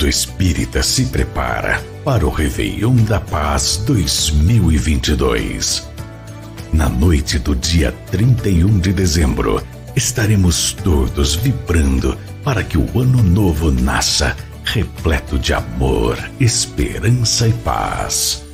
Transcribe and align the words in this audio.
movimento 0.00 0.08
espírita 0.08 0.82
se 0.82 1.06
prepara 1.06 1.82
para 2.04 2.26
o 2.26 2.30
Réveillon 2.30 2.96
da 3.04 3.20
Paz 3.20 3.82
2022. 3.86 5.88
Na 6.72 6.88
noite 6.88 7.38
do 7.38 7.54
dia 7.54 7.92
31 8.10 8.78
de 8.78 8.92
dezembro, 8.92 9.62
estaremos 9.94 10.72
todos 10.72 11.34
vibrando 11.34 12.16
para 12.42 12.64
que 12.64 12.78
o 12.78 12.98
ano 12.98 13.22
novo 13.22 13.70
nasça 13.70 14.36
repleto 14.64 15.38
de 15.38 15.52
amor, 15.52 16.16
esperança 16.38 17.48
e 17.48 17.52
paz. 17.52 18.49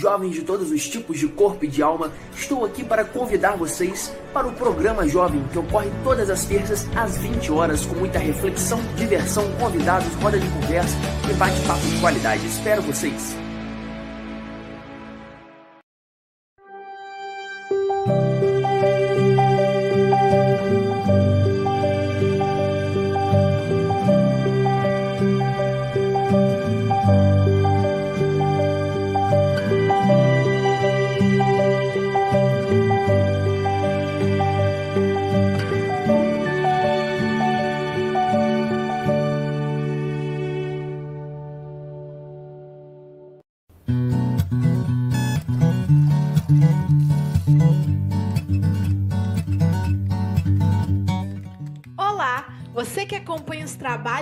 Jovens 0.00 0.34
de 0.34 0.42
todos 0.42 0.70
os 0.70 0.88
tipos 0.88 1.18
de 1.18 1.28
corpo 1.28 1.64
e 1.64 1.68
de 1.68 1.82
alma, 1.82 2.10
estou 2.34 2.64
aqui 2.64 2.82
para 2.82 3.04
convidar 3.04 3.56
vocês 3.56 4.12
para 4.32 4.48
o 4.48 4.52
programa 4.52 5.06
Jovem 5.06 5.44
que 5.52 5.58
ocorre 5.58 5.90
todas 6.02 6.30
as 6.30 6.44
terças 6.46 6.86
às 6.96 7.18
20 7.18 7.52
horas 7.52 7.84
com 7.84 7.96
muita 7.96 8.18
reflexão, 8.18 8.80
diversão, 8.96 9.44
convidados, 9.58 10.12
roda 10.14 10.38
de 10.38 10.48
conversa 10.48 10.96
e 11.30 11.34
bate-papo 11.34 11.86
de 11.86 12.00
qualidade. 12.00 12.46
Espero 12.46 12.80
vocês! 12.82 13.49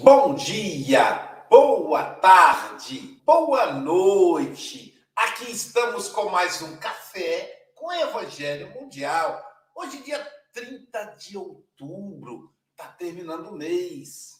Bom 0.05 0.37
dia! 0.37 1.34
Boa 1.55 2.03
tarde, 2.03 3.23
boa 3.25 3.75
noite. 3.75 4.93
Aqui 5.15 5.53
estamos 5.53 6.09
com 6.09 6.29
mais 6.29 6.61
um 6.63 6.77
café 6.79 7.69
com 7.77 7.93
Evangelho 7.93 8.71
Mundial. 8.71 9.41
Hoje, 9.73 10.03
dia 10.03 10.21
30 10.53 11.15
de 11.17 11.39
outubro, 11.39 12.53
está 12.73 12.91
terminando 12.91 13.51
o 13.51 13.57
mês. 13.57 14.33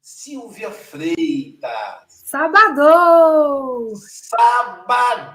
Silvia 0.00 0.70
Freitas. 0.70 2.06
Sábado! 2.08 3.92
Sábado! 3.98 5.26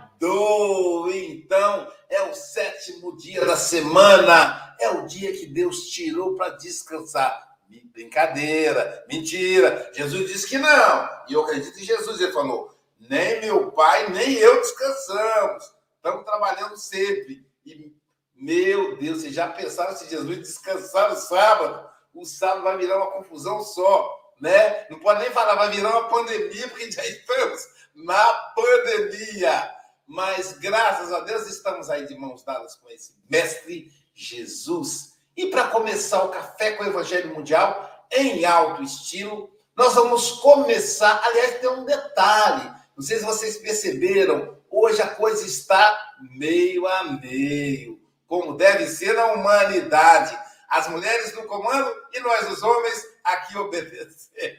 Então, 1.13 1.87
é 2.09 2.23
o 2.23 2.33
sétimo 2.33 3.15
dia 3.15 3.45
da 3.45 3.55
semana, 3.55 4.75
é 4.79 4.89
o 4.89 5.05
dia 5.05 5.31
que 5.33 5.45
Deus 5.45 5.85
tirou 5.91 6.35
para 6.35 6.57
descansar. 6.57 7.50
Brincadeira, 7.93 9.05
mentira. 9.07 9.91
Jesus 9.93 10.27
disse 10.27 10.47
que 10.47 10.57
não. 10.57 11.09
E 11.27 11.33
eu 11.33 11.43
acredito 11.43 11.79
em 11.79 11.83
Jesus. 11.83 12.19
Ele 12.19 12.31
falou: 12.31 12.75
nem 12.99 13.41
meu 13.41 13.71
pai, 13.71 14.09
nem 14.09 14.33
eu 14.33 14.61
descansamos. 14.61 15.71
Estamos 15.95 16.25
trabalhando 16.25 16.77
sempre. 16.77 17.45
E, 17.65 17.93
meu 18.35 18.97
Deus, 18.97 19.21
vocês 19.21 19.33
já 19.33 19.47
pensaram 19.47 19.95
se 19.95 20.09
Jesus 20.09 20.39
descansar 20.39 21.09
no 21.09 21.15
sábado? 21.15 21.89
O 22.13 22.25
sábado 22.25 22.63
vai 22.63 22.77
virar 22.77 22.97
uma 22.97 23.11
confusão 23.11 23.61
só. 23.61 24.19
Né? 24.39 24.87
Não 24.89 24.99
pode 24.99 25.21
nem 25.21 25.31
falar, 25.31 25.55
vai 25.55 25.69
virar 25.69 25.91
uma 25.91 26.09
pandemia, 26.09 26.67
porque 26.67 26.91
já 26.91 27.05
estamos 27.05 27.61
na 27.93 28.33
pandemia. 28.55 29.75
Mas 30.07 30.53
graças 30.53 31.11
a 31.11 31.19
Deus 31.21 31.47
estamos 31.47 31.89
aí 31.89 32.05
de 32.07 32.17
mãos 32.17 32.43
dadas 32.43 32.75
com 32.75 32.89
esse 32.89 33.13
mestre 33.29 33.91
Jesus 34.13 35.10
e 35.35 35.47
para 35.47 35.67
começar 35.67 36.23
o 36.23 36.29
Café 36.29 36.71
com 36.73 36.83
o 36.83 36.87
Evangelho 36.87 37.33
Mundial 37.33 37.89
em 38.11 38.45
alto 38.45 38.83
estilo, 38.83 39.49
nós 39.75 39.93
vamos 39.93 40.33
começar. 40.33 41.21
Aliás, 41.23 41.59
tem 41.59 41.69
um 41.69 41.85
detalhe: 41.85 42.71
não 42.95 43.03
sei 43.03 43.19
se 43.19 43.25
vocês 43.25 43.57
perceberam, 43.57 44.57
hoje 44.69 45.01
a 45.01 45.07
coisa 45.07 45.45
está 45.45 46.15
meio 46.31 46.87
a 46.87 47.03
meio, 47.03 47.99
como 48.27 48.57
deve 48.57 48.87
ser 48.87 49.13
na 49.13 49.33
humanidade. 49.33 50.37
As 50.69 50.87
mulheres 50.87 51.33
no 51.35 51.43
comando 51.47 51.93
e 52.13 52.19
nós, 52.21 52.49
os 52.49 52.63
homens, 52.63 53.03
aqui 53.25 53.57
obedecer. 53.57 54.57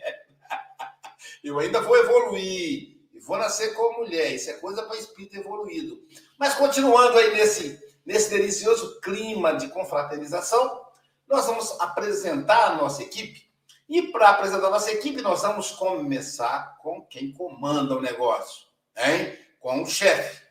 Eu 1.42 1.58
ainda 1.58 1.80
vou 1.80 1.96
evoluir 1.96 2.98
e 3.14 3.20
vou 3.20 3.38
nascer 3.38 3.72
como 3.74 4.00
mulher. 4.00 4.30
Isso 4.32 4.50
é 4.50 4.54
coisa 4.54 4.82
para 4.82 4.98
espírito 4.98 5.36
evoluído. 5.36 6.02
Mas 6.38 6.54
continuando 6.54 7.18
aí 7.18 7.32
nesse 7.34 7.81
nesse 8.04 8.30
delicioso 8.30 9.00
clima 9.00 9.54
de 9.54 9.68
confraternização, 9.68 10.84
nós 11.28 11.46
vamos 11.46 11.80
apresentar 11.80 12.72
a 12.72 12.74
nossa 12.76 13.02
equipe. 13.02 13.50
E 13.88 14.02
para 14.10 14.30
apresentar 14.30 14.66
a 14.68 14.70
nossa 14.70 14.90
equipe, 14.90 15.22
nós 15.22 15.42
vamos 15.42 15.70
começar 15.72 16.78
com 16.78 17.04
quem 17.06 17.32
comanda 17.32 17.94
o 17.94 18.00
negócio, 18.00 18.66
hein? 18.96 19.38
com 19.60 19.82
o 19.82 19.86
chefe. 19.86 20.42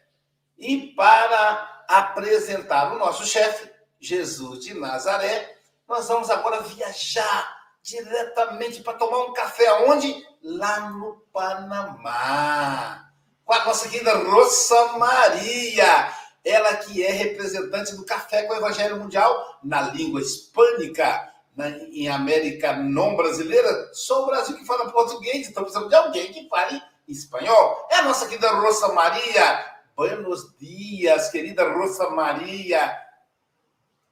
E 0.58 0.94
para 0.96 1.86
apresentar 1.88 2.94
o 2.94 3.00
nosso 3.00 3.26
chefe, 3.26 3.70
Jesus 4.00 4.64
de 4.64 4.74
Nazaré, 4.74 5.58
nós 5.88 6.08
vamos 6.08 6.30
agora 6.30 6.62
viajar 6.62 7.62
diretamente 7.84 8.82
para 8.82 8.98
tomar 8.98 9.26
um 9.26 9.34
café 9.34 9.68
aonde? 9.68 10.26
Lá 10.42 10.92
no 10.92 11.26
Panamá. 11.34 13.12
Com 13.44 13.54
a 13.54 13.66
nossa 13.66 13.90
querida 13.90 14.16
Rosa 14.18 14.98
Maria 14.98 16.21
ela 16.44 16.76
que 16.76 17.04
é 17.04 17.12
representante 17.12 17.96
do 17.96 18.06
Café 18.06 18.44
com 18.44 18.54
o 18.54 18.58
Evangelho 18.58 18.98
Mundial 18.98 19.60
na 19.64 19.82
língua 19.82 20.22
hispânica, 20.22 21.32
na, 21.56 21.70
em 21.70 22.08
América 22.08 22.74
não 22.74 23.16
brasileira, 23.16 23.90
só 23.94 24.24
o 24.24 24.26
Brasil 24.28 24.58
que 24.58 24.66
fala 24.66 24.92
português, 24.92 25.48
então 25.48 25.64
precisamos 25.64 25.90
de 25.90 25.96
alguém 25.96 26.32
que 26.32 26.48
fale 26.48 26.82
espanhol. 27.08 27.88
É 27.92 27.98
a 27.98 28.04
nossa 28.04 28.28
querida 28.28 28.52
Rosa 28.52 28.94
Maria. 28.94 29.66
Buenos 29.96 30.56
dias, 30.58 31.30
querida 31.30 31.72
Rosa 31.74 32.10
Maria. 32.10 32.98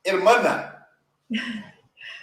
Hermana, 0.04 0.80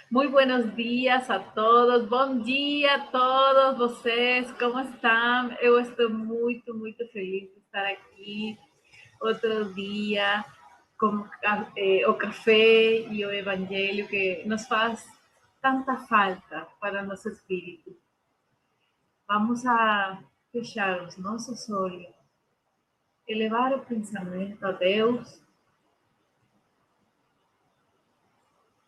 Muy 0.09 0.27
buenos 0.27 0.73
días 0.73 1.29
a 1.29 1.37
todos. 1.37 2.07
Bom 2.07 2.39
dia 2.39 2.95
a 2.95 2.99
todos 3.07 3.77
vocês. 3.77 4.49
Como 4.53 4.79
estão? 4.79 5.51
Eu 5.59 5.81
estou 5.81 6.09
muito, 6.09 6.73
muito 6.73 7.05
feliz 7.09 7.49
de 7.51 7.59
estar 7.59 7.85
aqui 7.85 8.57
outro 9.19 9.73
dia 9.73 10.45
com 10.97 11.27
eh, 11.75 12.07
o 12.07 12.13
café 12.15 13.01
e 13.01 13.25
o 13.25 13.31
evangelho 13.31 14.07
que 14.07 14.43
nos 14.45 14.65
faz 14.67 15.05
tanta 15.61 15.97
falta 15.97 16.67
para 16.79 17.03
nosso 17.03 17.29
espírito. 17.29 17.95
Vamos 19.27 19.65
a 19.65 20.23
fechar 20.51 21.03
os 21.03 21.17
nossos 21.17 21.69
olhos, 21.69 22.13
elevar 23.27 23.73
o 23.73 23.79
pensamento 23.79 24.65
a 24.65 24.71
Deus 24.71 25.41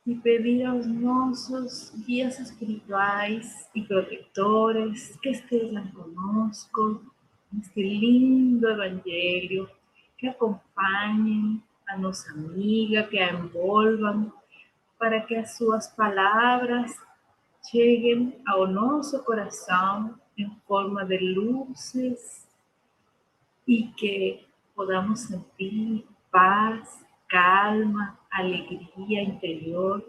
e 0.06 0.16
pedir 0.16 0.66
aos 0.66 0.88
nossos 0.88 1.92
guias 2.06 2.40
espirituais 2.40 3.70
e 3.76 3.84
protetores 3.84 5.16
que 5.18 5.30
estejam 5.30 5.86
conosco 5.92 7.14
neste 7.52 7.82
lindo 7.82 8.68
evangelho, 8.68 9.70
que 10.20 10.28
acompanhem 10.28 11.64
a 11.88 11.98
nossa 11.98 12.32
amiga, 12.32 13.04
que 13.04 13.18
a 13.18 13.32
envolvam, 13.32 14.32
para 15.00 15.22
que 15.22 15.34
as 15.36 15.56
suas 15.56 15.88
palavras 15.88 16.94
cheguem 17.72 18.38
ao 18.46 18.68
nosso 18.68 19.24
coração 19.24 20.20
em 20.38 20.50
forma 20.68 21.06
de 21.06 21.18
luzes 21.18 22.48
e 23.66 23.88
que 23.88 24.46
podamos 24.76 25.22
sentir 25.22 26.06
paz, 26.30 27.06
calma, 27.30 28.20
alegria 28.32 29.24
interior 29.24 30.04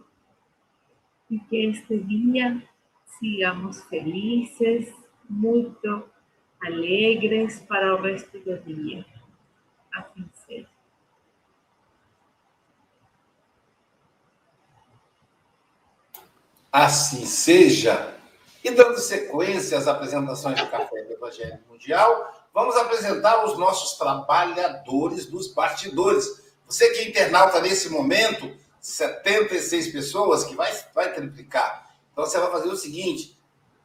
e 1.30 1.38
que 1.38 1.66
este 1.66 1.98
dia 1.98 2.60
sigamos 3.06 3.84
felizes, 3.84 4.92
muito 5.28 6.04
alegres 6.60 7.60
para 7.60 7.94
o 7.94 8.02
resto 8.02 8.40
do 8.40 8.58
dia. 8.58 9.04
Assim 10.00 10.30
seja. 10.46 10.68
Assim 16.72 17.26
seja. 17.26 18.14
E 18.62 18.70
dando 18.70 18.98
sequência 18.98 19.78
às 19.78 19.88
apresentações 19.88 20.60
do 20.60 20.68
Café 20.68 21.02
do 21.04 21.12
Evangelho 21.12 21.58
Mundial, 21.68 22.48
vamos 22.52 22.76
apresentar 22.76 23.44
os 23.44 23.58
nossos 23.58 23.98
trabalhadores 23.98 25.26
dos 25.26 25.48
bastidores 25.48 26.50
você 26.70 26.88
que 26.90 27.00
é 27.00 27.08
internauta 27.08 27.60
nesse 27.60 27.88
momento, 27.88 28.56
76 28.80 29.88
pessoas, 29.88 30.44
que 30.44 30.54
vai, 30.54 30.72
vai 30.94 31.12
triplicar. 31.12 31.92
Então 32.12 32.24
você 32.24 32.38
vai 32.38 32.48
fazer 32.48 32.68
o 32.68 32.76
seguinte: 32.76 33.36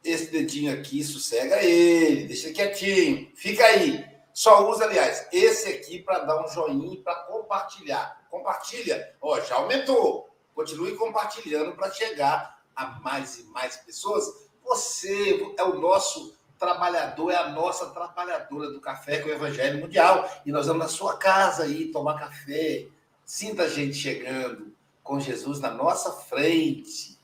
esse 0.04 0.30
dedinho 0.30 0.72
aqui, 0.72 1.02
sossega 1.02 1.60
ele, 1.64 2.28
deixa 2.28 2.52
quietinho, 2.52 3.28
fica 3.34 3.64
aí. 3.64 4.06
Só 4.36 4.68
usa, 4.68 4.84
aliás, 4.84 5.26
esse 5.32 5.66
aqui 5.66 6.02
para 6.02 6.18
dar 6.18 6.44
um 6.44 6.46
joinha 6.46 7.00
para 7.02 7.14
compartilhar. 7.20 8.20
Compartilha, 8.30 9.14
ó, 9.18 9.40
já 9.40 9.54
aumentou. 9.54 10.28
Continue 10.54 10.94
compartilhando 10.94 11.74
para 11.74 11.90
chegar 11.90 12.60
a 12.76 12.84
mais 13.00 13.38
e 13.38 13.44
mais 13.44 13.78
pessoas. 13.78 14.26
Você 14.62 15.54
é 15.56 15.64
o 15.64 15.80
nosso 15.80 16.36
trabalhador, 16.58 17.30
é 17.30 17.36
a 17.36 17.48
nossa 17.48 17.86
trabalhadora 17.86 18.70
do 18.72 18.78
café 18.78 19.20
com 19.22 19.30
o 19.30 19.32
Evangelho 19.32 19.80
Mundial. 19.80 20.30
E 20.44 20.52
nós 20.52 20.66
vamos 20.66 20.82
na 20.82 20.88
sua 20.90 21.16
casa 21.16 21.62
aí 21.62 21.90
tomar 21.90 22.18
café. 22.18 22.88
Sinta 23.24 23.62
a 23.62 23.68
gente 23.70 23.94
chegando 23.94 24.70
com 25.02 25.18
Jesus 25.18 25.60
na 25.60 25.70
nossa 25.70 26.12
frente. 26.12 27.18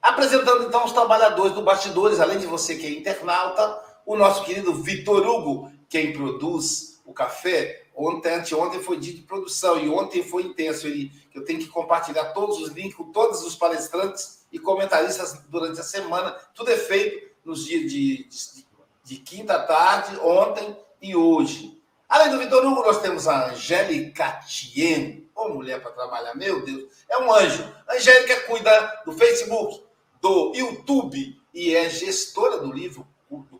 Apresentando 0.00 0.64
então 0.64 0.86
os 0.86 0.92
trabalhadores 0.92 1.52
do 1.52 1.60
Bastidores, 1.60 2.20
além 2.20 2.38
de 2.38 2.46
você 2.46 2.74
que 2.74 2.86
é 2.86 2.90
internauta, 2.90 3.84
o 4.06 4.16
nosso 4.16 4.44
querido 4.44 4.72
Vitor 4.82 5.26
Hugo, 5.26 5.76
quem 5.88 6.12
produz 6.12 7.00
o 7.04 7.12
café. 7.12 7.84
Ontem, 7.94 8.34
anteontem 8.34 8.82
foi 8.82 8.98
dia 8.98 9.14
de 9.14 9.22
produção 9.22 9.80
e 9.80 9.88
ontem 9.88 10.22
foi 10.22 10.42
intenso. 10.44 10.86
Ele, 10.86 11.10
eu 11.34 11.44
tenho 11.44 11.58
que 11.58 11.68
compartilhar 11.68 12.32
todos 12.32 12.58
os 12.58 12.70
links 12.70 12.94
com 12.94 13.10
todos 13.10 13.42
os 13.42 13.56
palestrantes 13.56 14.46
e 14.52 14.58
comentaristas 14.58 15.40
durante 15.48 15.80
a 15.80 15.84
semana. 15.84 16.32
Tudo 16.54 16.70
é 16.70 16.76
feito 16.76 17.28
nos 17.44 17.64
dias 17.64 17.90
de, 17.90 18.24
de, 18.24 18.66
de 19.04 19.16
quinta 19.16 19.58
tarde, 19.60 20.18
ontem 20.20 20.76
e 21.00 21.16
hoje. 21.16 21.80
Além 22.08 22.30
do 22.30 22.38
Vitor 22.38 22.64
Hugo, 22.64 22.82
nós 22.82 23.00
temos 23.00 23.26
a 23.26 23.50
Angélica 23.50 24.40
Tien. 24.46 25.28
Ô, 25.34 25.48
mulher 25.48 25.80
para 25.82 25.92
trabalhar, 25.92 26.34
meu 26.34 26.64
Deus, 26.64 26.90
é 27.08 27.18
um 27.18 27.32
anjo. 27.32 27.62
A 27.86 27.94
Angélica 27.94 28.40
cuida 28.40 29.02
do 29.04 29.12
Facebook, 29.12 29.82
do 30.20 30.52
YouTube 30.54 31.38
e 31.52 31.74
é 31.74 31.88
gestora 31.88 32.58
do 32.58 32.72
livro, 32.72 33.06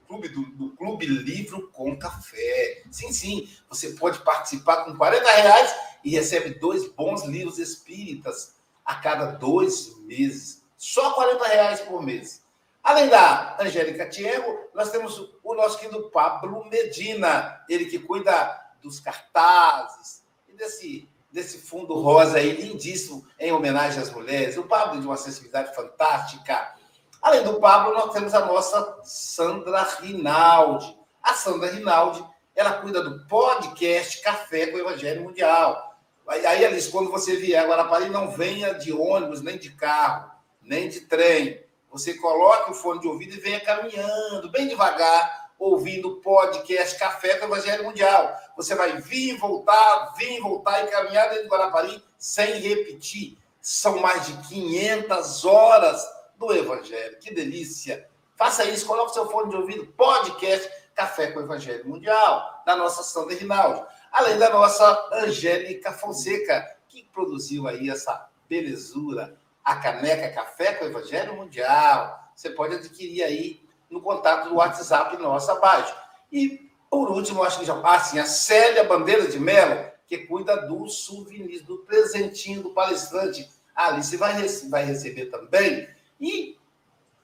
clube, 0.08 0.28
do, 0.28 0.42
do 0.46 0.70
clube 0.70 1.06
Livro 1.06 1.68
com 1.72 1.96
Café. 1.96 2.82
Sim, 2.90 3.12
sim, 3.12 3.48
você 3.68 3.90
pode 3.90 4.20
participar 4.20 4.84
com 4.84 4.96
40 4.96 5.30
reais 5.30 5.76
e 6.02 6.10
recebe 6.10 6.58
dois 6.58 6.88
bons 6.88 7.24
livros 7.24 7.58
espíritas 7.58 8.56
a 8.84 8.94
cada 8.96 9.26
dois 9.32 9.96
meses. 10.00 10.64
Só 10.76 11.12
40 11.12 11.44
reais 11.46 11.80
por 11.80 12.02
mês. 12.02 12.42
Além 12.82 13.08
da 13.08 13.56
Angélica 13.60 14.08
Tiego, 14.08 14.70
nós 14.74 14.90
temos 14.90 15.30
o 15.44 15.54
nosso 15.54 15.78
querido 15.78 16.08
Pablo 16.10 16.64
Medina, 16.70 17.60
ele 17.68 17.84
que 17.84 17.98
cuida 17.98 18.58
dos 18.80 18.98
cartazes 18.98 20.22
e 20.48 20.52
desse, 20.54 21.08
desse 21.30 21.58
fundo 21.58 21.94
rosa 21.94 22.38
aí, 22.38 22.52
lindíssimo, 22.52 23.26
em 23.38 23.52
homenagem 23.52 24.00
às 24.00 24.10
mulheres. 24.10 24.56
O 24.56 24.62
Pablo 24.62 25.00
de 25.00 25.06
uma 25.06 25.16
sensibilidade 25.16 25.74
fantástica. 25.74 26.77
Além 27.22 27.42
do 27.42 27.60
Pablo, 27.60 27.94
nós 27.94 28.12
temos 28.12 28.34
a 28.34 28.44
nossa 28.44 29.00
Sandra 29.02 29.82
Rinaldi. 30.00 30.96
A 31.22 31.34
Sandra 31.34 31.70
Rinaldi, 31.70 32.24
ela 32.54 32.74
cuida 32.74 33.02
do 33.02 33.26
podcast 33.26 34.20
Café 34.22 34.68
com 34.68 34.76
o 34.76 34.80
Evangelho 34.80 35.22
Mundial. 35.22 35.96
Aí, 36.26 36.64
Alice, 36.64 36.90
quando 36.90 37.10
você 37.10 37.36
vier 37.36 37.62
agora 37.62 37.84
para 37.84 37.96
ali, 37.96 38.10
não 38.10 38.30
venha 38.30 38.74
de 38.74 38.92
ônibus, 38.92 39.40
nem 39.40 39.58
de 39.58 39.70
carro, 39.70 40.30
nem 40.60 40.88
de 40.88 41.00
trem 41.02 41.66
você 41.90 42.14
coloque 42.14 42.70
o 42.70 42.74
fone 42.74 43.00
de 43.00 43.08
ouvido 43.08 43.34
e 43.34 43.40
venha 43.40 43.60
caminhando 43.60 44.50
bem 44.50 44.68
devagar, 44.68 45.52
ouvindo 45.58 46.08
o 46.08 46.16
podcast 46.20 46.98
Café 46.98 47.38
com 47.38 47.46
o 47.46 47.48
Evangelho 47.48 47.84
Mundial. 47.84 48.36
Você 48.56 48.74
vai 48.74 49.00
vir 49.00 49.38
voltar, 49.38 50.14
vir 50.16 50.38
voltar 50.40 50.84
e 50.84 50.88
caminhar 50.88 51.30
dentro 51.30 51.44
do 51.44 51.50
Guarapari 51.50 52.02
sem 52.18 52.60
repetir. 52.60 53.38
São 53.60 53.98
mais 54.00 54.26
de 54.26 54.48
500 54.48 55.44
horas 55.46 56.06
do 56.38 56.52
Evangelho. 56.52 57.18
Que 57.18 57.34
delícia! 57.34 58.08
Faça 58.36 58.64
isso, 58.64 58.86
coloque 58.86 59.12
seu 59.12 59.28
fone 59.28 59.50
de 59.50 59.56
ouvido, 59.56 59.84
podcast 59.88 60.70
Café 60.94 61.32
com 61.32 61.40
o 61.40 61.42
Evangelho 61.42 61.88
Mundial, 61.88 62.62
da 62.64 62.76
nossa 62.76 63.02
Sandra 63.02 63.34
Rinaldi. 63.34 63.84
Além 64.12 64.38
da 64.38 64.50
nossa 64.50 65.10
Angélica 65.12 65.92
Fonseca, 65.92 66.76
que 66.88 67.04
produziu 67.12 67.66
aí 67.66 67.90
essa 67.90 68.28
belezura 68.48 69.36
a 69.64 69.76
caneca 69.76 70.30
Café 70.30 70.74
com 70.74 70.84
o 70.84 70.88
Evangelho 70.88 71.36
Mundial. 71.36 72.18
Você 72.34 72.50
pode 72.50 72.76
adquirir 72.76 73.22
aí 73.22 73.68
no 73.90 74.00
contato 74.00 74.48
do 74.48 74.56
WhatsApp 74.56 75.16
nosso 75.18 75.50
abaixo. 75.50 75.94
E, 76.32 76.70
por 76.88 77.10
último, 77.10 77.42
acho 77.42 77.58
que 77.58 77.66
já 77.66 77.78
assim, 77.80 78.18
a 78.18 78.24
Célia 78.24 78.84
Bandeira 78.84 79.26
de 79.26 79.38
Mello, 79.38 79.90
que 80.06 80.18
cuida 80.18 80.56
do 80.66 80.88
souvenir, 80.88 81.64
do 81.64 81.78
presentinho 81.78 82.62
do 82.62 82.70
palestrante. 82.70 83.50
A 83.74 83.88
Alice 83.88 84.16
vai, 84.16 84.34
vai 84.70 84.84
receber 84.84 85.26
também. 85.26 85.88
E 86.20 86.58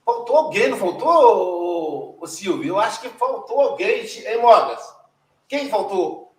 faltou 0.04 0.36
alguém, 0.36 0.68
não 0.68 0.78
faltou, 0.78 2.18
o 2.20 2.26
Silvio? 2.26 2.74
Eu 2.74 2.78
acho 2.78 3.00
que 3.00 3.08
faltou 3.08 3.60
alguém, 3.60 4.04
em 4.04 4.40
Mogas. 4.40 4.94
Quem 5.48 5.68
faltou? 5.68 6.34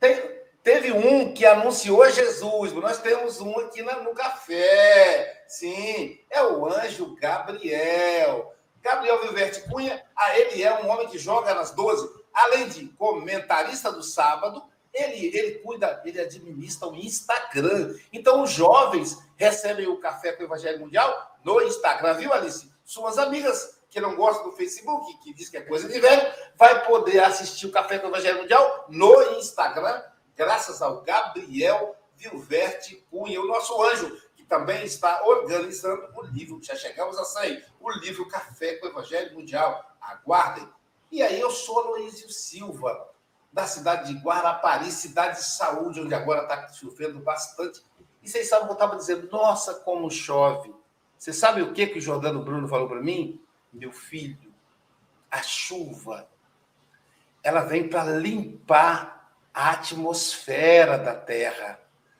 Tem, 0.00 0.34
Teve 0.64 0.92
um 0.92 1.34
que 1.34 1.44
anunciou 1.44 2.08
Jesus, 2.10 2.72
nós 2.72 2.98
temos 2.98 3.38
um 3.38 3.58
aqui 3.58 3.82
no 3.82 4.14
café. 4.14 5.44
Sim, 5.46 6.18
é 6.30 6.42
o 6.42 6.66
anjo 6.66 7.14
Gabriel. 7.20 8.54
Gabriel 8.80 9.20
Vilverte 9.20 9.68
Cunha, 9.68 10.02
ah, 10.16 10.38
ele 10.38 10.62
é 10.62 10.82
um 10.82 10.88
homem 10.88 11.06
que 11.06 11.18
joga 11.18 11.54
nas 11.54 11.72
12. 11.72 12.08
Além 12.32 12.66
de 12.66 12.86
comentarista 12.88 13.92
do 13.92 14.02
sábado, 14.02 14.64
ele, 14.90 15.36
ele 15.36 15.58
cuida, 15.58 16.00
ele 16.02 16.18
administra 16.18 16.88
o 16.88 16.96
Instagram. 16.96 17.94
Então, 18.10 18.42
os 18.42 18.50
jovens 18.50 19.18
recebem 19.36 19.86
o 19.86 19.98
Café 19.98 20.32
com 20.32 20.42
o 20.42 20.46
Evangelho 20.46 20.80
Mundial 20.80 21.38
no 21.44 21.60
Instagram, 21.62 22.14
viu, 22.14 22.32
Alice? 22.32 22.72
Suas 22.84 23.18
amigas 23.18 23.80
que 23.90 24.00
não 24.00 24.16
gostam 24.16 24.50
do 24.50 24.56
Facebook, 24.56 25.18
que 25.18 25.32
diz 25.34 25.48
que 25.48 25.56
é 25.56 25.60
coisa 25.60 25.88
de 25.88 26.00
velho, 26.00 26.32
vai 26.56 26.84
poder 26.84 27.20
assistir 27.20 27.66
o 27.66 27.72
Café 27.72 27.98
com 27.98 28.06
o 28.06 28.10
Evangelho 28.10 28.40
Mundial 28.40 28.86
no 28.88 29.38
Instagram 29.38 30.02
graças 30.36 30.82
ao 30.82 31.02
Gabriel 31.02 31.96
Vilverte 32.16 33.04
Cunha, 33.10 33.40
o 33.40 33.46
nosso 33.46 33.80
anjo, 33.82 34.20
que 34.34 34.44
também 34.44 34.84
está 34.84 35.24
organizando 35.24 36.08
o 36.14 36.22
livro, 36.22 36.60
já 36.62 36.74
chegamos 36.76 37.18
a 37.18 37.24
sair, 37.24 37.64
o 37.80 37.90
livro 37.90 38.28
Café 38.28 38.76
com 38.76 38.86
o 38.86 38.90
Evangelho 38.90 39.34
Mundial. 39.34 39.84
Aguardem. 40.00 40.68
E 41.10 41.22
aí 41.22 41.40
eu 41.40 41.50
sou 41.50 41.80
Aloysio 41.80 42.30
Silva, 42.30 43.08
da 43.52 43.66
cidade 43.66 44.12
de 44.12 44.20
Guarapari, 44.20 44.90
cidade 44.90 45.38
de 45.38 45.44
saúde, 45.44 46.00
onde 46.00 46.14
agora 46.14 46.42
está 46.42 46.68
chovendo 46.72 47.20
bastante. 47.20 47.82
E 48.24 48.28
vocês 48.30 48.48
sabem 48.48 48.64
que 48.64 48.70
eu 48.70 48.74
estava 48.74 48.96
dizendo, 48.96 49.28
nossa, 49.30 49.74
como 49.74 50.10
chove. 50.10 50.74
Você 51.18 51.30
sabe 51.30 51.60
o 51.60 51.74
que, 51.74 51.86
que 51.86 51.98
o 51.98 52.02
Jordano 52.02 52.42
Bruno 52.42 52.66
falou 52.66 52.88
para 52.88 53.02
mim? 53.02 53.38
Meu 53.70 53.92
filho, 53.92 54.52
a 55.30 55.42
chuva, 55.42 56.26
ela 57.42 57.60
vem 57.60 57.86
para 57.86 58.16
limpar 58.16 59.30
a 59.52 59.72
atmosfera 59.72 60.96
da 60.96 61.14
Terra, 61.14 61.78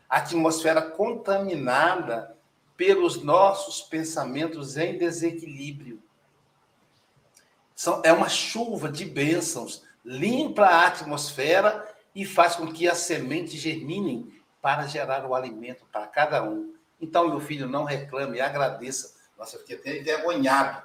a 0.08 0.18
atmosfera 0.18 0.82
contaminada 0.82 2.37
pelos 2.76 3.23
nossos 3.23 3.80
pensamentos 3.80 4.76
em 4.76 4.99
desequilíbrio. 4.99 6.02
São, 7.75 8.02
é 8.04 8.12
uma 8.12 8.28
chuva 8.28 8.90
de 8.90 9.06
bênçãos, 9.06 9.82
limpa 10.04 10.66
a 10.66 10.87
atmosfera 10.87 11.88
e 12.14 12.26
faz 12.26 12.56
com 12.56 12.70
que 12.70 12.87
as 12.87 12.99
sementes 12.99 13.54
germinem 13.54 14.30
para 14.64 14.87
gerar 14.87 15.26
o 15.26 15.35
alimento 15.35 15.85
para 15.92 16.06
cada 16.06 16.42
um. 16.42 16.75
Então, 16.99 17.28
meu 17.28 17.38
filho, 17.38 17.68
não 17.68 17.85
reclame, 17.85 18.40
agradeça. 18.40 19.14
Nossa, 19.37 19.56
eu 19.56 19.61
fiquei 19.61 19.76
até 19.76 19.99
envergonhado. 19.99 20.83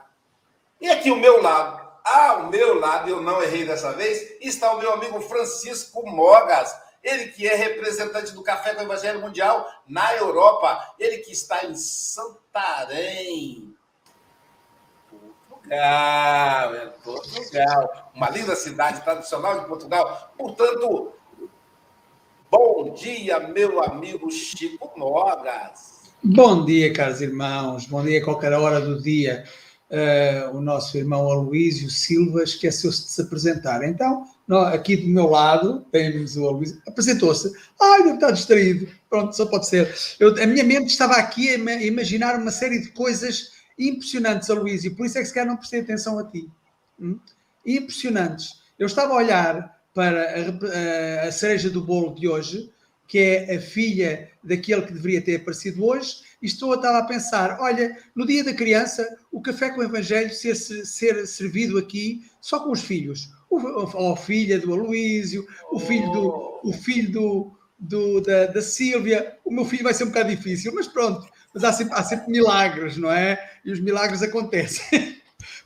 E 0.82 0.90
aqui, 0.90 1.10
o 1.10 1.16
meu 1.16 1.42
lado, 1.42 1.90
ao 2.04 2.50
meu 2.50 2.78
lado, 2.78 3.10
eu 3.10 3.22
não 3.22 3.42
errei 3.42 3.66
dessa 3.66 3.94
vez, 3.94 4.36
está 4.42 4.74
o 4.74 4.80
meu 4.80 4.92
amigo 4.92 5.22
Francisco 5.22 6.06
Mogas. 6.06 6.78
Ele 7.02 7.30
que 7.30 7.48
é 7.48 7.56
representante 7.56 8.34
do 8.34 8.44
Café 8.44 8.76
do 8.76 8.82
Evangelho 8.82 9.22
Mundial 9.22 9.66
na 9.88 10.14
Europa. 10.16 10.96
Ele 11.00 11.20
que 11.20 11.32
está 11.32 11.64
em 11.64 11.74
Santarém. 11.74 13.74
Portugal, 15.10 16.76
é 16.76 16.86
Portugal. 17.02 18.12
Uma 18.14 18.30
linda 18.30 18.58
cidade 18.58 19.02
tradicional 19.04 19.62
de 19.62 19.68
Portugal. 19.68 20.34
Portanto, 20.38 21.14
bom 22.52 22.94
dia, 22.94 23.40
meu 23.40 23.84
amigo 23.84 24.32
Chico 24.32 24.92
Mogas. 24.98 26.00
Bom 26.24 26.66
dia, 26.66 26.92
caros 26.94 27.22
irmãos. 27.22 27.86
Bom 27.86 28.04
dia 28.04 28.20
a 28.20 28.24
qualquer 28.24 28.54
hora 28.54 28.82
do 28.82 29.02
dia. 29.02 29.44
Uh, 29.90 30.58
o 30.58 30.62
nosso 30.62 30.98
irmão 30.98 31.32
Aloísio 31.32 31.90
Silva 31.90 32.44
esqueceu-se 32.44 33.04
de 33.04 33.12
se 33.12 33.22
apresentar. 33.22 33.84
Então, 33.84 34.26
aqui 34.68 34.96
do 34.96 35.08
meu 35.08 35.28
lado, 35.28 35.86
temos 35.92 36.38
o 36.38 36.48
Aloísio, 36.48 36.82
apresentou-se. 36.88 37.52
Ai, 37.82 38.04
deve 38.04 38.16
estar 38.16 38.32
distraído. 38.32 38.88
Pronto, 39.10 39.36
só 39.36 39.46
pode 39.46 39.68
ser. 39.68 39.94
Eu, 40.20 40.42
a 40.42 40.46
minha 40.46 40.64
mente 40.64 40.90
estava 40.90 41.16
aqui 41.16 41.50
a 41.50 41.56
imaginar 41.56 42.40
uma 42.40 42.52
série 42.52 42.80
de 42.80 42.90
coisas 42.92 43.52
impressionantes, 43.78 44.50
Aloísio, 44.50 44.96
por 44.96 45.06
isso 45.06 45.18
é 45.18 45.22
que 45.22 45.28
se 45.28 45.34
calhar 45.34 45.48
não 45.48 45.58
prestei 45.58 45.82
atenção 45.82 46.20
a 46.20 46.24
ti. 46.26 46.50
Hum? 47.00 47.20
Impressionantes. 47.66 48.60
Eu 48.78 48.88
estava 48.88 49.14
a 49.14 49.18
olhar 49.18 49.79
para 49.94 50.22
a, 50.22 51.24
a, 51.26 51.28
a 51.28 51.32
cereja 51.32 51.70
do 51.70 51.82
bolo 51.82 52.14
de 52.14 52.28
hoje, 52.28 52.72
que 53.08 53.18
é 53.18 53.56
a 53.56 53.60
filha 53.60 54.30
daquele 54.44 54.84
que 54.84 54.94
deveria 54.94 55.22
ter 55.22 55.38
aparecido 55.38 55.84
hoje, 55.84 56.18
e 56.42 56.46
estou 56.46 56.72
a 56.72 56.76
estar 56.76 56.98
a 56.98 57.04
pensar: 57.04 57.58
olha, 57.60 57.98
no 58.16 58.26
dia 58.26 58.44
da 58.44 58.54
criança, 58.54 59.06
o 59.32 59.42
café 59.42 59.70
com 59.70 59.82
o 59.82 59.84
Evangelho 59.84 60.34
ser, 60.34 60.56
ser 60.56 61.28
servido 61.28 61.78
aqui 61.78 62.24
só 62.40 62.60
com 62.60 62.72
os 62.72 62.82
filhos. 62.82 63.30
O, 63.50 64.14
a 64.14 64.16
filha 64.16 64.60
do 64.60 64.74
Aloísio, 64.74 65.46
o 65.72 65.80
filho 65.80 66.12
do, 66.12 66.60
o 66.64 66.72
filho 66.72 67.12
do, 67.12 67.52
do 67.80 68.22
da, 68.22 68.46
da 68.46 68.62
Sílvia. 68.62 69.38
O 69.44 69.52
meu 69.52 69.66
filho 69.66 69.84
vai 69.84 69.94
ser 69.94 70.04
um 70.04 70.10
bocado 70.10 70.30
difícil, 70.30 70.72
mas 70.74 70.88
pronto. 70.88 71.28
Mas 71.54 71.64
há 71.64 71.74
sempre, 71.74 71.94
há 71.96 72.04
sempre 72.04 72.32
milagres, 72.32 72.96
não 72.96 73.12
é? 73.12 73.52
E 73.66 73.72
os 73.72 73.80
milagres 73.80 74.22
acontecem. 74.22 74.86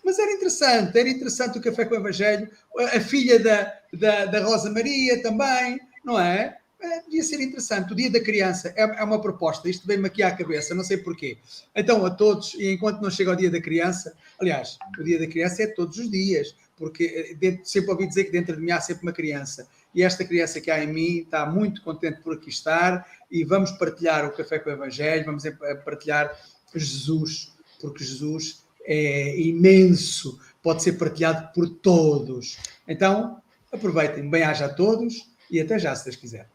Mas 0.03 0.19
era 0.19 0.31
interessante, 0.31 0.99
era 0.99 1.09
interessante 1.09 1.57
o 1.57 1.61
café 1.61 1.85
com 1.85 1.95
o 1.95 1.97
Evangelho. 1.97 2.49
A 2.93 2.99
filha 2.99 3.39
da, 3.39 3.73
da, 3.93 4.25
da 4.25 4.43
Rosa 4.43 4.69
Maria 4.69 5.21
também, 5.21 5.79
não 6.03 6.19
é? 6.19 6.57
é, 6.83 7.01
devia 7.01 7.23
ser 7.23 7.39
interessante. 7.41 7.93
O 7.93 7.95
Dia 7.95 8.11
da 8.11 8.19
Criança 8.19 8.73
é, 8.75 8.81
é 8.81 9.03
uma 9.03 9.21
proposta, 9.21 9.69
isto 9.69 9.87
veio-me 9.87 10.07
aqui 10.07 10.21
à 10.21 10.35
cabeça, 10.35 10.75
não 10.75 10.83
sei 10.83 10.97
porquê. 10.97 11.37
Então, 11.73 12.05
a 12.05 12.11
todos, 12.11 12.53
e 12.55 12.71
enquanto 12.71 13.01
não 13.01 13.09
chega 13.09 13.31
o 13.31 13.35
Dia 13.35 13.49
da 13.49 13.61
Criança, 13.61 14.13
aliás, 14.39 14.77
o 14.99 15.03
Dia 15.03 15.17
da 15.17 15.27
Criança 15.27 15.63
é 15.63 15.67
todos 15.67 15.97
os 15.97 16.11
dias, 16.11 16.55
porque 16.75 17.05
eh, 17.05 17.35
dentro, 17.35 17.65
sempre 17.65 17.91
ouvi 17.91 18.07
dizer 18.07 18.25
que 18.25 18.31
dentro 18.31 18.55
de 18.55 18.61
mim 18.61 18.71
há 18.71 18.81
sempre 18.81 19.03
uma 19.03 19.13
criança. 19.13 19.67
E 19.95 20.03
esta 20.03 20.25
criança 20.25 20.59
que 20.59 20.69
há 20.69 20.83
em 20.83 20.87
mim 20.87 21.19
está 21.19 21.45
muito 21.45 21.81
contente 21.81 22.21
por 22.21 22.33
aqui 22.33 22.49
estar 22.49 23.07
e 23.31 23.43
vamos 23.43 23.71
partilhar 23.71 24.25
o 24.25 24.31
Café 24.31 24.59
com 24.59 24.69
o 24.69 24.73
Evangelho, 24.73 25.25
vamos 25.25 25.43
partilhar 25.85 26.35
Jesus, 26.75 27.53
porque 27.79 28.03
Jesus 28.03 28.62
é 28.85 29.39
imenso, 29.39 30.39
pode 30.61 30.83
ser 30.83 30.93
partilhado 30.93 31.51
por 31.53 31.69
todos. 31.69 32.57
Então, 32.87 33.41
aproveitem, 33.71 34.29
bem-aja 34.29 34.65
a 34.65 34.73
todos 34.73 35.29
e 35.49 35.59
até 35.59 35.77
já, 35.79 35.95
se 35.95 36.05
Deus 36.05 36.15
quiser. 36.15 36.49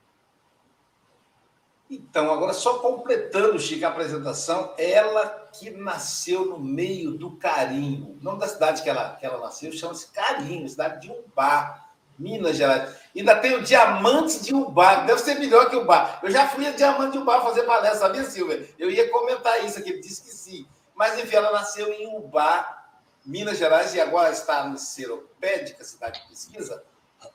Então, 1.91 2.31
agora 2.31 2.53
só 2.53 2.81
completando, 2.81 3.59
Chico, 3.59 3.87
a 3.87 3.89
apresentação, 3.89 4.75
ela 4.77 5.49
que 5.59 5.71
nasceu 5.71 6.45
no 6.45 6.59
meio 6.59 7.13
do 7.13 7.31
Carinho. 7.37 8.19
O 8.21 8.23
nome 8.23 8.41
da 8.41 8.47
cidade 8.47 8.83
que 8.83 8.91
ela, 8.91 9.17
que 9.17 9.25
ela 9.25 9.41
nasceu 9.41 9.73
chama-se 9.73 10.09
Carinho, 10.09 10.69
cidade 10.69 11.01
de 11.01 11.11
Ubá, 11.11 11.87
Minas 12.19 12.59
Gerais. 12.59 12.95
Ainda 13.17 13.37
tem 13.37 13.55
o 13.55 13.63
Diamantes 13.63 14.45
de 14.45 14.55
Ubá, 14.55 14.97
deve 15.07 15.21
ser 15.21 15.39
melhor 15.39 15.71
que 15.71 15.77
o 15.77 15.83
Ubá. 15.83 16.21
Eu 16.23 16.31
já 16.31 16.47
fui 16.49 16.67
a 16.67 16.73
Diamante 16.73 17.13
de 17.13 17.19
Ubá 17.19 17.41
fazer 17.41 17.63
palestra, 17.63 18.01
sabia, 18.01 18.25
Silvia? 18.25 18.69
Eu 18.79 18.91
ia 18.91 19.09
comentar 19.09 19.65
isso 19.65 19.79
aqui, 19.79 19.89
ele 19.89 20.03
disse 20.03 20.23
que 20.23 20.31
sim. 20.31 20.67
Mas, 20.99 21.17
enfim, 21.17 21.37
ela 21.37 21.53
nasceu 21.53 21.93
em 21.93 22.09
Ubá, 22.17 22.89
Minas 23.25 23.57
Gerais, 23.57 23.95
e 23.95 24.01
agora 24.01 24.33
está 24.33 24.69
no 24.69 24.77
Seropédica, 24.77 25.85
cidade 25.85 26.21
de 26.21 26.29
pesquisa, 26.29 26.83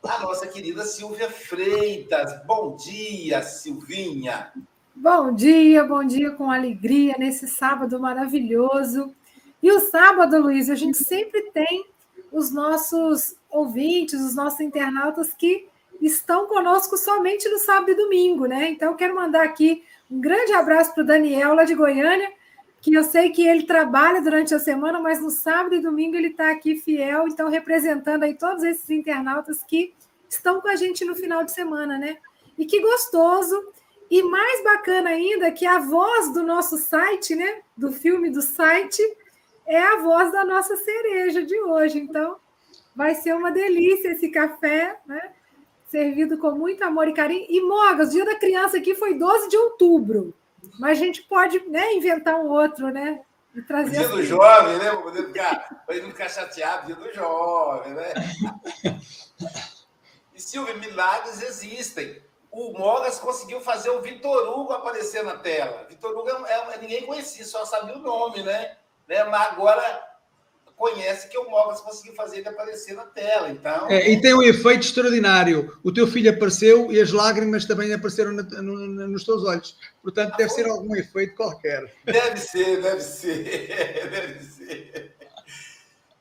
a 0.04 0.20
nossa 0.20 0.46
querida 0.48 0.84
Silvia 0.84 1.32
Freitas. 1.32 2.46
Bom 2.46 2.76
dia, 2.76 3.42
Silvinha. 3.42 4.52
Bom 4.94 5.34
dia, 5.34 5.82
bom 5.86 6.04
dia 6.04 6.32
com 6.32 6.52
alegria 6.52 7.16
nesse 7.18 7.48
sábado 7.48 7.98
maravilhoso. 8.02 9.16
E 9.62 9.72
o 9.72 9.80
sábado, 9.80 10.42
Luiz, 10.42 10.70
a 10.70 10.76
gente 10.76 10.98
sempre 10.98 11.44
tem 11.54 11.86
os 12.34 12.52
nossos 12.52 13.38
ouvintes, 13.50 14.20
os 14.20 14.36
nossos 14.36 14.60
internautas 14.60 15.34
que 15.34 15.70
estão 16.02 16.48
conosco 16.48 16.98
somente 16.98 17.48
no 17.48 17.60
sábado 17.60 17.92
e 17.92 17.96
domingo, 17.96 18.46
né? 18.46 18.70
Então, 18.70 18.94
quero 18.98 19.16
mandar 19.16 19.46
aqui 19.46 19.86
um 20.12 20.20
grande 20.20 20.52
abraço 20.52 20.94
para 20.94 21.04
o 21.04 21.08
Daniel, 21.08 21.54
lá 21.54 21.64
de 21.64 21.76
Goiânia, 21.76 22.30
que 22.84 22.94
eu 22.94 23.04
sei 23.06 23.30
que 23.30 23.48
ele 23.48 23.64
trabalha 23.64 24.22
durante 24.22 24.54
a 24.54 24.60
semana, 24.60 25.00
mas 25.00 25.22
no 25.22 25.30
sábado 25.30 25.74
e 25.74 25.80
domingo 25.80 26.18
ele 26.18 26.28
está 26.28 26.52
aqui 26.52 26.76
fiel, 26.76 27.30
então 27.30 27.50
representando 27.50 28.24
aí 28.24 28.34
todos 28.34 28.62
esses 28.62 28.90
internautas 28.90 29.64
que 29.64 29.96
estão 30.30 30.60
com 30.60 30.68
a 30.68 30.76
gente 30.76 31.06
no 31.06 31.16
final 31.16 31.46
de 31.46 31.54
semana, 31.54 31.98
né? 31.98 32.18
E 32.58 32.66
que 32.66 32.82
gostoso! 32.82 33.72
E 34.12 34.22
mais 34.22 34.62
bacana 34.66 35.12
ainda 35.12 35.50
que 35.50 35.66
a 35.66 35.80
voz 35.80 36.34
do 36.34 36.44
nosso 36.44 36.78
site, 36.78 37.36
né? 37.36 37.62
Do 37.76 37.90
filme 37.90 38.30
do 38.30 38.42
site, 38.42 39.02
é 39.66 39.82
a 39.82 40.00
voz 40.00 40.34
da 40.34 40.44
nossa 40.44 40.76
cereja 40.76 41.42
de 41.42 41.58
hoje. 41.58 42.00
Então, 42.00 42.36
vai 42.94 43.16
ser 43.16 43.34
uma 43.34 43.50
delícia 43.50 44.10
esse 44.10 44.28
café, 44.28 45.00
né? 45.08 45.32
Servido 45.88 46.38
com 46.38 46.52
muito 46.52 46.84
amor 46.84 47.08
e 47.08 47.14
carinho. 47.14 47.46
E 47.48 47.62
Mogas, 47.62 48.10
o 48.10 48.12
dia 48.12 48.26
da 48.26 48.36
criança 48.36 48.78
aqui 48.78 48.94
foi 48.94 49.14
12 49.14 49.48
de 49.48 49.56
outubro. 49.56 50.34
Mas 50.80 50.98
a 50.98 51.02
gente 51.02 51.22
pode 51.24 51.60
né, 51.70 51.94
inventar 51.94 52.36
um 52.36 52.50
outro, 52.50 52.90
né? 52.90 53.22
E 53.56 53.62
trazer 53.62 53.92
dia 53.92 54.02
assim. 54.02 54.16
do 54.16 54.24
jovem, 54.24 54.78
né? 54.78 54.90
Para 54.90 55.02
poder 55.02 55.28
ficar, 55.28 55.86
não 55.88 56.10
ficar 56.10 56.30
chateado, 56.30 56.88
dia 56.88 56.96
do 56.96 57.14
jovem, 57.14 57.94
né? 57.94 58.14
e 60.34 60.42
Silvio, 60.42 60.80
milagres 60.80 61.42
existem. 61.42 62.22
O 62.52 62.72
Mogas 62.78 63.20
conseguiu 63.20 63.62
fazer 63.62 63.90
o 63.90 64.02
Vitor 64.02 64.48
Hugo 64.50 64.74
aparecer 64.74 65.24
na 65.24 65.38
tela. 65.38 65.86
Vitor 65.90 66.16
Hugo 66.18 66.30
é, 66.46 66.54
é, 66.54 66.78
ninguém 66.80 67.06
conhecia, 67.06 67.46
só 67.46 67.66
sabia 67.66 67.96
o 67.96 68.00
nome, 68.00 68.42
né? 68.44 68.78
né? 69.08 69.24
Mas 69.26 69.52
agora 69.52 70.13
conhece 70.76 71.28
que 71.28 71.38
o 71.38 71.50
Mogas 71.50 71.82
conseguiu 71.82 72.14
fazer 72.14 72.40
ele 72.40 72.50
aparecer 72.50 72.94
na 72.96 73.06
tela. 73.06 73.50
Então, 73.50 73.90
é, 73.90 74.10
e 74.10 74.22
tem 74.22 74.34
um 74.34 74.42
efeito 74.42 74.86
extraordinário. 74.86 75.78
O 75.84 75.92
teu 75.92 76.08
filho 76.08 76.30
apareceu 76.30 76.92
e 76.92 77.00
as 77.00 77.12
lágrimas 77.12 77.66
também 77.66 77.94
apareceram 77.94 78.32
no, 78.32 78.44
no, 78.44 79.08
nos 79.08 79.24
teus 79.24 79.44
olhos. 79.44 79.78
Portanto, 80.02 80.36
deve 80.36 80.50
ser 80.50 80.68
algum 80.68 80.96
efeito 80.96 81.36
qualquer. 81.36 81.94
Deve 82.06 82.38
ser, 82.38 82.82
deve 82.82 83.02
ser, 83.02 83.44
deve 84.10 84.44
ser. 84.44 85.16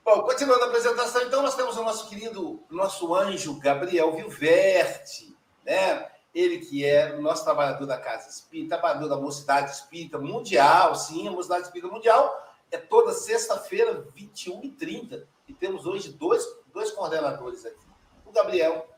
Bom, 0.04 0.22
continuando 0.22 0.64
a 0.64 0.66
apresentação, 0.66 1.22
então 1.22 1.42
nós 1.42 1.54
temos 1.54 1.76
o 1.76 1.84
nosso 1.84 2.08
querido, 2.08 2.60
nosso 2.68 3.14
anjo 3.14 3.58
Gabriel 3.60 4.14
Vilverte, 4.16 5.36
né? 5.64 6.06
Ele 6.34 6.58
que 6.58 6.84
é 6.84 7.14
o 7.14 7.22
nosso 7.22 7.44
trabalhador 7.44 7.86
da 7.86 7.98
Casa 7.98 8.28
Espírita, 8.28 8.78
trabalhador 8.78 9.08
da 9.08 9.16
Mocidade 9.16 9.70
Espírita 9.70 10.18
Mundial, 10.18 10.94
sim, 10.96 11.28
a 11.28 11.30
Mocidade 11.30 11.66
Espírita 11.66 11.92
Mundial, 11.92 12.34
é 12.72 12.78
toda 12.78 13.12
sexta-feira, 13.12 14.04
21h30. 14.16 15.24
E 15.46 15.52
temos 15.52 15.86
hoje 15.86 16.10
dois, 16.12 16.42
dois 16.72 16.90
coordenadores 16.90 17.64
aqui: 17.66 17.86
o 18.24 18.32
Gabriel 18.32 18.88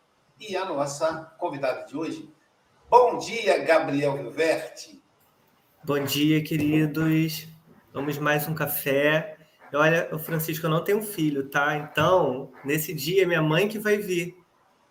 e 0.40 0.56
a 0.56 0.64
nossa 0.64 1.34
convidada 1.38 1.84
de 1.84 1.96
hoje. 1.96 2.30
Bom 2.88 3.18
dia, 3.18 3.58
Gabriel 3.64 4.16
Vilverte. 4.16 5.02
Bom 5.82 6.02
dia, 6.02 6.42
queridos. 6.42 7.48
Vamos 7.92 8.16
mais 8.16 8.46
um 8.46 8.54
café. 8.54 9.36
Olha, 9.72 10.08
o 10.12 10.18
Francisco, 10.18 10.66
eu 10.66 10.70
não 10.70 10.84
tenho 10.84 11.02
filho, 11.02 11.50
tá? 11.50 11.76
Então, 11.76 12.52
nesse 12.64 12.94
dia, 12.94 13.26
minha 13.26 13.42
mãe 13.42 13.68
que 13.68 13.78
vai 13.78 13.98
vir, 13.98 14.36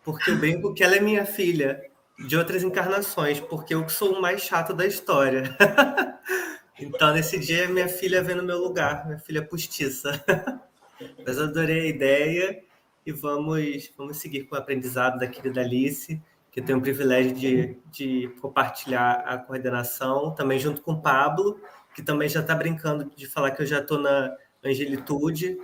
porque 0.03 0.29
eu 0.29 0.37
brinco 0.37 0.73
que 0.73 0.83
ela 0.83 0.95
é 0.95 0.99
minha 0.99 1.25
filha. 1.25 1.89
de 2.27 2.37
outras 2.37 2.61
encarnações, 2.63 3.39
porque 3.39 3.73
eu 3.73 3.89
sou 3.89 4.13
o 4.13 4.21
mais 4.21 4.41
chato 4.41 4.71
da 4.71 4.85
história. 4.85 5.57
então, 6.83 7.13
nesse 7.13 7.39
dia, 7.39 7.67
minha 7.67 7.87
filha 7.87 8.23
vem 8.23 8.35
no 8.35 8.43
meu 8.43 8.57
lugar, 8.59 9.05
minha 9.05 9.19
filha 9.19 9.45
postiça. 9.45 10.23
Mas 11.25 11.39
adorei 11.39 11.81
a 11.81 11.87
ideia 11.87 12.63
e 13.05 13.11
vamos, 13.11 13.91
vamos 13.97 14.17
seguir 14.17 14.43
com 14.43 14.55
o 14.55 14.57
aprendizado 14.57 15.19
da 15.19 15.27
querida 15.27 15.61
Alice, 15.61 16.21
que 16.51 16.59
eu 16.59 16.65
tenho 16.65 16.77
o 16.77 16.81
privilégio 16.81 17.33
de, 17.33 17.77
de 17.91 18.29
compartilhar 18.39 19.23
a 19.25 19.37
coordenação, 19.37 20.33
também 20.35 20.59
junto 20.59 20.81
com 20.81 20.93
o 20.93 21.01
Pablo, 21.01 21.59
que 21.95 22.01
também 22.01 22.29
já 22.29 22.41
está 22.41 22.55
brincando 22.55 23.11
de 23.15 23.27
falar 23.27 23.51
que 23.51 23.61
eu 23.61 23.65
já 23.65 23.79
estou 23.79 23.99
na 23.99 24.35
angelitude. 24.63 25.57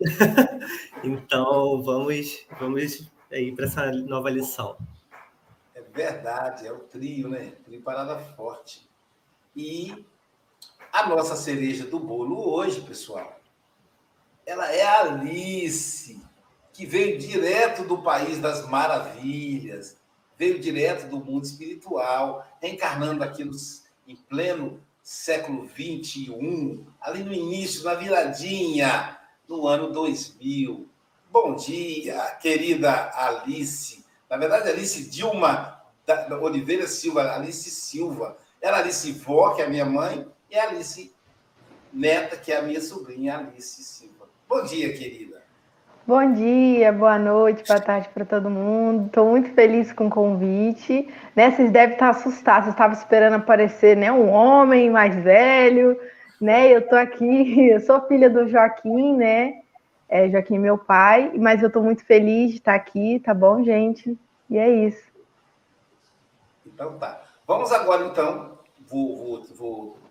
então, 1.04 1.82
vamos, 1.82 2.46
vamos 2.58 3.10
aí 3.30 3.54
para 3.54 3.66
essa 3.66 3.92
nova 3.92 4.30
lição. 4.30 4.76
É 5.74 5.82
verdade, 5.82 6.66
é 6.66 6.72
o 6.72 6.78
trio, 6.78 7.28
né? 7.28 7.52
Trio 7.64 7.82
Parada 7.82 8.18
Forte. 8.18 8.88
E 9.54 10.06
a 10.98 11.06
nossa 11.06 11.36
cereja 11.36 11.84
do 11.84 12.00
bolo 12.00 12.52
hoje, 12.52 12.80
pessoal, 12.80 13.40
ela 14.44 14.72
é 14.72 14.82
a 14.82 15.02
Alice, 15.02 16.20
que 16.72 16.84
veio 16.84 17.18
direto 17.18 17.84
do 17.84 18.02
país 18.02 18.38
das 18.38 18.66
maravilhas, 18.68 19.96
veio 20.36 20.58
direto 20.58 21.08
do 21.08 21.24
mundo 21.24 21.44
espiritual, 21.44 22.44
encarnando 22.60 23.22
aqui 23.22 23.44
nos, 23.44 23.84
em 24.08 24.16
pleno 24.16 24.82
século 25.00 25.66
21, 25.66 26.84
ali 27.00 27.22
no 27.22 27.32
início, 27.32 27.84
na 27.84 27.94
viradinha, 27.94 29.18
no 29.48 29.68
ano 29.68 29.92
2000. 29.92 30.88
Bom 31.30 31.54
dia, 31.54 32.18
querida 32.40 33.12
Alice. 33.14 34.04
Na 34.28 34.36
verdade, 34.36 34.68
Alice 34.68 35.08
Dilma 35.08 35.80
da 36.04 36.38
Oliveira 36.40 36.88
Silva, 36.88 37.34
Alice 37.34 37.70
Silva. 37.70 38.36
Ela 38.60 38.78
Alice 38.78 39.12
Vó, 39.12 39.54
que 39.54 39.62
é 39.62 39.66
a 39.66 39.68
minha 39.68 39.84
mãe, 39.84 40.26
e 40.50 40.58
a 40.58 40.68
Alice 40.68 41.14
Neta, 41.92 42.36
que 42.36 42.52
é 42.52 42.58
a 42.58 42.62
minha 42.62 42.80
sobrinha, 42.80 43.38
Alice 43.38 43.82
Silva. 43.82 44.26
Bom 44.48 44.62
dia, 44.64 44.92
querida. 44.96 45.42
Bom 46.06 46.32
dia, 46.32 46.90
boa 46.90 47.18
noite, 47.18 47.62
boa 47.66 47.80
tarde 47.80 48.08
para 48.14 48.24
todo 48.24 48.48
mundo. 48.48 49.06
Estou 49.06 49.28
muito 49.28 49.52
feliz 49.52 49.92
com 49.92 50.06
o 50.06 50.10
convite. 50.10 51.06
Né, 51.36 51.50
vocês 51.50 51.70
devem 51.70 51.94
estar 51.94 52.10
assustados, 52.10 52.68
eu 52.68 52.72
estava 52.72 52.94
esperando 52.94 53.34
aparecer 53.34 53.94
né, 53.94 54.10
um 54.10 54.30
homem 54.30 54.88
mais 54.88 55.14
velho. 55.22 56.00
Né? 56.40 56.74
Eu 56.74 56.80
estou 56.80 56.98
aqui, 56.98 57.68
eu 57.68 57.80
sou 57.80 58.00
filha 58.06 58.30
do 58.30 58.48
Joaquim, 58.48 59.16
né? 59.16 59.60
É, 60.08 60.30
Joaquim 60.30 60.56
é 60.56 60.60
meu 60.60 60.78
pai, 60.78 61.30
mas 61.36 61.60
eu 61.60 61.66
estou 61.66 61.82
muito 61.82 62.02
feliz 62.06 62.52
de 62.52 62.56
estar 62.56 62.74
aqui, 62.74 63.20
tá 63.20 63.34
bom, 63.34 63.62
gente? 63.62 64.16
E 64.48 64.56
é 64.56 64.86
isso. 64.86 65.06
Então 66.66 66.96
tá. 66.98 67.20
Vamos 67.46 67.70
agora, 67.70 68.06
então, 68.06 68.58
vou, 68.86 69.16
vou, 69.16 69.44
vou 69.54 70.07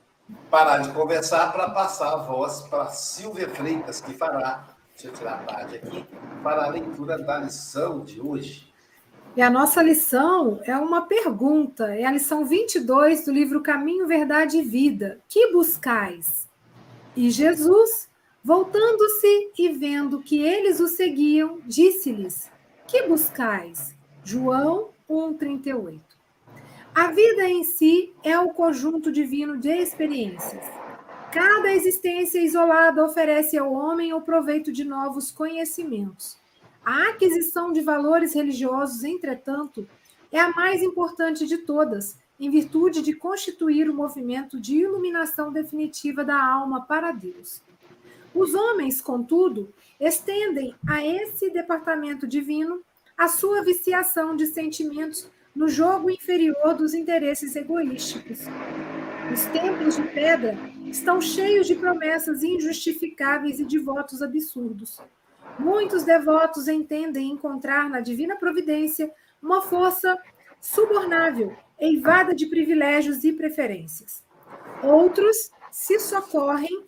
parar 0.50 0.80
de 0.80 0.92
conversar 0.92 1.52
para 1.52 1.70
passar 1.70 2.14
a 2.14 2.18
voz 2.18 2.62
para 2.64 2.88
Silvia 2.88 3.50
Freitas, 3.50 4.02
que 4.02 4.14
fará, 4.14 4.68
deixa 4.94 5.08
eu 5.08 5.14
tirar 5.14 5.36
a 5.36 5.54
parte 5.54 5.76
aqui, 5.76 6.06
para 6.44 6.66
a 6.66 6.70
leitura 6.70 7.18
da 7.18 7.38
lição 7.40 8.04
de 8.04 8.22
hoje. 8.22 8.68
E 9.36 9.42
a 9.42 9.50
nossa 9.50 9.84
lição 9.84 10.60
é 10.64 10.76
uma 10.76 11.06
pergunta, 11.06 11.96
é 11.96 12.06
a 12.06 12.12
lição 12.12 12.46
22 12.46 13.26
do 13.26 13.32
livro 13.32 13.62
Caminho, 13.62 14.08
Verdade 14.08 14.58
e 14.58 14.64
Vida. 14.64 15.20
Que 15.30 15.52
buscais? 15.52 16.48
E 17.16 17.30
Jesus, 17.30 18.10
voltando-se 18.44 19.52
e 19.58 19.70
vendo 19.70 20.22
que 20.22 20.40
eles 20.40 20.80
o 20.80 20.88
seguiam, 20.88 21.60
disse-lhes: 21.66 22.50
Que 22.88 23.04
buscais? 23.04 23.96
João 24.24 24.90
1:38. 25.08 26.07
A 26.98 27.12
vida 27.12 27.48
em 27.48 27.64
si 27.64 28.12
é 28.24 28.40
o 28.40 28.50
conjunto 28.50 29.12
divino 29.12 29.56
de 29.56 29.70
experiências. 29.70 30.66
Cada 31.32 31.72
existência 31.72 32.42
isolada 32.42 33.06
oferece 33.06 33.56
ao 33.56 33.72
homem 33.72 34.14
o 34.14 34.22
proveito 34.22 34.72
de 34.72 34.84
novos 34.84 35.30
conhecimentos. 35.30 36.40
A 36.84 37.10
aquisição 37.10 37.72
de 37.72 37.82
valores 37.82 38.34
religiosos, 38.34 39.04
entretanto, 39.04 39.88
é 40.32 40.40
a 40.40 40.50
mais 40.50 40.82
importante 40.82 41.46
de 41.46 41.60
todas, 41.60 42.18
em 42.40 42.50
virtude 42.50 43.04
de 43.04 43.14
constituir 43.14 43.88
o 43.88 43.94
movimento 43.94 44.60
de 44.60 44.78
iluminação 44.78 45.54
definitiva 45.54 46.26
da 46.26 46.44
alma 46.44 46.82
para 46.82 47.12
Deus. 47.12 47.62
Os 48.34 48.56
homens, 48.56 49.00
contudo, 49.00 49.72
estendem 50.00 50.74
a 50.90 51.06
esse 51.06 51.52
departamento 51.52 52.26
divino 52.28 52.82
a 53.16 53.28
sua 53.28 53.62
viciação 53.62 54.36
de 54.36 54.48
sentimentos 54.48 55.30
no 55.58 55.68
jogo 55.68 56.12
inferior 56.12 56.76
dos 56.76 56.94
interesses 56.94 57.56
egoísticos. 57.56 58.42
Os 59.34 59.46
templos 59.46 59.96
de 59.96 60.04
pedra 60.04 60.56
estão 60.86 61.20
cheios 61.20 61.66
de 61.66 61.74
promessas 61.74 62.44
injustificáveis 62.44 63.60
e 63.60 63.66
de 63.66 63.80
votos 63.80 64.22
absurdos. 64.22 65.02
Muitos 65.58 66.04
devotos 66.04 66.68
entendem 66.68 67.32
encontrar 67.32 67.90
na 67.90 68.00
divina 68.00 68.36
providência 68.36 69.12
uma 69.42 69.64
força 69.64 70.16
subornável, 70.62 71.56
eivada 71.80 72.36
de 72.36 72.46
privilégios 72.46 73.24
e 73.24 73.34
preferências. 73.34 74.24
Outros 74.84 75.50
se 75.72 76.00
socorrem 76.00 76.86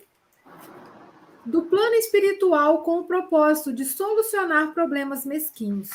do 1.44 1.62
plano 1.62 1.94
espiritual 1.96 2.84
com 2.84 3.00
o 3.00 3.04
propósito 3.04 3.72
de 3.72 3.84
solucionar 3.84 4.72
problemas 4.72 5.26
mesquinhos. 5.26 5.90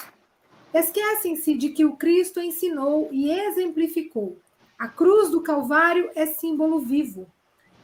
Esquecem-se 0.76 1.56
de 1.56 1.70
que 1.70 1.86
o 1.86 1.96
Cristo 1.96 2.42
ensinou 2.42 3.08
e 3.10 3.32
exemplificou. 3.32 4.38
A 4.78 4.90
cruz 4.90 5.32
do 5.32 5.40
Calvário 5.40 6.12
é 6.14 6.26
símbolo 6.26 6.82
vivo. 6.82 7.32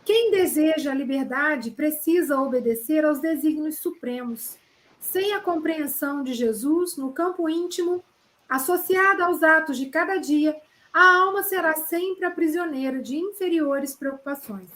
Quem 0.03 0.29
deseja 0.29 0.91
a 0.91 0.93
liberdade 0.93 1.71
precisa 1.71 2.37
obedecer 2.37 3.05
aos 3.05 3.21
desígnios 3.21 3.77
supremos. 3.77 4.57
Sem 4.99 5.31
a 5.31 5.39
compreensão 5.39 6.21
de 6.21 6.33
Jesus 6.33 6.97
no 6.97 7.13
campo 7.13 7.47
íntimo, 7.47 8.03
associada 8.49 9.23
aos 9.23 9.41
atos 9.41 9.77
de 9.77 9.85
cada 9.85 10.17
dia, 10.17 10.53
a 10.91 11.15
alma 11.15 11.43
será 11.43 11.73
sempre 11.77 12.25
a 12.25 12.31
prisioneira 12.31 13.01
de 13.01 13.15
inferiores 13.15 13.95
preocupações. 13.95 14.69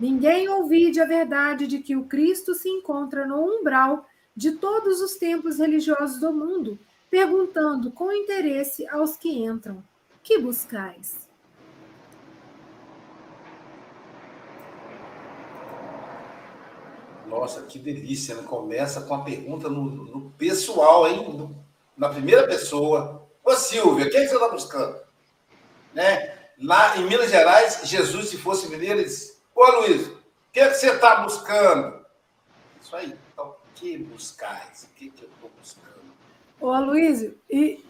Ninguém 0.00 0.48
ouvide 0.48 1.00
a 1.00 1.06
verdade 1.06 1.68
de 1.68 1.78
que 1.78 1.94
o 1.94 2.06
Cristo 2.06 2.54
se 2.54 2.68
encontra 2.68 3.24
no 3.24 3.40
umbral 3.40 4.04
de 4.34 4.50
todos 4.56 5.00
os 5.00 5.14
templos 5.14 5.58
religiosos 5.60 6.18
do 6.18 6.32
mundo 6.32 6.76
perguntando 7.10 7.90
com 7.90 8.12
interesse 8.12 8.86
aos 8.88 9.16
que 9.16 9.44
entram: 9.44 9.82
Que 10.22 10.38
buscais? 10.38 11.26
Nossa, 17.26 17.62
que 17.62 17.78
delícia, 17.78 18.34
né? 18.34 18.42
Começa 18.42 19.02
com 19.02 19.14
a 19.14 19.24
pergunta 19.24 19.68
no, 19.68 19.84
no 19.84 20.30
pessoal, 20.32 21.08
hein? 21.08 21.56
Na 21.96 22.08
primeira 22.08 22.46
pessoa. 22.46 23.28
Ô 23.44 23.54
Silvia, 23.54 24.06
o 24.06 24.10
que, 24.10 24.16
é 24.16 24.22
que 24.22 24.28
você 24.28 24.34
está 24.34 24.48
buscando? 24.48 25.00
Né? 25.92 26.36
Lá 26.58 26.96
em 26.96 27.06
Minas 27.06 27.30
Gerais, 27.30 27.82
Jesus, 27.84 28.28
se 28.28 28.38
fosse 28.38 28.68
mineiro, 28.68 29.02
disse: 29.02 29.38
Ô 29.54 29.64
Luiz, 29.80 30.06
o 30.06 30.18
que, 30.52 30.60
é 30.60 30.68
que 30.68 30.74
você 30.74 30.92
está 30.92 31.16
buscando? 31.16 32.04
Isso 32.80 32.94
aí. 32.96 33.18
Então, 33.32 33.56
que 33.74 33.98
buscais? 33.98 34.84
O 34.84 34.94
que, 34.94 35.10
que 35.10 35.24
eu 35.24 35.28
estou 35.28 35.50
buscando? 35.58 35.95
Ô, 36.60 36.70
Aloysio, 36.70 37.36
e, 37.50 37.84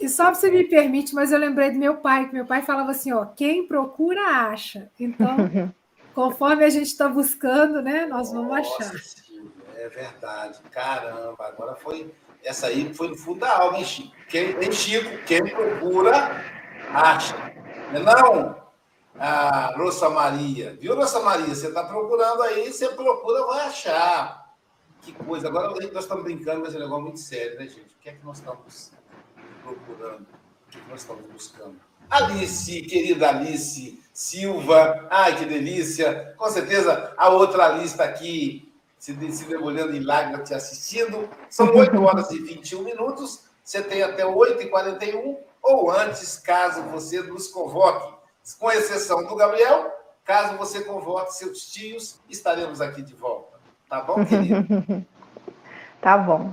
e 0.00 0.08
só 0.08 0.32
você 0.32 0.50
me 0.50 0.64
permite, 0.64 1.14
mas 1.14 1.32
eu 1.32 1.38
lembrei 1.38 1.70
do 1.70 1.78
meu 1.78 1.96
pai, 1.96 2.28
que 2.28 2.34
meu 2.34 2.46
pai 2.46 2.62
falava 2.62 2.90
assim, 2.90 3.12
ó, 3.12 3.24
quem 3.24 3.66
procura, 3.66 4.20
acha. 4.20 4.90
Então, 4.98 5.36
conforme 6.14 6.64
a 6.64 6.70
gente 6.70 6.86
está 6.86 7.08
buscando, 7.08 7.80
né, 7.80 8.06
nós 8.06 8.32
vamos 8.32 8.48
Nossa, 8.48 8.82
achar. 8.84 8.94
É 9.76 9.88
verdade, 9.88 10.60
caramba, 10.70 11.46
agora 11.46 11.74
foi, 11.74 12.12
essa 12.44 12.68
aí 12.68 12.92
foi 12.94 13.08
no 13.08 13.16
fundo 13.16 13.40
da 13.40 13.58
alma, 13.58 13.78
hein, 13.78 13.84
Chico? 13.84 14.14
Quem, 14.28 14.50
hein, 14.62 14.72
Chico, 14.72 15.10
quem 15.24 15.42
procura, 15.42 16.44
acha. 16.92 17.34
Não, 17.92 18.62
a 19.18 19.68
ah, 19.68 19.76
Rosa 19.76 20.08
Maria, 20.08 20.76
viu, 20.80 20.94
Rosa 20.94 21.20
Maria? 21.20 21.54
Você 21.54 21.68
está 21.68 21.84
procurando 21.84 22.42
aí, 22.42 22.72
você 22.72 22.88
procura, 22.88 23.46
vai 23.46 23.66
achar. 23.66 24.41
Que 25.02 25.12
coisa. 25.12 25.48
Agora 25.48 25.68
nós 25.92 26.04
estamos 26.04 26.24
brincando, 26.24 26.60
mas 26.60 26.74
é 26.74 26.78
um 26.78 26.82
negócio 26.82 27.02
muito 27.02 27.18
sério, 27.18 27.58
né, 27.58 27.66
gente? 27.66 27.94
O 27.94 27.98
que 28.00 28.08
é 28.08 28.12
que 28.12 28.24
nós 28.24 28.38
estamos 28.38 28.92
procurando? 29.62 30.22
O 30.22 30.70
que, 30.70 30.78
é 30.78 30.80
que 30.80 30.88
nós 30.88 31.00
estamos 31.00 31.26
buscando? 31.26 31.76
Alice, 32.08 32.82
querida 32.82 33.28
Alice 33.28 34.02
Silva, 34.12 35.08
ai 35.10 35.36
que 35.38 35.44
delícia! 35.44 36.34
Com 36.36 36.48
certeza 36.50 37.14
a 37.16 37.30
outra 37.30 37.66
Alice 37.66 37.86
está 37.86 38.04
aqui 38.04 38.72
se, 38.98 39.12
se 39.32 39.44
em 39.44 40.00
lágrimas 40.00 40.48
te 40.48 40.54
assistindo. 40.54 41.28
São 41.50 41.74
8 41.74 42.00
horas 42.00 42.30
e 42.30 42.38
21 42.38 42.82
minutos, 42.82 43.44
você 43.64 43.82
tem 43.82 44.02
até 44.02 44.24
8 44.24 44.62
e 44.62 44.68
41 44.68 45.40
ou 45.60 45.90
antes, 45.90 46.38
caso 46.38 46.82
você 46.84 47.20
nos 47.22 47.48
convoque. 47.48 48.14
Com 48.58 48.70
exceção 48.70 49.24
do 49.24 49.34
Gabriel, 49.34 49.92
caso 50.24 50.56
você 50.56 50.84
convoque 50.84 51.34
seus 51.34 51.66
tios, 51.66 52.20
estaremos 52.28 52.80
aqui 52.80 53.02
de 53.02 53.14
volta. 53.14 53.41
Tá 53.92 54.00
bom, 54.00 54.24
querido? 54.24 55.04
tá 56.00 56.16
bom. 56.16 56.50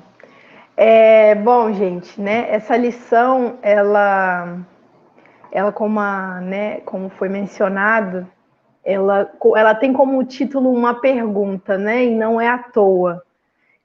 É, 0.76 1.36
bom, 1.36 1.72
gente, 1.72 2.20
né? 2.20 2.54
Essa 2.54 2.76
lição, 2.76 3.58
ela, 3.62 4.58
ela 5.50 5.72
como, 5.72 6.02
a, 6.02 6.42
né, 6.42 6.82
como 6.82 7.08
foi 7.08 7.30
mencionado, 7.30 8.28
ela, 8.84 9.32
ela 9.56 9.74
tem 9.74 9.94
como 9.94 10.22
título 10.26 10.70
uma 10.70 10.96
pergunta, 10.96 11.78
né? 11.78 12.04
E 12.04 12.14
não 12.14 12.42
é 12.42 12.50
à 12.50 12.58
toa. 12.58 13.24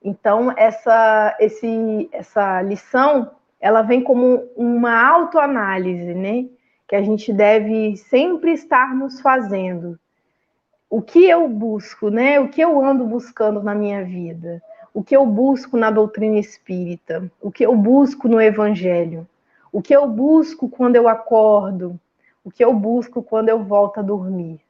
Então, 0.03 0.53
essa, 0.57 1.33
esse, 1.39 2.09
essa 2.11 2.61
lição, 2.61 3.31
ela 3.61 3.83
vem 3.83 4.03
como 4.03 4.49
uma 4.57 5.01
autoanálise, 5.01 6.13
né? 6.13 6.43
Que 6.89 6.97
a 6.97 7.01
gente 7.01 7.31
deve 7.31 7.95
sempre 7.95 8.51
estar 8.51 8.93
nos 8.93 9.21
fazendo. 9.21 9.97
O 10.89 11.01
que 11.01 11.25
eu 11.25 11.47
busco, 11.47 12.09
né? 12.09 12.39
O 12.39 12.49
que 12.49 12.61
eu 12.61 12.83
ando 12.83 13.05
buscando 13.05 13.61
na 13.61 13.75
minha 13.75 14.03
vida? 14.03 14.61
o 14.95 15.03
que 15.03 15.13
eu 15.13 15.25
busco 15.25 15.75
na 15.75 15.91
doutrina 15.91 16.39
espírita, 16.39 17.29
o 17.41 17.51
que 17.51 17.65
eu 17.65 17.75
busco 17.75 18.29
no 18.29 18.41
evangelho, 18.41 19.27
o 19.69 19.81
que 19.81 19.93
eu 19.93 20.07
busco 20.07 20.69
quando 20.69 20.95
eu 20.95 21.09
acordo, 21.09 21.99
o 22.45 22.49
que 22.49 22.63
eu 22.63 22.73
busco 22.73 23.21
quando 23.21 23.49
eu 23.49 23.61
volto 23.61 23.99
a 23.99 24.01
dormir, 24.01 24.61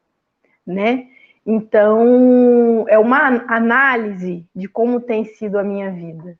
né? 0.65 1.07
Então, 1.45 2.85
é 2.87 2.97
uma 2.97 3.45
análise 3.47 4.43
de 4.55 4.67
como 4.67 4.99
tem 4.99 5.25
sido 5.25 5.59
a 5.59 5.63
minha 5.63 5.91
vida. 5.91 6.35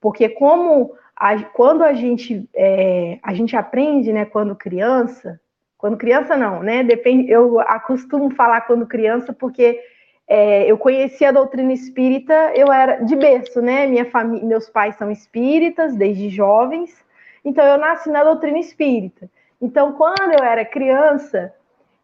Porque 0.00 0.28
como 0.28 0.92
a, 1.14 1.40
quando 1.40 1.84
a 1.84 1.92
gente, 1.92 2.50
é, 2.52 3.20
a 3.22 3.32
gente 3.32 3.54
aprende, 3.54 4.12
né, 4.12 4.24
quando 4.24 4.56
criança, 4.56 5.40
quando 5.80 5.96
criança 5.96 6.36
não, 6.36 6.62
né? 6.62 6.82
Depende, 6.82 7.30
eu 7.30 7.58
acostumo 7.60 8.30
falar 8.34 8.60
quando 8.62 8.86
criança 8.86 9.32
porque 9.32 9.80
é, 10.28 10.70
eu 10.70 10.76
conheci 10.76 11.24
a 11.24 11.32
doutrina 11.32 11.72
espírita, 11.72 12.52
eu 12.54 12.70
era 12.70 13.02
de 13.02 13.16
berço, 13.16 13.62
né? 13.62 13.86
Minha 13.86 14.04
família, 14.04 14.46
meus 14.46 14.68
pais 14.68 14.94
são 14.96 15.10
espíritas 15.10 15.96
desde 15.96 16.28
jovens, 16.28 16.94
então 17.42 17.64
eu 17.64 17.78
nasci 17.78 18.10
na 18.10 18.22
doutrina 18.22 18.58
espírita. 18.58 19.28
Então, 19.58 19.94
quando 19.94 20.32
eu 20.38 20.44
era 20.44 20.66
criança, 20.66 21.52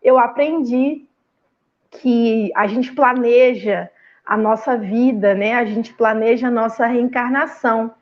eu 0.03 0.19
aprendi 0.19 1.05
que 1.91 2.51
a 2.55 2.67
gente 2.67 2.93
planeja 2.93 3.91
a 4.25 4.39
nossa 4.39 4.77
vida, 4.77 5.35
né? 5.35 5.55
A 5.55 5.67
gente 5.67 5.93
planeja 5.93 6.49
a 6.49 6.51
nossa 6.51 6.87
reencarnação. 6.87 7.93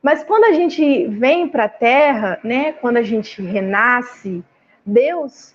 Mas 0.00 0.22
quando 0.22 0.44
a 0.44 0.52
gente 0.52 1.08
vem 1.08 1.48
para 1.48 1.64
a 1.64 1.68
Terra, 1.68 2.38
né? 2.44 2.72
Quando 2.74 2.98
a 2.98 3.02
gente 3.02 3.42
renasce, 3.42 4.44
Deus, 4.88 5.54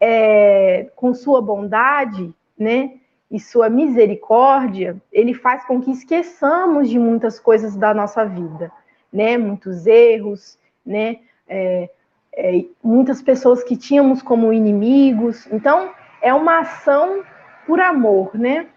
é, 0.00 0.88
com 0.94 1.14
sua 1.14 1.40
bondade, 1.40 2.32
né? 2.58 3.00
e 3.34 3.40
sua 3.40 3.68
misericórdia, 3.68 4.96
ele 5.10 5.34
faz 5.34 5.64
com 5.64 5.80
que 5.80 5.90
esqueçamos 5.90 6.88
de 6.88 7.00
muitas 7.00 7.40
coisas 7.40 7.74
da 7.76 7.92
nossa 7.92 8.24
vida, 8.24 8.70
né? 9.12 9.36
Muitos 9.36 9.88
erros, 9.88 10.56
né? 10.86 11.18
É, 11.48 11.90
é, 12.36 12.64
muitas 12.80 13.20
pessoas 13.20 13.64
que 13.64 13.76
tínhamos 13.76 14.22
como 14.22 14.52
inimigos. 14.52 15.48
Então, 15.50 15.90
é 16.22 16.32
uma 16.32 16.60
ação 16.60 17.24
por 17.66 17.80
amor, 17.80 18.38
né? 18.38 18.68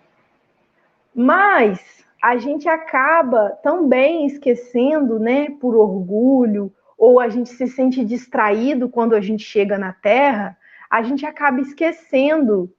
Mas 1.14 1.80
a 2.20 2.38
gente 2.38 2.68
acaba 2.68 3.52
também 3.62 4.26
esquecendo, 4.26 5.20
né? 5.20 5.52
Por 5.62 5.76
orgulho, 5.76 6.74
ou 6.98 7.20
a 7.20 7.30
gente 7.30 7.50
se 7.50 7.68
sente 7.68 8.04
distraído 8.04 8.90
quando 8.90 9.16
a 9.16 9.22
gente 9.22 9.44
chega 9.44 9.78
na 9.78 9.94
Terra, 9.94 10.58
a 10.90 11.04
gente 11.04 11.26
acaba 11.26 11.62
esquecendo 11.62 12.74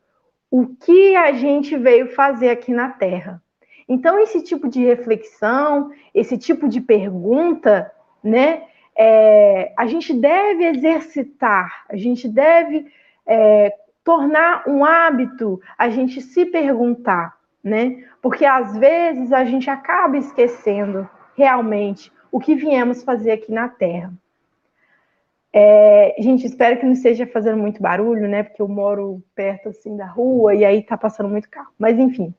o 0.51 0.67
que 0.67 1.15
a 1.15 1.33
gente 1.33 1.77
veio 1.77 2.09
fazer 2.09 2.51
aqui 2.51 2.73
na 2.73 2.89
Terra. 2.89 3.43
Então, 3.89 4.19
esse 4.19 4.43
tipo 4.43 4.69
de 4.69 4.85
reflexão, 4.85 5.91
esse 6.15 6.37
tipo 6.37 6.69
de 6.69 6.81
pergunta, 6.81 7.91
né, 8.23 8.63
é, 8.97 9.73
a 9.77 9.87
gente 9.87 10.13
deve 10.13 10.65
exercitar, 10.65 11.85
a 11.89 11.97
gente 11.97 12.29
deve 12.29 12.87
é, 13.27 13.73
tornar 14.03 14.65
um 14.67 14.85
hábito 14.85 15.61
a 15.77 15.89
gente 15.89 16.21
se 16.21 16.47
perguntar, 16.47 17.37
né? 17.63 18.05
Porque 18.21 18.45
às 18.45 18.77
vezes 18.77 19.33
a 19.33 19.45
gente 19.45 19.71
acaba 19.71 20.17
esquecendo 20.17 21.09
realmente 21.37 22.11
o 22.31 22.41
que 22.41 22.55
viemos 22.55 23.03
fazer 23.03 23.33
aqui 23.33 23.53
na 23.53 23.69
Terra. 23.69 24.13
É, 25.53 26.15
gente, 26.19 26.47
espero 26.47 26.79
que 26.79 26.85
não 26.85 26.93
esteja 26.93 27.27
fazendo 27.27 27.59
muito 27.59 27.81
barulho, 27.81 28.29
né? 28.29 28.43
Porque 28.43 28.61
eu 28.61 28.69
moro 28.69 29.23
perto 29.35 29.71
assim 29.71 29.97
da 29.97 30.07
rua 30.07 30.55
e 30.55 30.65
aí 30.65 30.83
tá 30.83 30.97
passando 30.97 31.29
muito 31.29 31.49
carro. 31.49 31.73
Mas 31.79 31.99
enfim. 31.99 32.35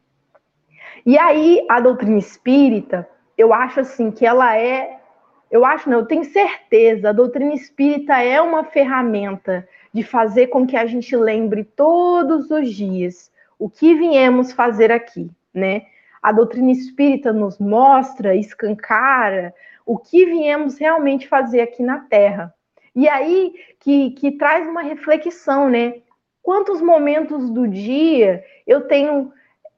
E 1.05 1.17
aí 1.17 1.65
a 1.69 1.79
doutrina 1.79 2.17
espírita, 2.17 3.07
eu 3.37 3.53
acho 3.53 3.79
assim 3.79 4.11
que 4.11 4.25
ela 4.25 4.55
é, 4.57 4.99
eu 5.49 5.65
acho 5.65 5.89
não, 5.89 5.99
eu 5.99 6.05
tenho 6.05 6.23
certeza, 6.25 7.09
a 7.09 7.13
doutrina 7.13 7.53
espírita 7.53 8.21
é 8.21 8.39
uma 8.39 8.63
ferramenta 8.63 9.67
de 9.91 10.03
fazer 10.03 10.47
com 10.47 10.67
que 10.67 10.77
a 10.77 10.85
gente 10.85 11.15
lembre 11.15 11.63
todos 11.63 12.51
os 12.51 12.69
dias 12.73 13.31
o 13.57 13.69
que 13.69 13.95
viemos 13.95 14.51
fazer 14.51 14.91
aqui, 14.91 15.29
né? 15.53 15.83
A 16.21 16.31
doutrina 16.31 16.71
espírita 16.71 17.31
nos 17.31 17.57
mostra, 17.59 18.35
escancara 18.35 19.53
o 19.85 19.97
que 19.97 20.25
viemos 20.25 20.77
realmente 20.77 21.27
fazer 21.27 21.61
aqui 21.61 21.81
na 21.81 21.99
Terra. 21.99 22.53
E 22.95 23.07
aí 23.07 23.53
que, 23.79 24.11
que 24.11 24.31
traz 24.33 24.67
uma 24.67 24.81
reflexão, 24.81 25.69
né? 25.69 26.01
Quantos 26.41 26.81
momentos 26.81 27.49
do 27.49 27.67
dia 27.67 28.43
eu 28.67 28.81
tenho 28.87 29.31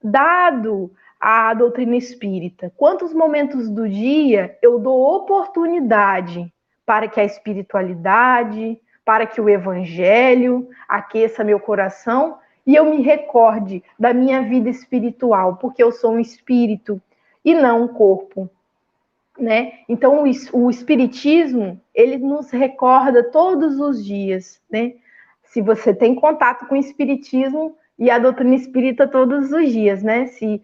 dado 0.03 0.91
à 1.19 1.53
doutrina 1.53 1.95
espírita? 1.95 2.71
Quantos 2.75 3.13
momentos 3.13 3.69
do 3.69 3.87
dia 3.87 4.57
eu 4.61 4.79
dou 4.79 5.15
oportunidade 5.15 6.51
para 6.85 7.07
que 7.07 7.19
a 7.19 7.25
espiritualidade, 7.25 8.79
para 9.05 9.25
que 9.25 9.39
o 9.39 9.49
evangelho 9.49 10.67
aqueça 10.87 11.43
meu 11.43 11.59
coração 11.59 12.37
e 12.71 12.75
eu 12.75 12.85
me 12.85 13.01
recorde 13.01 13.83
da 13.99 14.13
minha 14.13 14.41
vida 14.41 14.69
espiritual, 14.69 15.57
porque 15.57 15.83
eu 15.83 15.91
sou 15.91 16.13
um 16.13 16.19
espírito 16.19 17.01
e 17.43 17.53
não 17.53 17.83
um 17.83 17.87
corpo 17.87 18.49
né? 19.41 19.73
Então 19.87 20.23
o, 20.23 20.25
o 20.53 20.69
espiritismo 20.69 21.81
ele 21.93 22.17
nos 22.17 22.51
recorda 22.51 23.23
todos 23.23 23.79
os 23.79 24.05
dias, 24.05 24.61
né? 24.69 24.93
Se 25.43 25.61
você 25.61 25.93
tem 25.93 26.15
contato 26.15 26.67
com 26.67 26.75
o 26.75 26.77
espiritismo 26.77 27.75
e 27.97 28.09
a 28.09 28.19
doutrina 28.19 28.55
espírita 28.55 29.07
todos 29.07 29.51
os 29.51 29.69
dias, 29.71 30.03
né? 30.03 30.27
Se 30.27 30.61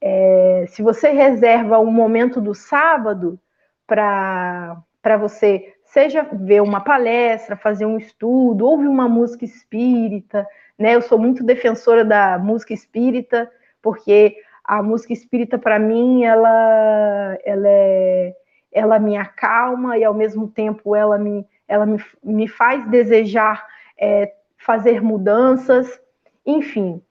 é, 0.00 0.64
se 0.68 0.82
você 0.82 1.10
reserva 1.10 1.78
um 1.78 1.90
momento 1.90 2.40
do 2.40 2.54
sábado 2.54 3.38
para 3.86 4.76
para 5.02 5.16
você 5.16 5.74
seja 5.84 6.22
ver 6.30 6.62
uma 6.62 6.80
palestra, 6.80 7.56
fazer 7.56 7.86
um 7.86 7.96
estudo, 7.98 8.66
ouvir 8.66 8.86
uma 8.86 9.08
música 9.08 9.44
espírita, 9.44 10.46
né? 10.80 10.94
Eu 10.94 11.02
sou 11.02 11.18
muito 11.18 11.44
defensora 11.44 12.02
da 12.02 12.38
música 12.38 12.72
espírita 12.72 13.50
porque 13.82 14.34
a 14.64 14.82
música 14.82 15.12
espírita 15.12 15.58
para 15.58 15.78
mim 15.78 16.24
ela 16.24 17.38
ela 17.44 17.68
é 17.68 18.34
ela 18.72 18.98
me 18.98 19.16
acalma 19.16 19.98
e 19.98 20.04
ao 20.04 20.14
mesmo 20.14 20.48
tempo 20.48 20.96
ela 20.96 21.18
me 21.18 21.46
ela 21.68 21.84
me, 21.84 22.02
me 22.24 22.48
faz 22.48 22.88
desejar 22.88 23.66
é, 23.98 24.32
fazer 24.56 25.02
mudanças 25.02 26.00
enfim. 26.46 27.02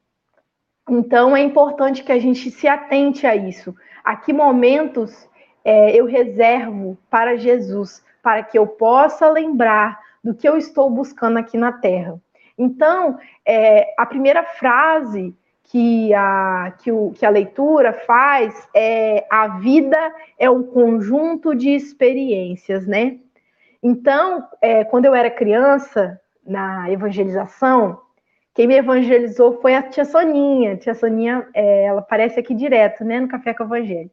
Então 0.89 1.37
é 1.37 1.41
importante 1.41 2.03
que 2.03 2.11
a 2.11 2.19
gente 2.19 2.49
se 2.49 2.67
atente 2.67 3.27
a 3.27 3.35
isso. 3.35 3.75
A 4.03 4.15
que 4.15 4.33
momentos 4.33 5.29
é, 5.63 5.95
eu 5.95 6.05
reservo 6.07 6.97
para 7.07 7.37
Jesus 7.37 8.03
para 8.23 8.41
que 8.41 8.57
eu 8.57 8.65
possa 8.65 9.29
lembrar 9.29 9.99
do 10.23 10.33
que 10.33 10.49
eu 10.49 10.57
estou 10.57 10.89
buscando 10.89 11.37
aqui 11.37 11.55
na 11.55 11.71
Terra 11.71 12.19
então 12.59 13.17
é, 13.43 13.93
a 13.97 14.05
primeira 14.05 14.43
frase 14.43 15.35
que 15.63 16.13
a, 16.13 16.73
que, 16.79 16.91
o, 16.91 17.11
que 17.11 17.25
a 17.25 17.29
leitura 17.29 17.93
faz 17.93 18.67
é 18.75 19.25
a 19.29 19.47
vida 19.59 20.13
é 20.37 20.49
um 20.49 20.63
conjunto 20.63 21.55
de 21.55 21.69
experiências, 21.69 22.85
né? 22.85 23.17
Então, 23.81 24.45
é, 24.61 24.83
quando 24.83 25.05
eu 25.05 25.15
era 25.15 25.31
criança, 25.31 26.19
na 26.49 26.91
evangelização, 26.91 28.01
quem 28.55 28.67
me 28.67 28.75
evangelizou 28.75 29.61
foi 29.61 29.75
a 29.75 29.83
tia 29.83 30.03
Soninha. 30.03 30.75
Tia 30.75 30.95
Soninha, 30.95 31.47
é, 31.53 31.85
ela 31.85 31.99
aparece 31.99 32.39
aqui 32.39 32.55
direto, 32.55 33.05
né, 33.05 33.19
no 33.19 33.27
Café 33.27 33.53
com 33.53 33.63
o 33.63 33.67
Evangelho. 33.67 34.09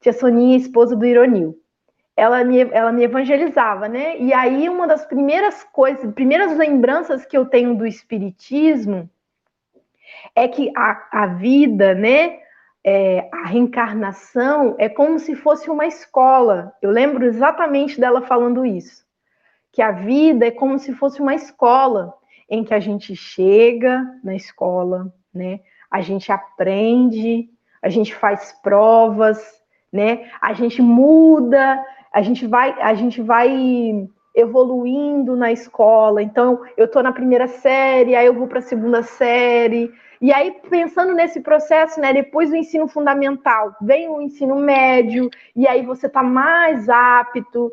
Tia 0.00 0.12
Soninha, 0.12 0.58
esposa 0.58 0.94
do 0.94 1.06
Ironil. 1.06 1.58
Ela 2.16 2.42
me, 2.42 2.60
ela 2.60 2.90
me 2.92 3.04
evangelizava, 3.04 3.88
né? 3.88 4.18
E 4.18 4.32
aí, 4.32 4.68
uma 4.68 4.86
das 4.86 5.04
primeiras 5.04 5.62
coisas, 5.64 6.10
primeiras 6.14 6.56
lembranças 6.56 7.26
que 7.26 7.36
eu 7.36 7.44
tenho 7.44 7.76
do 7.76 7.86
Espiritismo 7.86 9.08
é 10.34 10.48
que 10.48 10.72
a, 10.74 11.08
a 11.12 11.26
vida, 11.26 11.94
né, 11.94 12.38
é, 12.84 13.28
a 13.32 13.46
reencarnação 13.46 14.76
é 14.78 14.88
como 14.88 15.18
se 15.18 15.34
fosse 15.34 15.68
uma 15.68 15.86
escola. 15.86 16.72
Eu 16.80 16.90
lembro 16.90 17.24
exatamente 17.24 18.00
dela 18.00 18.22
falando 18.22 18.64
isso. 18.64 19.04
Que 19.72 19.82
a 19.82 19.90
vida 19.90 20.46
é 20.46 20.50
como 20.50 20.78
se 20.78 20.94
fosse 20.94 21.20
uma 21.20 21.34
escola 21.34 22.14
em 22.48 22.64
que 22.64 22.72
a 22.72 22.80
gente 22.80 23.14
chega 23.16 24.06
na 24.22 24.36
escola, 24.36 25.12
né? 25.34 25.60
A 25.90 26.00
gente 26.00 26.30
aprende, 26.30 27.50
a 27.82 27.88
gente 27.88 28.14
faz 28.14 28.52
provas, 28.62 29.38
né? 29.92 30.30
A 30.40 30.52
gente 30.52 30.80
muda, 30.80 31.84
a 32.16 32.22
gente 32.22 32.46
vai, 32.46 32.74
a 32.80 32.94
gente 32.94 33.20
vai 33.20 34.08
evoluindo 34.34 35.36
na 35.36 35.52
escola. 35.52 36.22
Então, 36.22 36.62
eu 36.74 36.86
estou 36.86 37.02
na 37.02 37.12
primeira 37.12 37.46
série, 37.46 38.16
aí 38.16 38.24
eu 38.24 38.32
vou 38.32 38.46
para 38.46 38.60
a 38.60 38.62
segunda 38.62 39.02
série. 39.02 39.92
E 40.18 40.32
aí, 40.32 40.50
pensando 40.70 41.12
nesse 41.12 41.42
processo, 41.42 42.00
né, 42.00 42.14
depois 42.14 42.48
do 42.48 42.56
ensino 42.56 42.88
fundamental, 42.88 43.76
vem 43.82 44.08
o 44.08 44.22
ensino 44.22 44.56
médio, 44.56 45.28
e 45.54 45.68
aí 45.68 45.84
você 45.84 46.06
está 46.06 46.22
mais 46.22 46.88
apto 46.88 47.70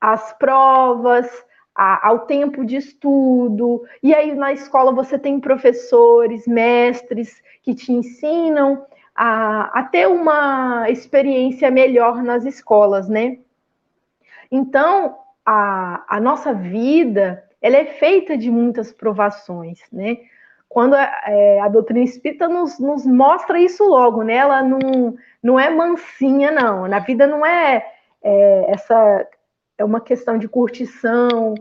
às 0.00 0.32
provas, 0.32 1.30
a, 1.72 2.08
ao 2.08 2.26
tempo 2.26 2.64
de 2.64 2.74
estudo. 2.74 3.84
E 4.02 4.12
aí, 4.12 4.34
na 4.34 4.52
escola, 4.52 4.90
você 4.90 5.16
tem 5.16 5.38
professores, 5.38 6.48
mestres 6.48 7.40
que 7.62 7.76
te 7.76 7.92
ensinam 7.92 8.84
a, 9.16 9.80
a 9.80 9.82
ter 9.84 10.06
uma 10.06 10.90
experiência 10.90 11.70
melhor 11.70 12.22
nas 12.22 12.44
escolas, 12.44 13.08
né? 13.08 13.38
Então, 14.50 15.16
a, 15.44 16.04
a 16.06 16.20
nossa 16.20 16.52
vida, 16.52 17.42
ela 17.62 17.76
é 17.76 17.86
feita 17.86 18.36
de 18.36 18.50
muitas 18.50 18.92
provações, 18.92 19.80
né? 19.90 20.18
Quando 20.68 20.94
a, 20.94 21.10
é, 21.26 21.60
a 21.60 21.68
doutrina 21.68 22.04
espírita 22.04 22.46
nos, 22.46 22.78
nos, 22.78 23.06
mostra 23.06 23.58
isso 23.58 23.84
logo, 23.84 24.22
né? 24.22 24.34
Ela 24.34 24.62
não, 24.62 25.16
não 25.42 25.58
é 25.58 25.70
mansinha, 25.70 26.52
não. 26.52 26.86
Na 26.86 26.98
vida 26.98 27.26
não 27.26 27.44
é, 27.44 27.86
é 28.22 28.70
essa... 28.70 29.26
É 29.78 29.84
uma 29.84 30.00
questão 30.00 30.38
de 30.38 30.48
curtição, 30.48 31.54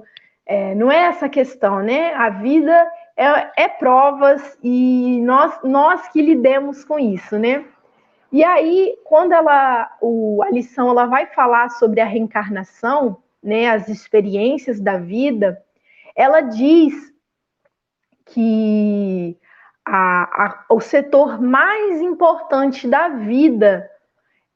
é, 0.46 0.74
não 0.74 0.90
é 0.90 1.08
essa 1.08 1.28
questão, 1.28 1.82
né? 1.82 2.14
A 2.14 2.30
vida 2.30 2.88
é, 3.18 3.64
é 3.64 3.68
provas 3.68 4.58
e 4.64 5.22
nós, 5.22 5.58
nós 5.64 6.08
que 6.10 6.22
lidemos 6.22 6.84
com 6.84 7.00
isso, 7.00 7.38
né? 7.40 7.66
E 8.32 8.44
aí, 8.44 8.98
quando 9.06 9.32
ela, 9.32 9.90
o, 10.02 10.44
a 10.44 10.50
lição 10.50 10.90
ela 10.90 11.06
vai 11.06 11.26
falar 11.28 11.70
sobre 11.70 12.02
a 12.02 12.06
reencarnação, 12.06 13.24
né, 13.42 13.70
as 13.70 13.88
experiências 13.88 14.82
da 14.82 14.98
vida, 14.98 15.62
ela 16.16 16.42
diz 16.42 17.14
que 18.26 19.38
a, 19.86 20.46
a, 20.46 20.66
o 20.70 20.82
setor 20.82 21.40
mais 21.40 22.02
importante 22.02 22.88
da 22.88 23.08
vida 23.08 23.90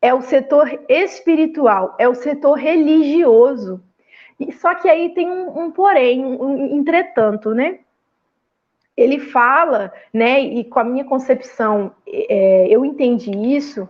é 0.01 0.13
o 0.13 0.21
setor 0.21 0.67
espiritual, 0.89 1.95
é 1.99 2.07
o 2.07 2.15
setor 2.15 2.55
religioso. 2.55 3.83
Só 4.59 4.73
que 4.75 4.89
aí 4.89 5.13
tem 5.13 5.29
um, 5.29 5.65
um 5.65 5.71
porém, 5.71 6.25
um, 6.25 6.77
entretanto, 6.77 7.53
né? 7.53 7.79
Ele 9.01 9.19
fala, 9.19 9.93
né, 10.13 10.39
e 10.41 10.63
com 10.63 10.79
a 10.79 10.83
minha 10.83 11.05
concepção, 11.05 11.91
é, 12.07 12.67
eu 12.69 12.83
entendi 12.83 13.31
isso, 13.31 13.87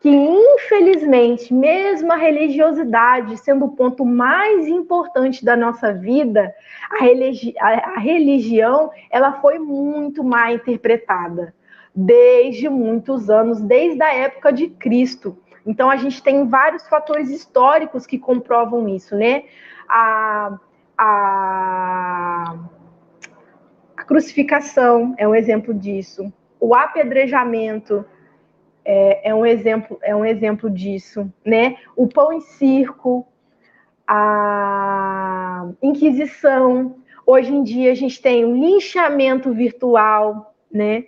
que 0.00 0.08
infelizmente, 0.08 1.52
mesmo 1.52 2.12
a 2.12 2.16
religiosidade 2.16 3.36
sendo 3.38 3.66
o 3.66 3.76
ponto 3.76 4.04
mais 4.04 4.66
importante 4.66 5.44
da 5.44 5.56
nossa 5.56 5.92
vida, 5.92 6.54
a, 6.90 7.02
religi 7.02 7.54
a, 7.58 7.96
a 7.96 7.98
religião 7.98 8.90
ela 9.10 9.32
foi 9.40 9.58
muito 9.58 10.22
mal 10.22 10.50
interpretada 10.50 11.54
desde 11.94 12.68
muitos 12.68 13.28
anos, 13.28 13.60
desde 13.60 14.00
a 14.02 14.14
época 14.14 14.52
de 14.52 14.68
Cristo. 14.68 15.36
Então 15.66 15.90
a 15.90 15.96
gente 15.96 16.22
tem 16.22 16.46
vários 16.48 16.86
fatores 16.88 17.28
históricos 17.28 18.06
que 18.06 18.18
comprovam 18.18 18.88
isso, 18.88 19.16
né? 19.16 19.44
A, 19.88 20.58
a 20.96 22.54
crucificação 24.08 25.14
é 25.18 25.28
um 25.28 25.34
exemplo 25.34 25.74
disso. 25.74 26.32
O 26.58 26.74
apedrejamento 26.74 28.04
é, 28.82 29.28
é, 29.28 29.34
um 29.34 29.44
exemplo 29.44 29.98
é 30.02 30.16
um 30.16 30.24
exemplo 30.24 30.70
disso, 30.70 31.30
né? 31.44 31.76
O 31.94 32.08
pão 32.08 32.32
em 32.32 32.40
circo, 32.40 33.28
a 34.06 35.68
Inquisição. 35.82 36.96
Hoje 37.26 37.52
em 37.52 37.62
dia 37.62 37.92
a 37.92 37.94
gente 37.94 38.20
tem 38.22 38.46
o 38.46 38.56
linchamento 38.56 39.52
virtual, 39.52 40.54
né? 40.72 41.04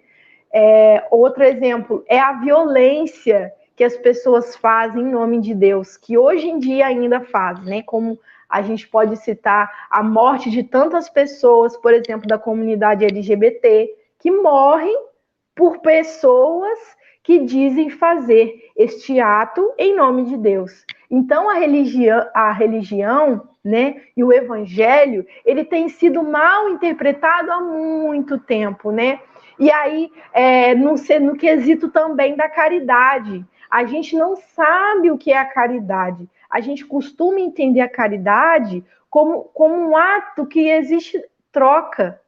É, 0.52 1.06
outro 1.10 1.42
exemplo 1.42 2.04
é 2.06 2.20
a 2.20 2.34
violência 2.34 3.50
que 3.74 3.82
as 3.82 3.96
pessoas 3.96 4.54
fazem 4.56 5.00
em 5.00 5.10
nome 5.10 5.40
de 5.40 5.54
Deus, 5.54 5.96
que 5.96 6.18
hoje 6.18 6.46
em 6.46 6.58
dia 6.58 6.86
ainda 6.86 7.20
fazem, 7.22 7.64
né? 7.64 7.82
Como 7.82 8.18
a 8.50 8.62
gente 8.62 8.88
pode 8.88 9.16
citar 9.16 9.86
a 9.88 10.02
morte 10.02 10.50
de 10.50 10.64
tantas 10.64 11.08
pessoas, 11.08 11.76
por 11.76 11.94
exemplo, 11.94 12.26
da 12.26 12.36
comunidade 12.36 13.04
LGBT, 13.04 13.94
que 14.18 14.30
morrem 14.30 14.96
por 15.54 15.78
pessoas 15.78 16.78
que 17.22 17.38
dizem 17.38 17.90
fazer 17.90 18.70
este 18.76 19.20
ato 19.20 19.72
em 19.78 19.94
nome 19.94 20.24
de 20.24 20.36
Deus. 20.36 20.84
Então 21.08 21.48
a 21.48 21.54
religião, 21.54 22.26
a 22.34 22.50
religião, 22.50 23.48
né, 23.62 24.00
e 24.16 24.24
o 24.24 24.32
evangelho, 24.32 25.24
ele 25.44 25.64
tem 25.64 25.88
sido 25.88 26.22
mal 26.22 26.70
interpretado 26.70 27.52
há 27.52 27.60
muito 27.60 28.38
tempo, 28.38 28.90
né? 28.90 29.20
E 29.58 29.70
aí, 29.70 30.10
é, 30.32 30.74
no, 30.74 30.94
no 31.20 31.36
quesito 31.36 31.90
também 31.90 32.34
da 32.34 32.48
caridade, 32.48 33.44
a 33.70 33.84
gente 33.84 34.16
não 34.16 34.34
sabe 34.34 35.10
o 35.10 35.18
que 35.18 35.30
é 35.30 35.36
a 35.36 35.44
caridade 35.44 36.26
a 36.50 36.60
gente 36.60 36.84
costuma 36.84 37.40
entender 37.40 37.80
a 37.80 37.88
caridade 37.88 38.84
como, 39.08 39.44
como 39.54 39.74
um 39.74 39.96
ato 39.96 40.46
que 40.46 40.68
existe 40.68 41.22
troca, 41.52 42.20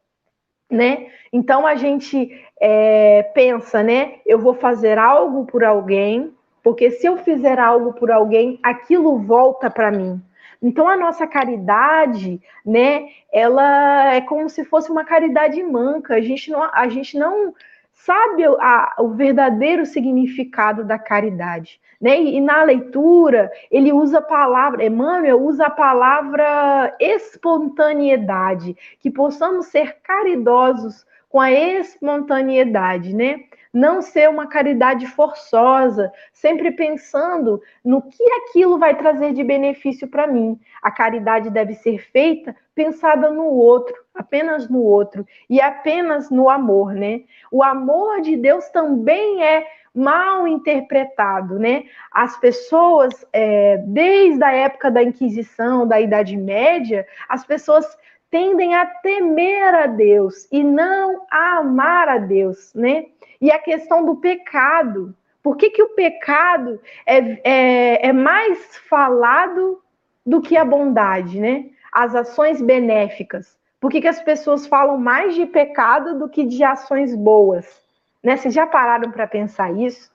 né? 0.71 1.09
Então 1.33 1.67
a 1.67 1.75
gente 1.75 2.31
é, 2.61 3.23
pensa, 3.35 3.83
né? 3.83 4.21
Eu 4.25 4.39
vou 4.39 4.55
fazer 4.55 4.99
algo 4.99 5.45
por 5.45 5.65
alguém, 5.65 6.33
porque 6.63 6.91
se 6.91 7.07
eu 7.07 7.17
fizer 7.19 7.59
algo 7.59 7.93
por 7.93 8.11
alguém, 8.11 8.59
aquilo 8.63 9.19
volta 9.19 9.71
para 9.71 9.91
mim. 9.91 10.23
Então 10.63 10.89
a 10.89 10.97
nossa 10.97 11.27
caridade, 11.27 12.41
né? 12.65 13.09
Ela 13.33 14.15
é 14.15 14.21
como 14.21 14.49
se 14.49 14.65
fosse 14.65 14.91
uma 14.91 15.05
caridade 15.05 15.63
manca. 15.63 16.15
A 16.15 16.21
gente 16.21 16.51
não, 16.51 16.63
a 16.63 16.89
gente 16.89 17.19
não 17.19 17.53
sabe 17.93 18.45
a, 18.45 18.95
o 18.99 19.11
verdadeiro 19.11 19.87
significado 19.87 20.85
da 20.85 20.99
caridade. 20.99 21.81
Né? 22.01 22.21
E, 22.21 22.37
e, 22.37 22.41
na 22.41 22.63
leitura, 22.65 23.51
ele 23.71 23.93
usa 23.93 24.19
a 24.19 24.23
palavra, 24.23 24.85
Emmanuel 24.85 25.41
usa 25.41 25.67
a 25.67 25.71
palavra 25.71 26.97
espontaneidade, 26.99 28.77
que 28.99 29.11
possamos 29.11 29.67
ser 29.67 29.99
caridosos 30.03 31.07
com 31.33 31.41
a 31.41 31.51
espontaneidade, 31.51 33.15
né? 33.17 33.41
Não 33.73 34.03
ser 34.03 34.29
uma 34.29 34.47
caridade 34.47 35.07
forçosa, 35.07 36.13
sempre 36.31 36.73
pensando 36.73 37.59
no 37.83 38.03
que 38.03 38.23
aquilo 38.33 38.79
vai 38.79 38.95
trazer 38.95 39.33
de 39.33 39.43
benefício 39.43 40.07
para 40.07 40.27
mim. 40.27 40.61
A 40.83 40.91
caridade 40.91 41.49
deve 41.49 41.73
ser 41.73 41.99
feita 42.11 42.55
pensada 42.75 43.31
no 43.31 43.47
outro, 43.47 43.95
apenas 44.15 44.69
no 44.69 44.83
outro 44.83 45.27
e 45.49 45.59
apenas 45.59 46.29
no 46.31 46.51
amor, 46.51 46.93
né? 46.93 47.23
O 47.51 47.63
amor 47.63 48.21
de 48.21 48.37
Deus 48.37 48.69
também 48.69 49.43
é 49.43 49.67
mal 49.95 50.47
interpretado, 50.47 51.59
né? 51.59 51.85
As 52.13 52.39
pessoas, 52.39 53.25
é, 53.33 53.79
desde 53.87 54.45
a 54.45 54.53
época 54.53 54.91
da 54.91 55.03
Inquisição, 55.03 55.89
da 55.89 55.99
Idade 55.99 56.37
Média, 56.37 57.07
as 57.27 57.47
pessoas 57.47 57.87
tendem 58.33 58.75
a 58.75 58.87
temer 58.87 59.75
a 59.75 59.87
Deus 59.87 60.49
e 60.51 60.65
não 60.65 61.27
a 61.31 61.59
amar 61.59 62.09
a 62.09 62.17
Deus, 62.17 62.73
né? 62.75 63.05
E 63.39 63.53
a 63.53 63.59
questão 63.59 64.05
do 64.07 64.17
pecado. 64.17 65.15
Por 65.43 65.55
que, 65.55 65.69
que 65.69 65.83
o 65.83 65.91
pecado 65.91 66.81
é, 67.05 67.19
é, 67.45 68.09
é 68.09 68.13
mais 68.13 68.79
falado 68.89 69.83
do 70.25 70.41
que 70.41 70.57
a 70.57 70.65
bondade, 70.65 71.39
né? 71.39 71.67
As 71.93 72.15
ações 72.15 72.63
benéficas. 72.63 73.55
Por 73.79 73.91
que, 73.91 74.01
que 74.01 74.09
as 74.09 74.23
pessoas 74.23 74.67
falam 74.67 74.97
mais 74.97 75.35
de 75.35 75.45
pecado 75.45 76.19
do 76.19 76.27
que 76.27 76.47
de 76.47 76.65
ações 76.65 77.15
boas? 77.15 77.83
Né? 78.23 78.39
Vocês 78.39 78.55
já 78.55 78.67
pararam 78.67 79.11
para 79.11 79.27
pensar 79.27 79.77
isso? 79.77 80.11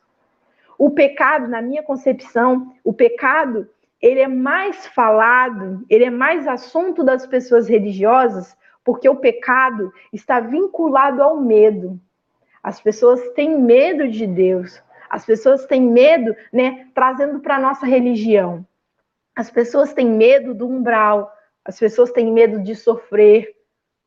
O 0.76 0.90
pecado, 0.90 1.48
na 1.48 1.62
minha 1.62 1.84
concepção, 1.84 2.74
o 2.84 2.94
pecado, 2.94 3.70
ele 4.02 4.20
é 4.20 4.28
mais 4.28 4.86
falado, 4.88 5.86
ele 5.90 6.06
é 6.06 6.10
mais 6.10 6.48
assunto 6.48 7.04
das 7.04 7.26
pessoas 7.26 7.68
religiosas, 7.68 8.56
porque 8.84 9.10
o 9.10 9.16
pecado 9.16 9.92
está 10.14 10.40
vinculado 10.40 11.22
ao 11.22 11.42
medo. 11.42 12.00
As 12.62 12.80
pessoas 12.80 13.22
têm 13.30 13.60
medo 13.60 14.08
de 14.08 14.26
Deus. 14.28 14.82
As 15.10 15.26
pessoas 15.26 15.66
têm 15.66 15.82
medo, 15.82 16.36
né, 16.52 16.88
trazendo 16.94 17.40
para 17.40 17.56
a 17.56 17.60
nossa 17.60 17.86
religião. 17.86 18.66
As 19.36 19.50
pessoas 19.50 19.94
têm 19.94 20.10
medo 20.10 20.54
do 20.54 20.68
umbral, 20.68 21.32
as 21.64 21.80
pessoas 21.80 22.12
têm 22.12 22.32
medo 22.32 22.62
de 22.62 22.76
sofrer, 22.76 23.56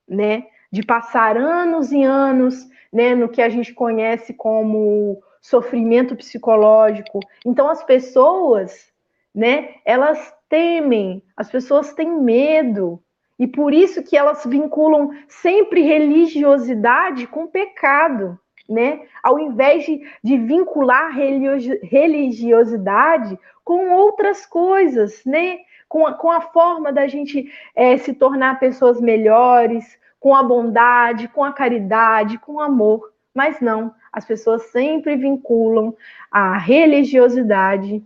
né, 0.08 0.46
de 0.72 0.82
passar 0.82 1.36
anos 1.36 1.92
e 1.92 2.02
anos 2.02 2.68
né, 2.92 3.14
no 3.14 3.28
que 3.28 3.42
a 3.42 3.48
gente 3.48 3.72
conhece 3.72 4.34
como 4.34 5.22
sofrimento 5.40 6.16
psicológico. 6.16 7.20
Então 7.44 7.68
as 7.68 7.82
pessoas, 7.82 8.89
né, 9.34 9.70
elas 9.84 10.32
temem, 10.48 11.20
as 11.36 11.50
pessoas 11.50 11.92
têm 11.94 12.20
medo. 12.20 13.02
E 13.38 13.46
por 13.46 13.72
isso 13.72 14.02
que 14.02 14.16
elas 14.16 14.44
vinculam 14.44 15.10
sempre 15.26 15.80
religiosidade 15.80 17.26
com 17.26 17.46
pecado, 17.46 18.38
né? 18.68 19.00
Ao 19.22 19.38
invés 19.38 19.86
de, 19.86 20.06
de 20.22 20.36
vincular 20.36 21.10
religiosidade 21.10 23.38
com 23.64 23.92
outras 23.92 24.44
coisas, 24.44 25.24
né? 25.24 25.60
Com 25.88 26.06
a, 26.06 26.12
com 26.12 26.30
a 26.30 26.42
forma 26.42 26.92
da 26.92 27.06
gente 27.06 27.50
é, 27.74 27.96
se 27.96 28.12
tornar 28.12 28.60
pessoas 28.60 29.00
melhores, 29.00 29.98
com 30.20 30.34
a 30.34 30.42
bondade, 30.42 31.28
com 31.28 31.42
a 31.42 31.52
caridade, 31.52 32.36
com 32.36 32.54
o 32.54 32.60
amor. 32.60 33.10
Mas 33.34 33.60
não, 33.60 33.94
as 34.12 34.26
pessoas 34.26 34.64
sempre 34.64 35.16
vinculam 35.16 35.96
a 36.30 36.58
religiosidade 36.58 38.04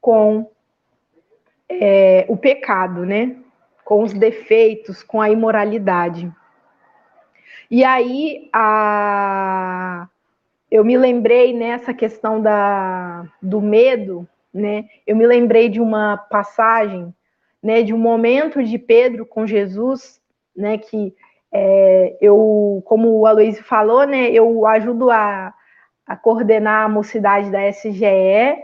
com 0.00 0.48
é, 1.68 2.24
o 2.28 2.36
pecado, 2.36 3.04
né? 3.04 3.36
Com 3.84 4.02
os 4.02 4.12
defeitos, 4.12 5.02
com 5.02 5.20
a 5.20 5.30
imoralidade. 5.30 6.32
E 7.70 7.84
aí 7.84 8.48
a... 8.52 10.08
eu 10.70 10.84
me 10.84 10.96
lembrei 10.96 11.52
nessa 11.52 11.92
questão 11.92 12.40
da, 12.40 13.24
do 13.42 13.60
medo, 13.60 14.28
né? 14.52 14.84
Eu 15.06 15.16
me 15.16 15.26
lembrei 15.26 15.68
de 15.68 15.80
uma 15.80 16.16
passagem, 16.16 17.12
né? 17.62 17.82
De 17.82 17.92
um 17.92 17.98
momento 17.98 18.62
de 18.62 18.78
Pedro 18.78 19.26
com 19.26 19.46
Jesus, 19.46 20.20
né? 20.56 20.78
Que 20.78 21.14
é, 21.52 22.16
eu, 22.20 22.82
como 22.84 23.18
o 23.18 23.26
Aloysio 23.26 23.64
falou, 23.64 24.06
né? 24.06 24.30
Eu 24.30 24.66
ajudo 24.66 25.10
a, 25.10 25.52
a 26.06 26.16
coordenar 26.16 26.84
a 26.84 26.88
mocidade 26.88 27.50
da 27.50 27.68
SGE, 27.68 28.56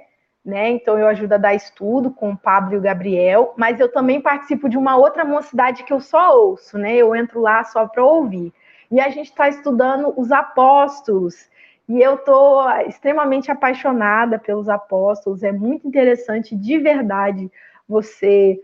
né? 0.44 0.70
Então 0.70 0.98
eu 0.98 1.06
ajudo 1.06 1.34
a 1.34 1.38
dar 1.38 1.54
estudo 1.54 2.10
com 2.10 2.30
o 2.32 2.36
Pablo 2.36 2.74
e 2.74 2.76
o 2.76 2.80
Gabriel, 2.80 3.54
mas 3.56 3.78
eu 3.78 3.90
também 3.90 4.20
participo 4.20 4.68
de 4.68 4.76
uma 4.76 4.96
outra 4.96 5.24
mocidade 5.24 5.84
que 5.84 5.92
eu 5.92 6.00
só 6.00 6.36
ouço, 6.36 6.76
né? 6.76 6.96
Eu 6.96 7.14
entro 7.14 7.40
lá 7.40 7.62
só 7.64 7.86
para 7.86 8.04
ouvir. 8.04 8.52
E 8.90 9.00
a 9.00 9.08
gente 9.08 9.30
está 9.30 9.48
estudando 9.48 10.12
os 10.16 10.32
apóstolos. 10.32 11.48
E 11.88 12.00
eu 12.00 12.16
estou 12.16 12.68
extremamente 12.86 13.50
apaixonada 13.50 14.38
pelos 14.38 14.68
apóstolos. 14.68 15.42
É 15.42 15.52
muito 15.52 15.86
interessante, 15.86 16.56
de 16.56 16.78
verdade, 16.78 17.50
você 17.88 18.60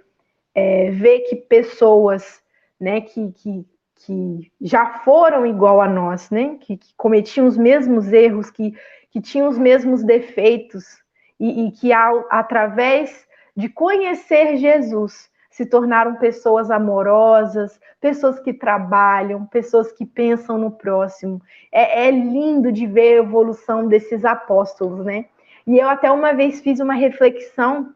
é, 0.55 0.91
ver 0.91 1.21
que 1.21 1.37
pessoas 1.37 2.43
né, 2.81 3.01
que, 3.01 3.33
que, 3.33 3.67
que 3.97 4.53
já 4.61 4.99
foram 5.01 5.47
igual 5.47 5.81
a 5.81 5.89
nós, 5.89 6.31
né, 6.31 6.57
que, 6.61 6.77
que 6.77 6.95
cometiam 6.97 7.47
os 7.47 7.57
mesmos 7.57 8.13
erros, 8.13 8.51
que, 8.51 8.75
que 9.11 9.21
tinham 9.21 9.49
os 9.49 9.59
mesmos 9.59 10.03
defeitos, 10.03 11.03
e, 11.39 11.67
e 11.67 11.73
que, 11.73 11.93
ao, 11.93 12.27
através 12.31 13.27
de 13.57 13.69
conhecer 13.69 14.57
Jesus, 14.57 15.31
se 15.51 15.67
tornaram 15.67 16.15
pessoas 16.17 16.71
amorosas, 16.71 17.81
pessoas 18.01 18.39
que 18.39 18.53
trabalham, 18.53 19.45
pessoas 19.47 19.91
que 19.91 20.07
pensam 20.07 20.57
no 20.57 20.71
próximo. 20.71 21.43
É, 21.73 22.07
é 22.07 22.11
lindo 22.13 22.71
de 22.71 22.87
ver 22.87 23.15
a 23.15 23.25
evolução 23.25 23.89
desses 23.89 24.25
apóstolos, 24.25 25.05
né? 25.05 25.25
E 25.67 25.79
eu 25.79 25.89
até 25.89 26.11
uma 26.11 26.33
vez 26.33 26.61
fiz 26.61 26.79
uma 26.79 26.95
reflexão 26.95 27.93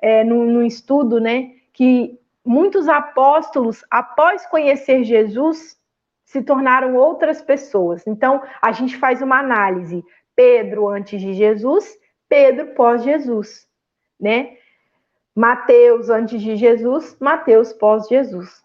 é, 0.00 0.24
no 0.24 0.62
estudo, 0.62 1.20
né? 1.20 1.52
Que 1.72 2.18
muitos 2.44 2.88
apóstolos, 2.88 3.84
após 3.90 4.46
conhecer 4.46 5.04
Jesus, 5.04 5.76
se 6.24 6.40
tornaram 6.40 6.96
outras 6.96 7.42
pessoas. 7.42 8.06
Então, 8.06 8.42
a 8.62 8.72
gente 8.72 8.96
faz 8.96 9.20
uma 9.20 9.38
análise. 9.38 10.02
Pedro 10.34 10.88
antes 10.88 11.20
de 11.20 11.34
Jesus, 11.34 11.94
Pedro 12.32 12.68
pós-Jesus, 12.68 13.68
né? 14.18 14.56
Mateus 15.36 16.08
antes 16.08 16.40
de 16.40 16.56
Jesus, 16.56 17.14
Mateus 17.20 17.74
pós-Jesus. 17.74 18.64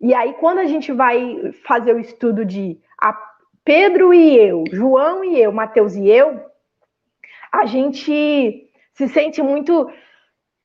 E 0.00 0.14
aí, 0.14 0.34
quando 0.34 0.60
a 0.60 0.66
gente 0.66 0.92
vai 0.92 1.52
fazer 1.66 1.96
o 1.96 1.98
estudo 1.98 2.44
de 2.44 2.80
Pedro 3.64 4.14
e 4.14 4.36
eu, 4.36 4.62
João 4.70 5.24
e 5.24 5.40
eu, 5.40 5.50
Mateus 5.50 5.96
e 5.96 6.08
eu, 6.08 6.44
a 7.50 7.66
gente 7.66 8.70
se 8.94 9.08
sente 9.08 9.42
muito. 9.42 9.90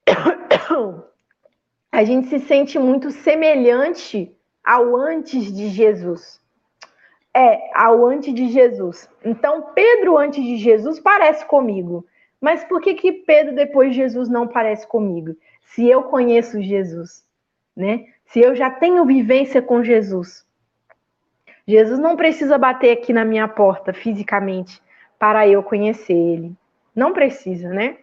A 1.89 2.03
gente 2.03 2.27
se 2.27 2.39
sente 2.39 2.77
muito 2.77 3.09
semelhante 3.09 4.31
ao 4.63 4.95
antes 4.95 5.51
de 5.51 5.69
Jesus. 5.69 6.39
É, 7.33 7.71
ao 7.73 8.05
antes 8.05 8.31
de 8.31 8.49
Jesus. 8.49 9.09
Então, 9.23 9.71
Pedro 9.73 10.17
antes 10.17 10.43
de 10.43 10.57
Jesus 10.57 10.99
parece 10.99 11.43
comigo. 11.45 12.05
Mas 12.39 12.63
por 12.63 12.81
que, 12.81 12.93
que 12.93 13.11
Pedro 13.11 13.55
depois 13.55 13.91
de 13.91 13.97
Jesus 13.97 14.29
não 14.29 14.47
parece 14.47 14.87
comigo? 14.87 15.35
Se 15.61 15.87
eu 15.87 16.03
conheço 16.03 16.61
Jesus, 16.61 17.25
né? 17.75 18.05
Se 18.27 18.39
eu 18.39 18.55
já 18.55 18.69
tenho 18.69 19.05
vivência 19.05 19.61
com 19.61 19.83
Jesus. 19.83 20.45
Jesus 21.67 21.99
não 21.99 22.15
precisa 22.15 22.57
bater 22.57 22.91
aqui 22.91 23.11
na 23.11 23.25
minha 23.25 23.47
porta 23.47 23.93
fisicamente 23.93 24.81
para 25.19 25.47
eu 25.47 25.63
conhecer 25.63 26.13
ele. 26.13 26.55
Não 26.95 27.11
precisa, 27.11 27.69
né? 27.69 27.97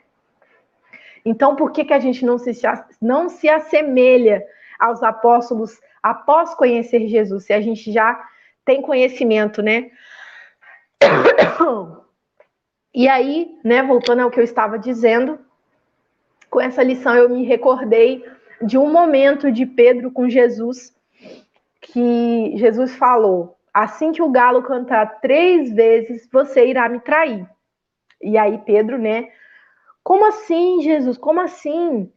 Então, 1.25 1.57
por 1.57 1.73
que, 1.73 1.85
que 1.85 1.95
a 1.95 1.99
gente 1.99 2.25
não 2.25 2.37
se, 2.37 2.53
não 3.01 3.29
se 3.29 3.49
assemelha 3.49 4.45
aos 4.79 5.03
apóstolos 5.03 5.81
após 6.03 6.55
conhecer 6.55 7.07
Jesus? 7.09 7.45
Se 7.47 7.53
a 7.53 7.61
gente 7.61 7.91
já 7.91 8.23
tem 8.65 8.83
conhecimento, 8.83 9.63
né? 9.63 9.91
E 12.95 13.09
aí, 13.09 13.59
né, 13.65 13.83
voltando 13.83 14.21
ao 14.21 14.31
que 14.31 14.39
eu 14.39 14.45
estava 14.45 14.79
dizendo, 14.79 15.39
com 16.49 16.61
essa 16.61 16.83
lição 16.83 17.15
eu 17.17 17.29
me 17.29 17.45
recordei 17.45 18.25
de 18.63 18.79
um 18.79 18.93
momento 18.93 19.51
de 19.51 19.67
Pedro 19.67 20.13
com 20.13 20.29
Jesus, 20.29 20.95
que 21.81 22.53
Jesus 22.57 22.95
falou: 22.95 23.57
assim 23.73 24.13
que 24.13 24.23
o 24.23 24.31
galo 24.31 24.63
cantar 24.63 25.21
três 25.21 25.73
vezes, 25.73 26.29
você 26.33 26.67
irá 26.69 26.89
me 26.89 27.01
trair. 27.01 27.45
E 28.23 28.39
aí 28.39 28.59
Pedro, 28.59 28.97
né? 28.97 29.29
Como 30.05 30.25
assim, 30.27 30.81
Jesus? 30.81 31.19
Como 31.19 31.41
assim? 31.41 32.13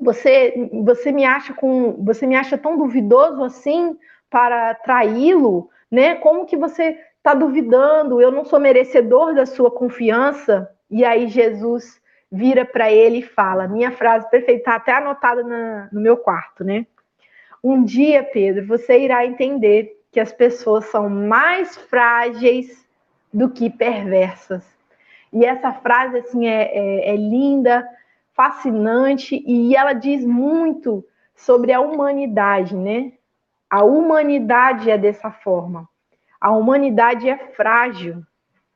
Você, 0.00 0.70
você 0.84 1.12
me 1.12 1.24
acha 1.26 1.52
com, 1.52 2.02
você 2.04 2.26
me 2.26 2.36
acha 2.36 2.56
tão 2.56 2.78
duvidoso 2.78 3.44
assim 3.44 3.98
para 4.30 4.74
traí-lo, 4.76 5.68
né? 5.90 6.14
Como 6.14 6.46
que 6.46 6.56
você 6.56 6.98
está 7.28 7.34
duvidando, 7.34 8.22
eu 8.22 8.32
não 8.32 8.44
sou 8.44 8.58
merecedor 8.58 9.34
da 9.34 9.44
sua 9.44 9.70
confiança. 9.70 10.70
E 10.90 11.04
aí 11.04 11.28
Jesus 11.28 12.00
vira 12.32 12.64
para 12.64 12.90
ele 12.90 13.18
e 13.18 13.22
fala: 13.22 13.68
minha 13.68 13.92
frase 13.92 14.28
perfeita, 14.30 14.60
está 14.60 14.74
até 14.76 14.92
anotada 14.92 15.44
na, 15.44 15.88
no 15.92 16.00
meu 16.00 16.16
quarto, 16.16 16.64
né? 16.64 16.86
Um 17.62 17.84
dia, 17.84 18.22
Pedro, 18.22 18.66
você 18.66 18.98
irá 18.98 19.26
entender 19.26 20.00
que 20.10 20.20
as 20.20 20.32
pessoas 20.32 20.86
são 20.86 21.10
mais 21.10 21.76
frágeis 21.76 22.86
do 23.32 23.50
que 23.50 23.68
perversas. 23.68 24.64
E 25.30 25.44
essa 25.44 25.72
frase, 25.72 26.18
assim, 26.18 26.46
é, 26.46 26.62
é, 26.62 27.10
é 27.10 27.16
linda, 27.16 27.86
fascinante, 28.32 29.42
e 29.46 29.76
ela 29.76 29.92
diz 29.92 30.24
muito 30.24 31.04
sobre 31.34 31.72
a 31.72 31.80
humanidade, 31.80 32.74
né? 32.74 33.12
A 33.68 33.84
humanidade 33.84 34.90
é 34.90 34.96
dessa 34.96 35.30
forma. 35.30 35.86
A 36.40 36.50
humanidade 36.52 37.28
é 37.28 37.36
frágil 37.36 38.22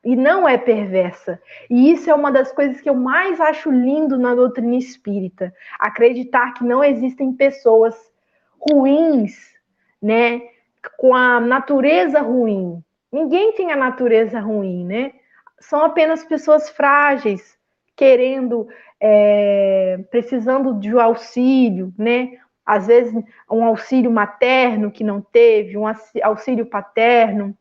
e 0.03 0.15
não 0.15 0.47
é 0.47 0.57
perversa. 0.57 1.41
E 1.69 1.91
isso 1.91 2.09
é 2.09 2.13
uma 2.13 2.31
das 2.31 2.51
coisas 2.51 2.81
que 2.81 2.89
eu 2.89 2.95
mais 2.95 3.39
acho 3.39 3.71
lindo 3.71 4.17
na 4.17 4.35
doutrina 4.35 4.75
espírita, 4.75 5.53
acreditar 5.79 6.53
que 6.53 6.63
não 6.63 6.83
existem 6.83 7.33
pessoas 7.33 7.95
ruins, 8.59 9.53
né, 10.01 10.41
com 10.97 11.15
a 11.15 11.39
natureza 11.39 12.19
ruim. 12.21 12.83
Ninguém 13.11 13.53
tem 13.53 13.71
a 13.71 13.75
natureza 13.75 14.39
ruim, 14.39 14.85
né? 14.85 15.13
São 15.59 15.83
apenas 15.83 16.23
pessoas 16.25 16.69
frágeis, 16.69 17.57
querendo, 17.95 18.67
é, 18.99 19.99
precisando 20.09 20.73
de 20.79 20.97
auxílio, 20.97 21.93
né? 21.97 22.37
Às 22.65 22.87
vezes 22.87 23.13
um 23.49 23.63
auxílio 23.63 24.11
materno 24.11 24.91
que 24.91 25.03
não 25.03 25.21
teve, 25.21 25.77
um 25.77 25.85
auxílio 26.23 26.65
paterno. 26.65 27.57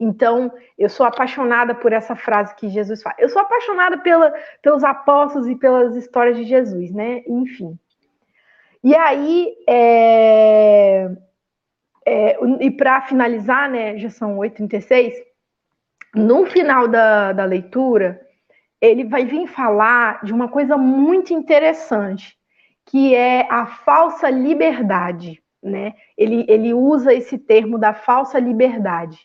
Então, 0.00 0.52
eu 0.76 0.88
sou 0.88 1.06
apaixonada 1.06 1.74
por 1.74 1.92
essa 1.92 2.16
frase 2.16 2.54
que 2.56 2.68
Jesus 2.68 3.02
fala. 3.02 3.14
Eu 3.18 3.28
sou 3.28 3.40
apaixonada 3.40 3.98
pela, 3.98 4.32
pelos 4.60 4.82
apóstolos 4.82 5.46
e 5.46 5.54
pelas 5.54 5.94
histórias 5.94 6.36
de 6.36 6.44
Jesus, 6.44 6.90
né? 6.90 7.22
Enfim. 7.26 7.78
E 8.82 8.96
aí, 8.96 9.54
é, 9.68 11.08
é, 12.04 12.38
e 12.60 12.70
para 12.70 13.02
finalizar, 13.02 13.70
né, 13.70 13.96
já 13.96 14.10
são 14.10 14.38
8h36, 14.38 15.14
no 16.14 16.46
final 16.46 16.88
da, 16.88 17.32
da 17.32 17.44
leitura, 17.44 18.20
ele 18.80 19.04
vai 19.04 19.24
vir 19.24 19.46
falar 19.46 20.24
de 20.24 20.32
uma 20.32 20.48
coisa 20.48 20.76
muito 20.76 21.32
interessante, 21.32 22.36
que 22.86 23.14
é 23.14 23.46
a 23.50 23.66
falsa 23.66 24.28
liberdade, 24.28 25.42
né? 25.62 25.94
Ele, 26.16 26.44
ele 26.48 26.74
usa 26.74 27.14
esse 27.14 27.38
termo 27.38 27.78
da 27.78 27.94
falsa 27.94 28.38
liberdade, 28.38 29.18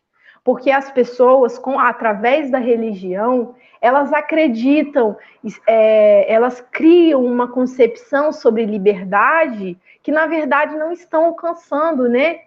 porque 0.43 0.71
as 0.71 0.91
pessoas, 0.91 1.57
com 1.57 1.79
através 1.79 2.49
da 2.49 2.59
religião, 2.59 3.55
elas 3.81 4.13
acreditam, 4.13 5.17
é, 5.67 6.31
elas 6.31 6.61
criam 6.71 7.25
uma 7.25 7.47
concepção 7.47 8.31
sobre 8.31 8.65
liberdade 8.65 9.77
que, 10.01 10.11
na 10.11 10.25
verdade, 10.25 10.75
não 10.77 10.91
estão 10.91 11.25
alcançando, 11.25 12.07
né? 12.07 12.41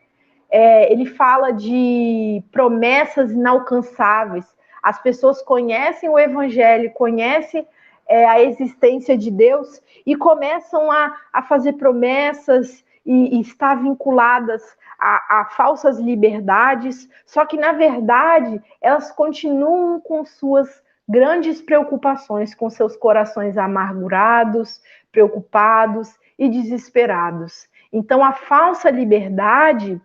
é, 0.50 0.92
ele 0.92 1.06
fala 1.06 1.52
de 1.52 2.42
promessas 2.50 3.30
inalcançáveis. 3.30 4.44
As 4.82 5.00
pessoas 5.00 5.40
conhecem 5.42 6.08
o 6.08 6.18
evangelho, 6.18 6.90
conhecem 6.92 7.66
é, 8.10 8.26
a 8.28 8.42
existência 8.42 9.16
de 9.16 9.30
Deus 9.30 9.80
e 10.04 10.16
começam 10.16 10.90
a, 10.90 11.16
a 11.32 11.42
fazer 11.44 11.74
promessas 11.74 12.84
e, 13.06 13.36
e 13.36 13.40
estar 13.40 13.76
vinculadas 13.76 14.76
a, 14.98 15.40
a, 15.40 15.44
falsas 15.46 15.98
liberdades, 15.98 17.08
só 17.24 17.46
que, 17.46 17.56
na 17.56 17.72
verdade, 17.72 18.60
elas 18.82 19.12
continuam 19.12 20.00
com 20.00 20.24
suas 20.26 20.82
grandes 21.08 21.62
preocupações, 21.62 22.54
com 22.54 22.68
seus 22.68 22.96
corações 22.96 23.56
amargurados, 23.56 24.82
preocupados 25.12 26.12
e 26.36 26.48
desesperados. 26.48 27.68
Então, 27.92 28.24
a 28.24 28.32
falsa 28.32 28.90
liberdade 28.90 30.00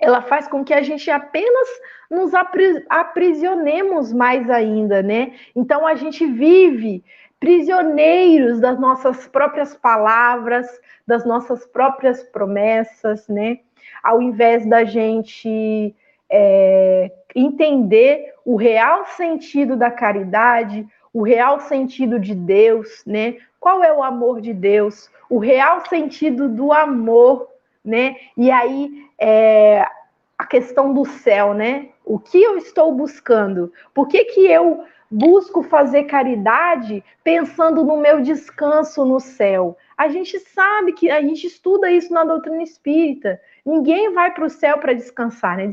ela 0.00 0.22
faz 0.22 0.48
com 0.48 0.64
que 0.64 0.72
a 0.72 0.82
gente 0.82 1.10
apenas 1.10 1.68
nos 2.10 2.32
aprisionemos 2.88 4.12
mais 4.12 4.48
ainda, 4.50 5.02
né? 5.02 5.34
Então 5.54 5.86
a 5.86 5.94
gente 5.94 6.26
vive 6.26 7.04
prisioneiros 7.38 8.60
das 8.60 8.78
nossas 8.78 9.28
próprias 9.28 9.74
palavras, 9.76 10.66
das 11.06 11.24
nossas 11.24 11.66
próprias 11.66 12.22
promessas, 12.22 13.28
né? 13.28 13.60
Ao 14.02 14.20
invés 14.20 14.66
da 14.66 14.84
gente 14.84 15.94
é, 16.30 17.10
entender 17.34 18.34
o 18.44 18.56
real 18.56 19.06
sentido 19.06 19.76
da 19.76 19.90
caridade, 19.90 20.86
o 21.12 21.22
real 21.22 21.60
sentido 21.60 22.18
de 22.18 22.34
Deus, 22.34 23.02
né? 23.06 23.36
Qual 23.58 23.82
é 23.82 23.92
o 23.92 24.02
amor 24.02 24.40
de 24.40 24.54
Deus? 24.54 25.10
O 25.28 25.38
real 25.38 25.84
sentido 25.86 26.48
do 26.48 26.72
amor, 26.72 27.48
né? 27.84 28.16
E 28.36 28.50
aí 28.50 29.06
é, 29.18 29.84
a 30.38 30.46
questão 30.46 30.92
do 30.94 31.04
céu, 31.04 31.54
né? 31.54 31.88
O 32.04 32.18
que 32.18 32.42
eu 32.42 32.56
estou 32.56 32.94
buscando? 32.94 33.72
Por 33.94 34.08
que, 34.08 34.24
que 34.24 34.46
eu 34.46 34.84
busco 35.10 35.62
fazer 35.62 36.04
caridade 36.04 37.04
pensando 37.22 37.84
no 37.84 37.96
meu 37.98 38.20
descanso 38.20 39.04
no 39.04 39.20
céu? 39.20 39.76
A 39.96 40.08
gente 40.08 40.38
sabe 40.38 40.92
que 40.92 41.10
a 41.10 41.20
gente 41.20 41.46
estuda 41.46 41.90
isso 41.90 42.12
na 42.12 42.24
doutrina 42.24 42.62
espírita. 42.62 43.40
Ninguém 43.66 44.12
vai 44.14 44.32
para 44.32 44.46
o 44.46 44.50
céu 44.50 44.78
para 44.78 44.94
descansar, 44.94 45.58
né? 45.58 45.70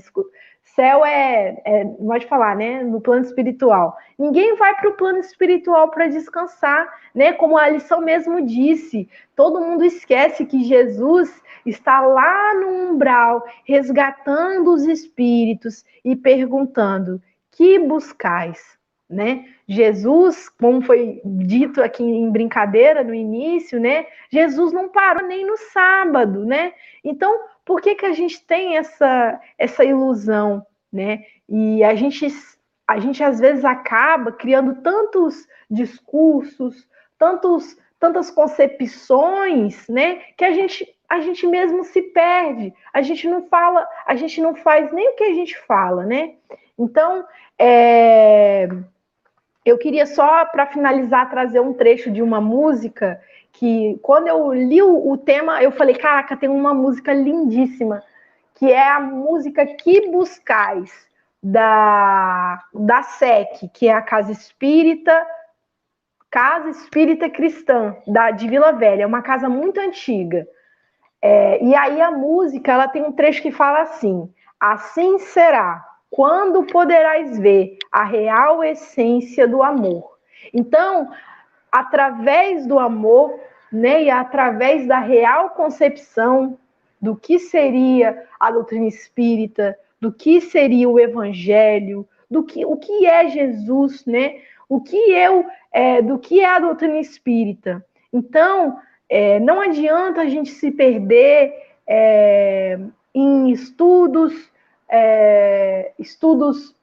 Céu 0.75 1.03
é, 1.05 1.61
é, 1.65 1.85
pode 1.85 2.27
falar, 2.27 2.55
né? 2.55 2.83
No 2.83 2.99
plano 2.99 3.23
espiritual. 3.23 3.97
Ninguém 4.17 4.55
vai 4.57 4.75
para 4.75 4.89
o 4.89 4.93
plano 4.93 5.19
espiritual 5.19 5.89
para 5.89 6.07
descansar, 6.07 6.87
né? 7.15 7.33
Como 7.33 7.57
a 7.57 7.69
lição 7.69 8.01
mesmo 8.01 8.45
disse. 8.45 9.09
Todo 9.35 9.61
mundo 9.61 9.85
esquece 9.85 10.45
que 10.45 10.63
Jesus 10.63 11.41
está 11.65 12.01
lá 12.01 12.53
no 12.55 12.91
umbral, 12.91 13.43
resgatando 13.65 14.73
os 14.73 14.83
espíritos 14.83 15.85
e 16.03 16.15
perguntando: 16.15 17.21
que 17.51 17.79
buscais? 17.79 18.77
Né? 19.09 19.45
Jesus, 19.65 20.49
como 20.49 20.81
foi 20.81 21.21
dito 21.23 21.81
aqui 21.81 22.03
em 22.03 22.29
brincadeira 22.29 23.05
no 23.05 23.13
início, 23.13 23.79
né? 23.79 24.05
Jesus 24.29 24.73
não 24.73 24.89
parou 24.89 25.25
nem 25.25 25.45
no 25.45 25.55
sábado, 25.55 26.45
né? 26.45 26.73
Então, 27.05 27.33
por 27.67 27.81
que, 27.81 27.95
que 27.95 28.05
a 28.05 28.13
gente 28.13 28.41
tem 28.45 28.77
essa, 28.77 29.39
essa 29.57 29.83
ilusão, 29.83 30.65
né? 30.91 31.25
E 31.49 31.83
a 31.83 31.93
gente, 31.95 32.25
a 32.87 32.97
gente 32.97 33.21
às 33.21 33.41
vezes 33.41 33.65
acaba 33.65 34.31
criando 34.31 34.81
tantos 34.81 35.45
discursos, 35.69 36.87
tantos, 37.19 37.77
tantas 37.99 38.31
concepções, 38.31 39.85
né? 39.89 40.21
Que 40.37 40.45
a 40.45 40.53
gente, 40.53 40.87
a 41.09 41.19
gente 41.19 41.45
mesmo 41.45 41.83
se 41.83 42.01
perde. 42.01 42.73
A 42.93 43.01
gente 43.01 43.27
não 43.27 43.45
fala, 43.49 43.85
a 44.05 44.15
gente 44.15 44.39
não 44.39 44.55
faz 44.55 44.89
nem 44.93 45.09
o 45.09 45.15
que 45.15 45.25
a 45.25 45.33
gente 45.33 45.59
fala, 45.67 46.05
né? 46.05 46.35
Então, 46.79 47.25
é, 47.59 48.69
eu 49.65 49.77
queria 49.77 50.05
só, 50.05 50.45
para 50.45 50.67
finalizar, 50.67 51.29
trazer 51.29 51.59
um 51.59 51.73
trecho 51.73 52.09
de 52.09 52.21
uma 52.21 52.39
música 52.39 53.21
que 53.57 53.99
quando 54.03 54.27
eu 54.27 54.53
li 54.53 54.81
o, 54.81 55.11
o, 55.11 55.17
tema, 55.17 55.61
eu 55.63 55.71
falei, 55.71 55.95
caraca, 55.95 56.37
tem 56.37 56.47
uma 56.47 56.75
música 56.75 57.11
lindíssima, 57.11 58.03
que 58.53 58.71
é 58.71 58.87
a 58.87 58.99
música 58.99 59.65
Que 59.65 60.09
Buscais, 60.11 61.07
da, 61.41 62.63
da 62.73 63.01
SEC, 63.03 63.69
que 63.73 63.87
é 63.87 63.93
a 63.93 64.01
Casa 64.01 64.31
Espírita, 64.31 65.25
Casa 66.29 66.69
Espírita 66.69 67.29
Cristã, 67.29 67.95
da, 68.05 68.31
de 68.31 68.47
Vila 68.47 68.73
Velha, 68.73 69.03
é 69.03 69.07
uma 69.07 69.21
casa 69.21 69.49
muito 69.49 69.79
antiga. 69.79 70.47
É, 71.21 71.63
e 71.63 71.75
aí 71.75 71.99
a 71.99 72.11
música, 72.11 72.71
ela 72.71 72.87
tem 72.87 73.03
um 73.03 73.11
trecho 73.11 73.41
que 73.41 73.51
fala 73.51 73.81
assim, 73.81 74.31
assim 74.59 75.17
será, 75.19 75.83
quando 76.11 76.63
poderás 76.65 77.39
ver 77.39 77.77
a 77.91 78.03
real 78.03 78.63
essência 78.63 79.47
do 79.47 79.63
amor. 79.63 80.17
Então, 80.53 81.09
através 81.71 82.67
do 82.67 82.77
amor, 82.77 83.46
né, 83.71 84.03
e 84.03 84.09
através 84.09 84.87
da 84.87 84.99
real 84.99 85.51
concepção 85.51 86.57
do 87.01 87.15
que 87.15 87.39
seria 87.39 88.25
a 88.39 88.51
doutrina 88.51 88.87
espírita, 88.87 89.77
do 89.99 90.11
que 90.11 90.41
seria 90.41 90.89
o 90.89 90.99
evangelho, 90.99 92.07
do 92.29 92.43
que 92.43 92.65
o 92.65 92.77
que 92.77 93.05
é 93.05 93.29
Jesus, 93.29 94.05
né? 94.05 94.41
O 94.69 94.81
que 94.81 94.97
eu, 94.97 95.45
é, 95.71 96.01
do 96.01 96.19
que 96.19 96.41
é 96.41 96.45
a 96.45 96.59
doutrina 96.59 96.99
espírita. 96.99 97.85
Então, 98.11 98.79
é, 99.09 99.39
não 99.39 99.61
adianta 99.61 100.21
a 100.21 100.25
gente 100.25 100.49
se 100.49 100.71
perder 100.71 101.53
é, 101.87 102.77
em 103.13 103.49
estudos, 103.51 104.33
é, 104.89 105.93
estudos, 105.97 106.75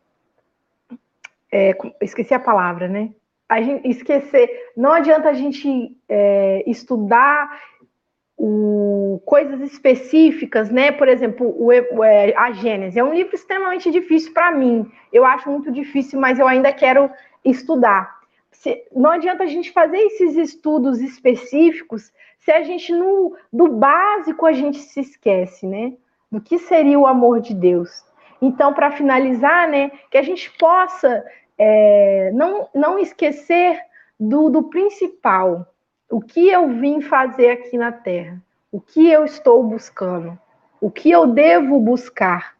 é, 1.53 1.77
esqueci 2.01 2.33
a 2.35 2.41
palavra, 2.41 2.89
né? 2.89 3.11
A 3.55 3.63
gente 3.63 3.89
esquecer, 3.89 4.49
não 4.77 4.93
adianta 4.93 5.29
a 5.29 5.33
gente 5.33 5.97
é, 6.09 6.65
estudar 6.67 7.61
o, 8.37 9.23
coisas 9.25 9.61
específicas, 9.61 10.71
né? 10.71 10.91
Por 10.91 11.07
exemplo, 11.07 11.47
o, 11.47 11.69
o, 11.69 12.05
é, 12.05 12.35
a 12.37 12.51
Gênesis 12.51 12.97
é 12.97 13.05
um 13.05 13.15
livro 13.15 13.35
extremamente 13.35 13.93
difícil 13.93 14.33
para 14.33 14.51
mim. 14.51 14.91
Eu 15.13 15.25
acho 15.25 15.49
muito 15.49 15.71
difícil, 15.71 16.19
mas 16.19 16.41
eu 16.41 16.49
ainda 16.49 16.73
quero 16.73 17.09
estudar. 17.45 18.19
Se, 18.51 18.83
não 18.95 19.11
adianta 19.11 19.45
a 19.45 19.47
gente 19.47 19.71
fazer 19.71 19.99
esses 19.99 20.37
estudos 20.37 21.01
específicos 21.01 22.13
se 22.41 22.51
a 22.51 22.63
gente 22.63 22.93
no 22.93 23.37
do 23.53 23.69
básico 23.69 24.47
a 24.47 24.53
gente 24.53 24.79
se 24.79 25.01
esquece, 25.01 25.67
né? 25.67 25.93
Do 26.31 26.41
que 26.41 26.59
seria 26.59 26.99
o 26.99 27.07
amor 27.07 27.41
de 27.41 27.55
Deus. 27.55 28.05
Então, 28.43 28.75
para 28.75 28.91
finalizar, 28.91 29.69
né, 29.69 29.93
que 30.11 30.19
a 30.19 30.23
gente 30.23 30.51
possa 30.59 31.25
é, 31.59 32.31
não, 32.33 32.69
não 32.75 32.99
esquecer 32.99 33.81
do, 34.19 34.49
do 34.49 34.65
principal, 34.65 35.67
o 36.11 36.21
que 36.21 36.49
eu 36.49 36.69
vim 36.69 37.01
fazer 37.01 37.51
aqui 37.51 37.77
na 37.77 37.93
Terra, 37.93 38.41
o 38.71 38.81
que 38.81 39.09
eu 39.09 39.25
estou 39.25 39.63
buscando, 39.63 40.39
o 40.81 40.91
que 40.91 41.11
eu 41.11 41.27
devo 41.27 41.79
buscar, 41.81 42.55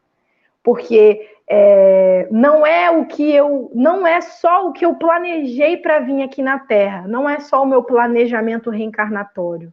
porque 0.63 1.29
é, 1.49 2.27
não 2.31 2.67
é 2.67 2.91
o 2.91 3.05
que 3.07 3.31
eu, 3.31 3.71
não 3.75 4.07
é 4.07 4.21
só 4.21 4.69
o 4.69 4.73
que 4.73 4.85
eu 4.85 4.95
planejei 4.95 5.77
para 5.77 6.01
vir 6.01 6.23
aqui 6.23 6.43
na 6.43 6.59
Terra, 6.59 7.07
não 7.07 7.29
é 7.29 7.39
só 7.41 7.63
o 7.63 7.67
meu 7.67 7.83
planejamento 7.83 8.71
reencarnatório, 8.71 9.73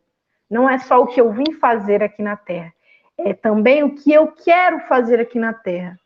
não 0.49 0.69
é 0.69 0.77
só 0.79 1.01
o 1.01 1.07
que 1.07 1.21
eu 1.21 1.31
vim 1.31 1.53
fazer 1.53 2.03
aqui 2.03 2.21
na 2.21 2.35
Terra, 2.35 2.73
é 3.17 3.33
também 3.33 3.83
o 3.83 3.95
que 3.95 4.11
eu 4.11 4.27
quero 4.27 4.79
fazer 4.81 5.19
aqui 5.19 5.39
na 5.39 5.53
Terra. 5.53 5.97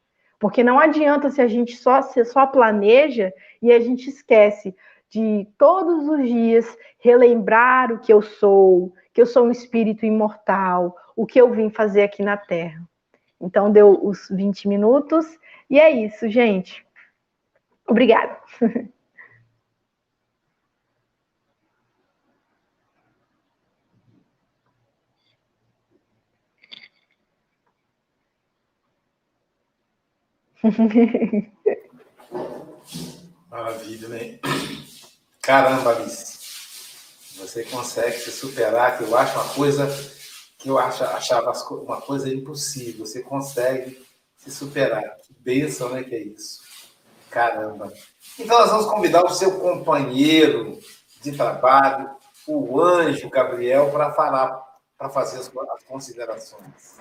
Porque 0.45 0.63
não 0.63 0.79
adianta 0.79 1.31
se 1.31 1.41
a 1.41 1.47
gente 1.47 1.75
só, 1.75 2.03
se 2.03 2.23
só 2.23 2.45
planeja 2.45 3.33
e 3.59 3.73
a 3.73 3.79
gente 3.79 4.11
esquece 4.11 4.75
de 5.09 5.47
todos 5.57 6.07
os 6.07 6.27
dias 6.27 6.77
relembrar 6.99 7.91
o 7.91 7.97
que 7.97 8.13
eu 8.13 8.21
sou, 8.21 8.93
que 9.11 9.19
eu 9.19 9.25
sou 9.25 9.47
um 9.47 9.49
espírito 9.49 10.05
imortal, 10.05 10.95
o 11.15 11.25
que 11.25 11.41
eu 11.41 11.51
vim 11.51 11.71
fazer 11.71 12.03
aqui 12.03 12.21
na 12.21 12.37
Terra. 12.37 12.79
Então 13.41 13.71
deu 13.71 13.99
os 14.05 14.29
20 14.29 14.67
minutos 14.67 15.25
e 15.67 15.79
é 15.79 15.89
isso, 15.89 16.29
gente. 16.29 16.85
Obrigada. 17.87 18.37
Maravilha, 33.49 34.07
né? 34.07 34.39
Caramba, 35.41 35.91
Alice. 35.91 36.35
Você 37.37 37.63
consegue 37.65 38.17
se 38.17 38.31
superar, 38.31 38.97
que 38.97 39.03
eu 39.03 39.15
acho 39.15 39.35
uma 39.35 39.49
coisa 39.49 39.87
que 40.57 40.69
eu 40.69 40.79
achava 40.79 41.51
uma 41.71 42.01
coisa 42.01 42.33
impossível. 42.33 43.05
Você 43.05 43.21
consegue 43.21 44.03
se 44.37 44.49
superar. 44.49 45.17
Que 45.17 45.33
bênção, 45.33 45.89
né? 45.89 46.03
Que 46.03 46.15
é 46.15 46.23
isso. 46.23 46.61
Caramba. 47.29 47.93
Então, 48.39 48.57
nós 48.59 48.71
vamos 48.71 48.87
convidar 48.87 49.23
o 49.23 49.29
seu 49.29 49.59
companheiro 49.59 50.79
de 51.21 51.31
trabalho, 51.33 52.09
o 52.47 52.81
anjo 52.81 53.29
Gabriel, 53.29 53.91
para 53.91 54.11
falar, 54.13 54.63
para 54.97 55.09
fazer 55.09 55.39
as 55.39 55.51
considerações. 55.87 56.95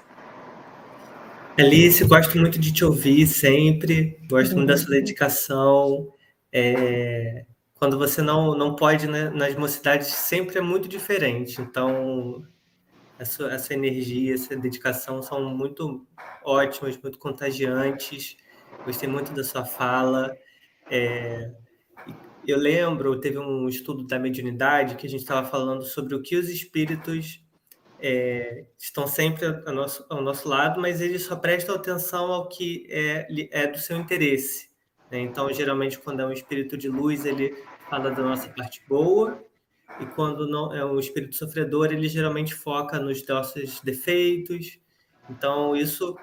Alice, 1.56 2.02
gosto 2.04 2.36
muito 2.36 2.58
de 2.58 2.72
te 2.72 2.84
ouvir 2.84 3.28
sempre, 3.28 4.18
gosto 4.28 4.56
muito 4.56 4.66
da 4.66 4.76
sua 4.76 4.90
dedicação. 4.90 6.12
É, 6.52 7.46
quando 7.74 7.96
você 7.96 8.20
não, 8.20 8.56
não 8.56 8.74
pode 8.74 9.06
né, 9.06 9.30
nas 9.30 9.54
mocidades, 9.54 10.08
sempre 10.08 10.58
é 10.58 10.60
muito 10.60 10.88
diferente. 10.88 11.60
Então, 11.60 12.44
essa, 13.20 13.44
essa 13.46 13.72
energia, 13.72 14.34
essa 14.34 14.56
dedicação 14.56 15.22
são 15.22 15.44
muito 15.54 16.04
ótimas, 16.44 17.00
muito 17.00 17.20
contagiantes. 17.20 18.36
Gostei 18.84 19.08
muito 19.08 19.32
da 19.32 19.44
sua 19.44 19.64
fala. 19.64 20.36
É, 20.90 21.52
eu 22.44 22.58
lembro, 22.58 23.20
teve 23.20 23.38
um 23.38 23.68
estudo 23.68 24.04
da 24.08 24.18
mediunidade 24.18 24.96
que 24.96 25.06
a 25.06 25.10
gente 25.10 25.20
estava 25.20 25.46
falando 25.46 25.84
sobre 25.84 26.16
o 26.16 26.20
que 26.20 26.34
os 26.34 26.48
espíritos 26.48 27.43
é, 28.06 28.66
estão 28.78 29.06
sempre 29.06 29.46
ao 29.66 29.72
nosso, 29.72 30.04
ao 30.10 30.20
nosso 30.20 30.46
lado, 30.46 30.78
mas 30.78 31.00
eles 31.00 31.22
só 31.22 31.34
prestam 31.34 31.74
atenção 31.74 32.30
ao 32.30 32.50
que 32.50 32.86
é, 32.90 33.26
é 33.50 33.66
do 33.66 33.78
seu 33.78 33.96
interesse. 33.96 34.68
Né? 35.10 35.20
Então, 35.20 35.50
geralmente, 35.50 35.98
quando 35.98 36.20
é 36.20 36.26
um 36.26 36.32
espírito 36.32 36.76
de 36.76 36.86
luz, 36.86 37.24
ele 37.24 37.56
fala 37.88 38.10
da 38.10 38.22
nossa 38.22 38.46
parte 38.50 38.82
boa, 38.86 39.42
e 39.98 40.04
quando 40.04 40.46
não 40.46 40.74
é 40.74 40.84
um 40.84 40.98
espírito 40.98 41.34
sofredor, 41.34 41.86
ele 41.92 42.06
geralmente 42.06 42.54
foca 42.54 42.98
nos 42.98 43.26
nossos 43.26 43.80
defeitos. 43.80 44.78
Então, 45.30 45.74
isso. 45.74 46.14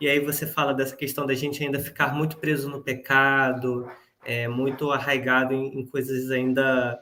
E 0.00 0.08
aí 0.08 0.20
você 0.20 0.46
fala 0.46 0.72
dessa 0.72 0.94
questão 0.94 1.26
da 1.26 1.34
gente 1.34 1.64
ainda 1.64 1.80
ficar 1.80 2.14
muito 2.14 2.36
preso 2.36 2.68
no 2.68 2.80
pecado, 2.80 3.90
é, 4.24 4.46
muito 4.46 4.92
arraigado 4.92 5.52
em, 5.52 5.80
em 5.80 5.84
coisas 5.84 6.30
ainda 6.30 6.96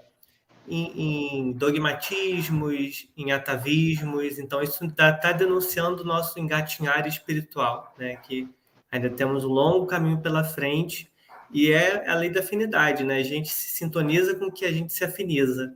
em, 0.66 1.48
em, 1.48 1.52
dogmatismos, 1.52 3.08
em 3.16 3.32
atavismos. 3.32 4.38
Então, 4.38 4.62
isso 4.62 4.84
está 4.84 5.12
tá 5.12 5.32
denunciando 5.32 6.02
o 6.02 6.06
nosso 6.06 6.38
engatinhar 6.38 7.06
espiritual, 7.06 7.94
né? 7.98 8.16
que 8.16 8.48
ainda 8.90 9.10
temos 9.10 9.44
um 9.44 9.48
longo 9.48 9.86
caminho 9.86 10.20
pela 10.20 10.44
frente, 10.44 11.10
e 11.50 11.70
é 11.70 12.08
a 12.08 12.14
lei 12.14 12.30
da 12.30 12.40
afinidade, 12.40 13.04
né? 13.04 13.18
a 13.18 13.22
gente 13.22 13.50
se 13.50 13.76
sintoniza 13.76 14.34
com 14.34 14.46
o 14.46 14.52
que 14.52 14.64
a 14.64 14.72
gente 14.72 14.92
se 14.92 15.04
afiniza. 15.04 15.74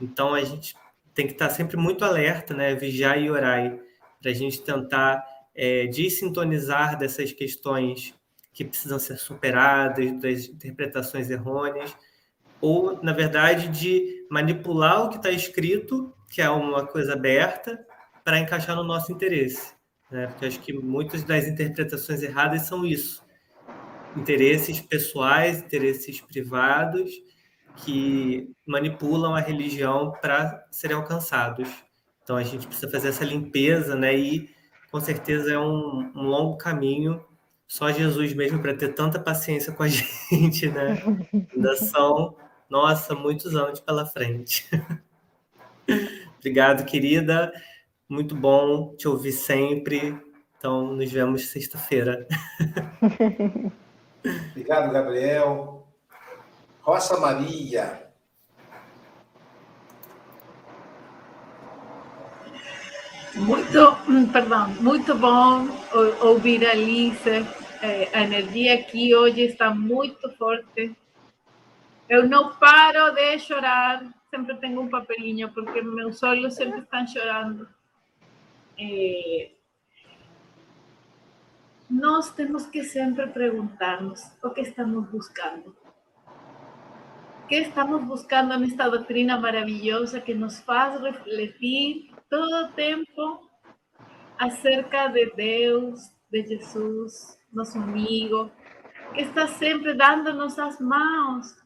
Então, 0.00 0.34
a 0.34 0.44
gente 0.44 0.74
tem 1.14 1.26
que 1.26 1.32
estar 1.32 1.48
sempre 1.50 1.76
muito 1.76 2.04
alerta, 2.04 2.52
né? 2.52 2.74
vigiar 2.74 3.20
e 3.20 3.30
orar, 3.30 3.78
para 4.20 4.30
a 4.30 4.34
gente 4.34 4.60
tentar 4.62 5.24
é, 5.54 5.86
desintonizar 5.86 6.98
dessas 6.98 7.32
questões 7.32 8.14
que 8.52 8.64
precisam 8.64 8.98
ser 8.98 9.18
superadas, 9.18 10.18
das 10.20 10.48
interpretações 10.48 11.30
errôneas, 11.30 11.94
ou, 12.60 13.02
na 13.02 13.12
verdade, 13.12 13.68
de 13.68 14.26
manipular 14.30 15.04
o 15.04 15.08
que 15.08 15.16
está 15.16 15.30
escrito, 15.30 16.12
que 16.30 16.40
é 16.40 16.48
uma 16.50 16.86
coisa 16.86 17.12
aberta, 17.12 17.78
para 18.24 18.38
encaixar 18.38 18.74
no 18.74 18.84
nosso 18.84 19.12
interesse. 19.12 19.74
Né? 20.10 20.26
Porque 20.26 20.46
acho 20.46 20.60
que 20.60 20.72
muitas 20.72 21.22
das 21.22 21.46
interpretações 21.46 22.22
erradas 22.22 22.62
são 22.62 22.84
isso. 22.84 23.24
Interesses 24.16 24.80
pessoais, 24.80 25.60
interesses 25.60 26.20
privados, 26.20 27.10
que 27.76 28.50
manipulam 28.66 29.34
a 29.34 29.40
religião 29.40 30.12
para 30.20 30.66
serem 30.70 30.96
alcançados. 30.96 31.68
Então, 32.22 32.36
a 32.36 32.42
gente 32.42 32.66
precisa 32.66 32.90
fazer 32.90 33.08
essa 33.08 33.24
limpeza, 33.24 33.94
né? 33.94 34.16
E, 34.16 34.50
com 34.90 35.00
certeza, 35.00 35.52
é 35.52 35.58
um, 35.58 36.10
um 36.14 36.22
longo 36.22 36.56
caminho 36.56 37.22
só 37.68 37.90
Jesus 37.90 38.32
mesmo 38.32 38.60
para 38.60 38.74
ter 38.74 38.94
tanta 38.94 39.18
paciência 39.18 39.72
com 39.72 39.82
a 39.82 39.88
gente, 39.88 40.68
né? 40.68 41.02
Ainda 41.54 41.76
são 41.76 42.36
nossa, 42.68 43.14
muitos 43.14 43.54
anos 43.54 43.80
pela 43.80 44.04
frente. 44.06 44.68
Obrigado, 46.38 46.84
querida. 46.84 47.52
Muito 48.08 48.34
bom 48.34 48.94
te 48.96 49.08
ouvir 49.08 49.32
sempre. 49.32 50.16
Então, 50.58 50.94
nos 50.94 51.10
vemos 51.10 51.48
sexta-feira. 51.48 52.26
Obrigado, 54.50 54.92
Gabriel. 54.92 55.86
Roça 56.82 57.18
Maria. 57.18 58.06
Muito, 63.34 64.32
perdão, 64.32 64.68
muito 64.80 65.14
bom 65.14 65.68
ouvir 66.22 66.66
a 66.66 66.70
Alice. 66.70 67.28
Eh, 67.82 68.08
a 68.12 68.22
energia 68.22 68.74
aqui 68.74 69.14
hoje 69.14 69.42
está 69.42 69.74
muito 69.74 70.30
forte. 70.36 70.96
Eu 72.08 72.28
não 72.28 72.54
paro 72.54 73.12
de 73.14 73.38
chorar, 73.40 74.04
sempre 74.30 74.56
tenho 74.58 74.80
um 74.80 74.88
papelinho, 74.88 75.52
porque 75.52 75.82
meus 75.82 76.22
olhos 76.22 76.54
sempre 76.54 76.80
estão 76.80 77.04
chorando. 77.06 77.68
É... 78.78 79.50
Nós 81.90 82.30
temos 82.32 82.66
que 82.66 82.84
sempre 82.84 83.26
perguntarnos 83.28 84.22
o 84.42 84.50
que 84.50 84.60
estamos 84.60 85.08
buscando. 85.08 85.76
O 87.42 87.46
que 87.48 87.56
estamos 87.56 88.04
buscando 88.04 88.56
nesta 88.56 88.88
doutrina 88.88 89.38
maravilhosa 89.38 90.20
que 90.20 90.34
nos 90.34 90.60
faz 90.60 91.00
refletir 91.00 92.12
todo 92.30 92.66
o 92.66 92.72
tempo 92.72 93.50
acerca 94.38 95.08
de 95.08 95.26
Deus, 95.34 96.12
de 96.30 96.46
Jesus, 96.46 97.36
nosso 97.52 97.78
amigo, 97.78 98.50
que 99.14 99.22
está 99.22 99.48
sempre 99.48 99.94
dando-nos 99.94 100.56
as 100.58 100.80
mãos 100.80 101.65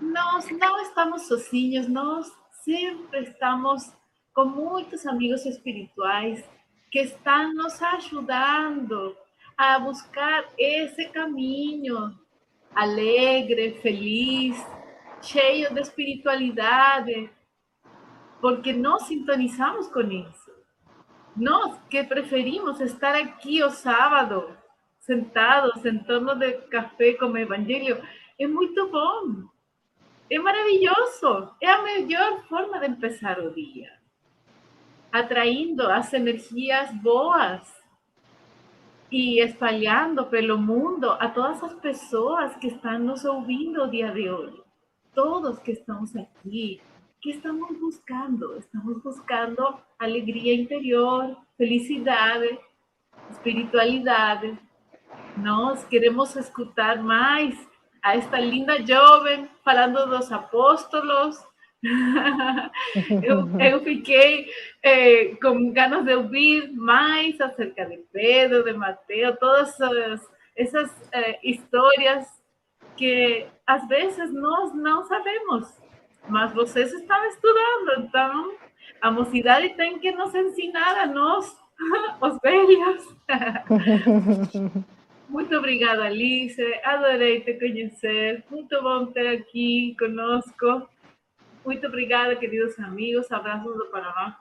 nós 0.00 0.50
não 0.50 0.80
estamos 0.82 1.22
sozinhos, 1.26 1.88
nós 1.88 2.30
sempre 2.64 3.22
estamos 3.22 3.92
com 4.34 4.46
muitos 4.46 5.06
amigos 5.06 5.44
espirituais 5.46 6.44
que 6.90 7.00
estão 7.00 7.54
nos 7.54 7.80
ajudando 7.82 9.16
a 9.56 9.78
buscar 9.78 10.44
esse 10.58 11.08
caminho 11.08 12.18
alegre, 12.74 13.78
feliz, 13.80 14.56
cheio 15.22 15.72
de 15.72 15.80
espiritualidade, 15.80 17.30
porque 18.40 18.72
nós 18.72 19.04
sintonizamos 19.04 19.88
com 19.88 20.00
isso. 20.00 20.52
Nós 21.36 21.78
que 21.88 22.02
preferimos 22.04 22.80
estar 22.80 23.14
aqui 23.14 23.62
o 23.62 23.70
sábado, 23.70 24.56
sentados 25.00 25.84
em 25.84 25.98
torno 26.00 26.34
de 26.34 26.52
café 26.68 27.14
com 27.14 27.26
o 27.26 27.38
evangelho, 27.38 28.02
é 28.38 28.46
muito 28.46 28.90
bom. 28.90 29.53
É 30.34 30.38
maravilhoso. 30.40 31.54
É 31.60 31.70
a 31.70 31.82
melhor 31.82 32.42
forma 32.48 32.80
de 32.80 32.88
empezar 32.88 33.38
o 33.38 33.54
dia. 33.54 33.92
Atraindo 35.12 35.88
as 35.88 36.12
energias 36.12 36.90
boas 36.90 37.62
e 39.12 39.38
espalhando 39.38 40.26
pelo 40.26 40.58
mundo 40.58 41.08
a 41.08 41.28
todas 41.28 41.62
as 41.62 41.74
pessoas 41.74 42.56
que 42.56 42.66
estão 42.66 42.98
nos 42.98 43.24
ouvindo 43.24 43.84
o 43.84 43.88
dia 43.88 44.10
de 44.10 44.28
hoje. 44.28 44.60
Todos 45.14 45.60
que 45.60 45.70
estamos 45.70 46.16
aqui, 46.16 46.80
que 47.22 47.30
estamos 47.30 47.78
buscando? 47.78 48.58
Estamos 48.58 49.00
buscando 49.04 49.78
alegria 50.00 50.52
interior, 50.52 51.36
felicidade, 51.56 52.58
espiritualidade. 53.30 54.58
Nós 55.36 55.84
queremos 55.84 56.34
escutar 56.34 57.00
mais 57.00 57.54
a 58.04 58.16
esta 58.16 58.38
linda 58.38 58.84
jovem 58.86 59.48
falando 59.64 60.06
dos 60.06 60.30
apóstolos. 60.30 61.42
eu, 63.22 63.60
eu, 63.60 63.82
fiquei 63.82 64.48
eh, 64.82 65.34
com 65.42 65.72
ganas 65.72 66.04
de 66.04 66.14
ouvir 66.14 66.72
mais 66.72 67.38
acerca 67.40 67.84
de 67.86 67.98
Pedro, 68.12 68.62
de 68.62 68.72
Mateus, 68.74 69.38
todas 69.38 69.68
essas, 69.80 70.30
essas 70.56 71.10
eh, 71.12 71.38
histórias 71.42 72.26
que 72.96 73.46
às 73.66 73.86
vezes 73.88 74.32
nós 74.32 74.74
não 74.74 75.04
sabemos, 75.04 75.78
mas 76.28 76.54
vocês 76.54 76.92
estão 76.92 77.22
estudando, 77.26 78.04
então 78.04 78.54
a 79.00 79.10
mocidade 79.10 79.70
tem 79.70 79.98
que 79.98 80.12
nos 80.12 80.34
ensinar 80.34 80.98
a 81.00 81.06
nós, 81.06 81.54
os 82.20 82.38
velhos. 82.40 83.16
Muito 85.34 85.52
obrigada, 85.56 86.04
Alice. 86.04 86.62
Adorei 86.84 87.40
te 87.40 87.54
conhecer. 87.54 88.44
Muito 88.48 88.80
bom 88.80 89.06
ter 89.06 89.26
aqui 89.26 89.96
conosco. 89.98 90.88
Muito 91.64 91.84
obrigada, 91.88 92.36
queridos 92.36 92.78
amigos. 92.78 93.32
Abraços 93.32 93.76
do 93.76 93.86
Paraná. 93.86 94.38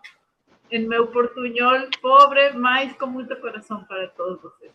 Em 0.70 0.88
meu 0.88 1.08
portunhol 1.08 1.90
pobre, 2.00 2.54
mas 2.54 2.96
com 2.96 3.08
muito 3.08 3.36
coração 3.38 3.84
para 3.86 4.08
todos 4.10 4.40
vocês. 4.44 4.72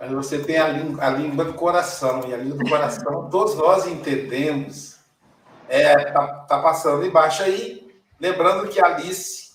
Mas 0.00 0.10
você 0.10 0.42
tem 0.42 0.58
a 0.58 0.66
língua, 0.66 1.04
a 1.04 1.10
língua 1.10 1.44
do 1.44 1.54
coração, 1.54 2.22
e 2.26 2.34
a 2.34 2.36
língua 2.36 2.58
do 2.58 2.68
coração 2.68 3.30
todos 3.30 3.54
nós 3.54 3.86
entendemos. 3.86 4.98
É, 5.68 5.94
tá, 6.10 6.26
tá 6.48 6.60
passando 6.60 7.06
embaixo 7.06 7.44
aí. 7.44 7.94
Lembrando 8.18 8.68
que 8.68 8.80
Alice, 8.80 9.52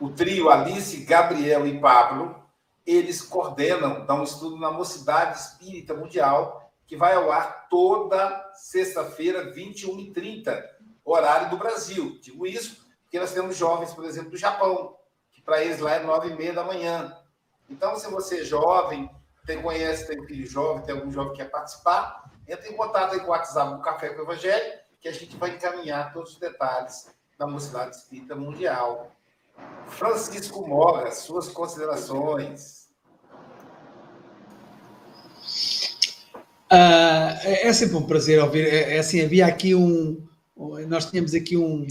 o 0.00 0.08
trio 0.08 0.50
Alice, 0.50 1.04
Gabriel 1.04 1.64
e 1.68 1.78
Pablo, 1.78 2.40
eles 2.86 3.22
coordenam, 3.22 4.06
dão 4.06 4.20
um 4.20 4.24
estudo 4.24 4.56
na 4.56 4.70
Mocidade 4.70 5.38
Espírita 5.38 5.94
Mundial, 5.94 6.72
que 6.86 6.96
vai 6.96 7.14
ao 7.14 7.30
ar 7.30 7.68
toda 7.68 8.52
sexta-feira, 8.54 9.52
21h30, 9.54 10.64
horário 11.04 11.50
do 11.50 11.56
Brasil. 11.56 12.18
Digo 12.20 12.46
isso 12.46 12.84
porque 13.02 13.18
nós 13.18 13.32
temos 13.32 13.56
jovens, 13.56 13.92
por 13.92 14.04
exemplo, 14.04 14.30
do 14.30 14.36
Japão, 14.36 14.96
que 15.32 15.42
para 15.42 15.62
eles 15.64 15.80
lá 15.80 15.94
é 15.94 16.02
nove 16.02 16.28
e 16.28 16.36
meia 16.36 16.52
da 16.52 16.62
manhã. 16.62 17.16
Então, 17.68 17.96
se 17.96 18.08
você 18.08 18.42
é 18.42 18.44
jovem, 18.44 19.10
tem, 19.44 19.60
conhece, 19.60 20.06
tem 20.06 20.24
filho 20.26 20.46
jovem, 20.46 20.84
tem 20.84 20.94
algum 20.94 21.10
jovem 21.10 21.32
que 21.32 21.38
quer 21.38 21.50
participar, 21.50 22.30
entre 22.46 22.68
em 22.68 22.76
contato 22.76 23.14
aí 23.14 23.20
com 23.20 23.26
o 23.26 23.30
WhatsApp 23.30 23.74
do 23.74 23.82
Café 23.82 24.10
com 24.10 24.20
o 24.20 24.24
Evangelho, 24.24 24.78
que 25.00 25.08
a 25.08 25.12
gente 25.12 25.36
vai 25.36 25.50
encaminhar 25.50 26.12
todos 26.12 26.34
os 26.34 26.38
detalhes 26.38 27.12
da 27.36 27.48
Mocidade 27.48 27.96
Espírita 27.96 28.36
Mundial. 28.36 29.10
Francisco 30.00 30.66
Moga, 30.66 31.10
suas 31.10 31.48
considerações. 31.48 32.88
Uh, 36.72 37.34
é 37.44 37.72
sempre 37.72 37.96
um 37.96 38.06
prazer 38.06 38.42
ouvir. 38.42 38.66
É, 38.66 38.94
é, 38.94 38.98
assim, 38.98 39.20
havia 39.20 39.46
aqui 39.46 39.74
um. 39.74 40.26
Nós 40.88 41.06
tínhamos 41.10 41.34
aqui 41.34 41.56
um, 41.56 41.86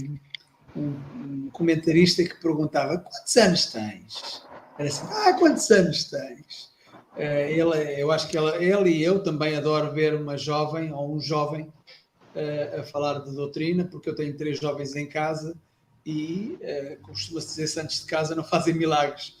um, 0.74 1.50
comentarista 1.52 2.24
que 2.24 2.40
perguntava: 2.40 2.98
quantos 2.98 3.36
anos 3.36 3.66
tens? 3.66 4.42
Era 4.78 4.88
assim: 4.88 5.06
ah, 5.10 5.32
quantos 5.34 5.70
anos 5.70 6.04
tens? 6.04 6.70
Uh, 7.14 7.20
ele, 7.20 8.00
eu 8.00 8.10
acho 8.10 8.28
que 8.28 8.38
ele, 8.38 8.64
ele 8.64 8.90
e 8.90 9.04
eu 9.04 9.22
também 9.22 9.54
adoro 9.54 9.92
ver 9.92 10.14
uma 10.14 10.36
jovem 10.38 10.92
ou 10.92 11.14
um 11.14 11.20
jovem 11.20 11.70
uh, 12.34 12.80
a 12.80 12.82
falar 12.84 13.18
de 13.18 13.34
doutrina, 13.34 13.84
porque 13.84 14.08
eu 14.08 14.14
tenho 14.14 14.36
três 14.36 14.58
jovens 14.58 14.96
em 14.96 15.06
casa 15.06 15.54
e 16.04 16.58
uh, 16.60 17.02
costuma-se 17.02 17.48
dizer 17.48 17.66
santos 17.66 18.00
de 18.00 18.06
casa 18.06 18.34
não 18.34 18.44
fazem 18.44 18.74
milagres. 18.74 19.34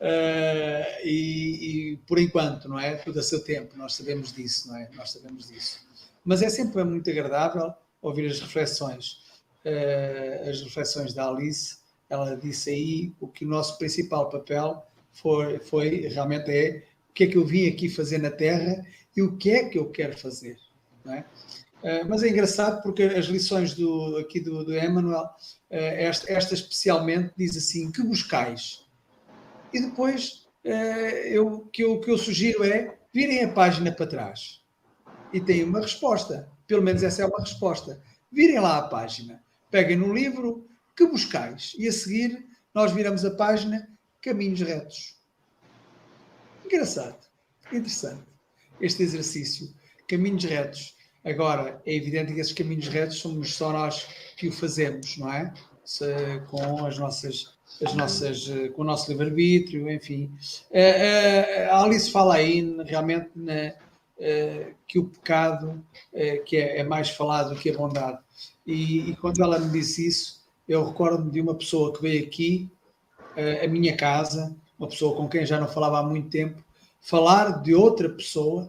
Uh, 0.00 1.04
e, 1.04 1.92
e, 1.92 1.96
por 2.06 2.18
enquanto, 2.18 2.68
não 2.68 2.78
é? 2.78 2.96
Tudo 2.96 3.18
a 3.18 3.22
seu 3.22 3.42
tempo, 3.42 3.76
nós 3.76 3.94
sabemos 3.94 4.32
disso, 4.32 4.68
não 4.68 4.76
é? 4.76 4.88
Nós 4.94 5.10
sabemos 5.12 5.48
disso. 5.48 5.80
Mas 6.24 6.42
é 6.42 6.48
sempre 6.48 6.82
muito 6.84 7.10
agradável 7.10 7.72
ouvir 8.00 8.30
as 8.30 8.40
reflexões, 8.40 9.24
uh, 9.64 10.48
as 10.48 10.62
reflexões 10.62 11.14
da 11.14 11.28
Alice. 11.28 11.78
Ela 12.08 12.36
disse 12.36 12.70
aí 12.70 13.12
o 13.20 13.28
que 13.28 13.44
o 13.44 13.48
nosso 13.48 13.76
principal 13.76 14.28
papel 14.30 14.86
foi, 15.12 15.58
foi 15.58 16.08
realmente 16.08 16.50
é 16.50 16.84
o 17.10 17.12
que 17.12 17.24
é 17.24 17.26
que 17.26 17.36
eu 17.36 17.44
vim 17.44 17.68
aqui 17.68 17.88
fazer 17.88 18.18
na 18.18 18.30
Terra 18.30 18.84
e 19.16 19.22
o 19.22 19.36
que 19.36 19.50
é 19.50 19.68
que 19.68 19.78
eu 19.78 19.90
quero 19.90 20.16
fazer, 20.16 20.56
não 21.04 21.14
é? 21.14 21.24
Uh, 21.82 22.08
mas 22.08 22.22
é 22.22 22.28
engraçado 22.28 22.82
porque 22.82 23.04
as 23.04 23.26
lições 23.26 23.74
do, 23.74 24.16
aqui 24.16 24.40
do, 24.40 24.64
do 24.64 24.76
Emmanuel, 24.76 25.28
esta, 25.70 26.32
esta 26.32 26.54
especialmente, 26.54 27.32
diz 27.36 27.56
assim: 27.56 27.92
que 27.92 28.02
buscais? 28.02 28.88
e 29.72 29.80
depois 29.80 30.46
eh, 30.64 31.28
eu, 31.30 31.60
que 31.72 31.82
eu, 31.84 32.00
que 32.00 32.10
eu 32.10 32.18
sugiro 32.18 32.64
é 32.64 32.98
virem 33.12 33.44
a 33.44 33.52
página 33.52 33.92
para 33.92 34.06
trás 34.06 34.62
e 35.32 35.40
têm 35.40 35.64
uma 35.64 35.80
resposta. 35.80 36.48
Pelo 36.66 36.82
menos 36.82 37.02
essa 37.02 37.22
é 37.22 37.26
uma 37.26 37.40
resposta. 37.40 38.00
Virem 38.30 38.60
lá 38.60 38.78
a 38.78 38.88
página, 38.88 39.42
peguem 39.70 39.96
no 39.96 40.12
livro 40.12 40.66
que 40.96 41.06
buscais 41.06 41.74
e 41.78 41.88
a 41.88 41.92
seguir 41.92 42.46
nós 42.74 42.92
viramos 42.92 43.24
a 43.24 43.30
página 43.30 43.88
Caminhos 44.20 44.60
Retos. 44.60 45.16
Engraçado, 46.64 47.18
interessante 47.72 48.24
este 48.80 49.02
exercício. 49.02 49.74
Caminhos 50.06 50.44
retos. 50.44 50.96
Agora, 51.24 51.80
é 51.84 51.94
evidente 51.94 52.32
que 52.32 52.40
esses 52.40 52.52
caminhos 52.52 52.88
retos 52.88 53.18
somos 53.18 53.54
só 53.54 53.72
nós 53.72 54.06
que 54.36 54.48
o 54.48 54.52
fazemos, 54.52 55.16
não 55.18 55.32
é? 55.32 55.52
Se, 55.84 56.06
com 56.48 56.84
as 56.84 56.98
nossas 56.98 57.58
as 57.84 57.94
nossas, 57.94 58.48
eh, 58.48 58.68
com 58.68 58.82
o 58.82 58.84
nosso 58.84 59.10
livre-arbítrio, 59.10 59.90
enfim. 59.90 60.30
Eh, 60.70 61.66
eh, 61.66 61.68
a 61.70 61.82
Alice 61.82 62.10
fala 62.10 62.36
aí 62.36 62.60
realmente 62.84 63.30
na, 63.36 63.74
que 64.84 64.98
o 64.98 65.04
pecado 65.04 65.84
que 66.44 66.56
é, 66.56 66.80
é, 66.80 66.84
mais 66.84 67.10
falado 67.10 67.54
que 67.54 67.70
a 67.70 67.76
bondade. 67.76 68.18
E, 68.66 69.10
e, 69.10 69.16
quando 69.16 69.40
ela 69.40 69.60
me 69.60 69.70
disse 69.70 70.08
isso, 70.08 70.44
eu 70.68 70.84
recordo-me 70.84 71.30
de 71.30 71.40
uma 71.40 71.54
pessoa 71.54 71.92
que 71.94 72.02
veio 72.02 72.26
aqui, 72.26 72.68
a 73.64 73.68
minha 73.68 73.96
casa, 73.96 74.56
uma 74.76 74.88
pessoa 74.88 75.16
com 75.16 75.28
quem 75.28 75.46
já 75.46 75.60
não 75.60 75.68
falava 75.68 76.00
há 76.00 76.02
muito 76.02 76.28
tempo, 76.30 76.60
falar 77.00 77.62
de 77.62 77.76
outra 77.76 78.08
pessoa 78.08 78.68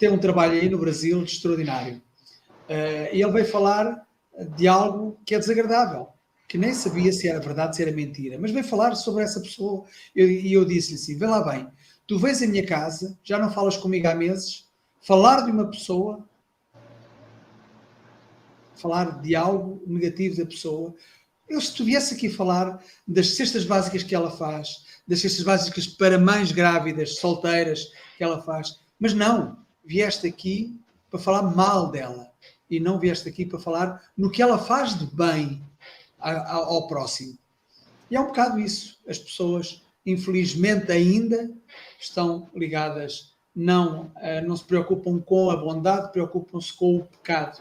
tem 0.00 0.10
um 0.10 0.18
trabalho 0.18 0.54
aí 0.54 0.68
no 0.68 0.78
Brasil 0.78 1.22
extraordinário. 1.22 2.02
E 3.12 3.22
ele 3.22 3.30
veio 3.30 3.46
falar 3.46 4.04
de 4.56 4.66
algo 4.66 5.20
que 5.24 5.34
é 5.34 5.38
desagradável 5.38 6.08
que 6.50 6.58
nem 6.58 6.74
sabia 6.74 7.12
se 7.12 7.28
era 7.28 7.38
verdade, 7.38 7.76
se 7.76 7.82
era 7.82 7.92
mentira, 7.92 8.36
mas 8.36 8.50
veio 8.50 8.64
falar 8.64 8.96
sobre 8.96 9.22
essa 9.22 9.40
pessoa 9.40 9.84
e 10.16 10.52
eu, 10.52 10.62
eu 10.62 10.64
disse-lhe 10.64 10.96
assim: 10.96 11.16
vê 11.16 11.24
lá 11.24 11.44
bem, 11.44 11.68
tu 12.08 12.18
vens 12.18 12.42
à 12.42 12.46
minha 12.48 12.66
casa, 12.66 13.16
já 13.22 13.38
não 13.38 13.52
falas 13.52 13.76
comigo 13.76 14.08
há 14.08 14.16
meses, 14.16 14.66
falar 15.00 15.42
de 15.42 15.52
uma 15.52 15.70
pessoa, 15.70 16.28
falar 18.74 19.20
de 19.22 19.36
algo 19.36 19.80
negativo 19.86 20.38
da 20.38 20.44
pessoa. 20.44 20.92
Eu, 21.48 21.60
se 21.60 21.72
tu 21.72 21.84
viesse 21.84 22.14
aqui 22.14 22.28
falar 22.28 22.82
das 23.06 23.28
cestas 23.36 23.64
básicas 23.64 24.02
que 24.02 24.14
ela 24.16 24.32
faz, 24.32 24.84
das 25.06 25.20
cestas 25.20 25.44
básicas 25.44 25.86
para 25.86 26.18
mães 26.18 26.50
grávidas, 26.50 27.18
solteiras, 27.20 27.92
que 28.18 28.24
ela 28.24 28.42
faz, 28.42 28.80
mas 28.98 29.14
não, 29.14 29.56
vieste 29.84 30.26
aqui 30.26 30.78
para 31.10 31.18
falar 31.18 31.42
mal 31.42 31.90
dela 31.90 32.30
e 32.70 32.78
não 32.78 32.98
vieste 32.98 33.28
aqui 33.28 33.44
para 33.44 33.58
falar 33.58 34.02
no 34.16 34.30
que 34.30 34.40
ela 34.40 34.58
faz 34.58 34.98
de 34.98 35.06
bem 35.06 35.60
ao 36.18 36.86
próximo. 36.86 37.36
E 38.10 38.16
é 38.16 38.20
um 38.20 38.26
bocado 38.26 38.58
isso. 38.58 38.98
As 39.08 39.18
pessoas, 39.18 39.82
infelizmente, 40.04 40.92
ainda 40.92 41.50
estão 41.98 42.48
ligadas, 42.54 43.34
não, 43.54 44.10
eh, 44.16 44.40
não 44.40 44.56
se 44.56 44.64
preocupam 44.64 45.18
com 45.20 45.50
a 45.50 45.56
bondade, 45.56 46.12
preocupam-se 46.12 46.72
com 46.72 46.96
o 46.96 47.04
pecado 47.04 47.58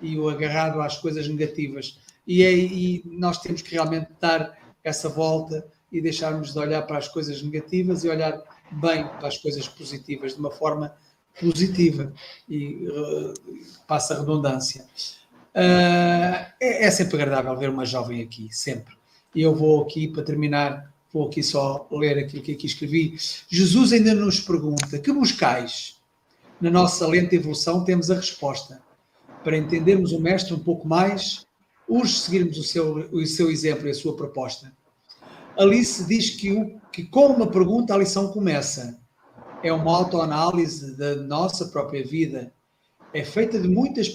e 0.00 0.18
o 0.18 0.28
agarrado 0.28 0.80
às 0.80 0.98
coisas 0.98 1.28
negativas. 1.28 1.98
E, 2.26 2.42
é, 2.42 2.52
e 2.52 3.02
nós 3.04 3.38
temos 3.38 3.62
que 3.62 3.72
realmente 3.72 4.08
dar 4.20 4.58
essa 4.84 5.08
volta 5.08 5.66
e 5.90 6.00
deixarmos 6.00 6.52
de 6.52 6.58
olhar 6.58 6.82
para 6.82 6.98
as 6.98 7.08
coisas 7.08 7.42
negativas 7.42 8.04
e 8.04 8.08
olhar 8.08 8.42
bem 8.72 9.06
para 9.06 9.28
as 9.28 9.38
coisas 9.38 9.68
positivas, 9.68 10.34
de 10.34 10.40
uma 10.40 10.50
forma 10.50 10.94
positiva 11.40 12.12
e 12.48 12.88
uh, 12.88 13.34
passa 13.86 14.14
a 14.14 14.20
redundância. 14.20 14.84
Uh, 15.54 16.48
é, 16.60 16.86
é, 16.86 16.90
sempre 16.90 17.16
agradável 17.16 17.56
ver 17.56 17.70
uma 17.70 17.84
jovem 17.84 18.22
aqui, 18.22 18.48
sempre. 18.50 18.94
E 19.34 19.42
eu 19.42 19.54
vou 19.54 19.82
aqui, 19.82 20.08
para 20.08 20.22
terminar, 20.22 20.92
vou 21.12 21.28
aqui 21.28 21.42
só 21.42 21.86
ler 21.90 22.18
aquilo 22.18 22.42
que 22.42 22.52
aqui 22.52 22.66
escrevi. 22.66 23.16
Jesus 23.48 23.92
ainda 23.92 24.14
nos 24.14 24.40
pergunta: 24.40 24.98
que 24.98 25.12
buscais? 25.12 25.96
Na 26.60 26.70
nossa 26.70 27.06
lenta 27.06 27.34
evolução 27.34 27.84
temos 27.84 28.10
a 28.10 28.14
resposta. 28.14 28.80
Para 29.42 29.56
entendermos 29.56 30.12
o 30.12 30.20
Mestre 30.20 30.54
um 30.54 30.58
pouco 30.58 30.86
mais, 30.86 31.44
urge 31.88 32.14
seguirmos 32.14 32.56
o 32.56 32.62
seu, 32.62 33.08
o 33.10 33.26
seu 33.26 33.50
exemplo 33.50 33.88
e 33.88 33.90
a 33.90 33.94
sua 33.94 34.16
proposta. 34.16 34.72
Alice 35.58 36.06
diz 36.06 36.30
que, 36.30 36.52
o, 36.52 36.80
que 36.92 37.04
com 37.04 37.26
uma 37.26 37.50
pergunta 37.50 37.92
a 37.92 37.98
lição 37.98 38.28
começa. 38.28 39.01
É 39.62 39.72
uma 39.72 39.96
autoanálise 39.96 40.96
da 40.96 41.16
nossa 41.16 41.66
própria 41.66 42.04
vida 42.04 42.52
é 43.12 43.24
feita 43.24 43.60
de 43.60 43.68
muitas 43.68 44.08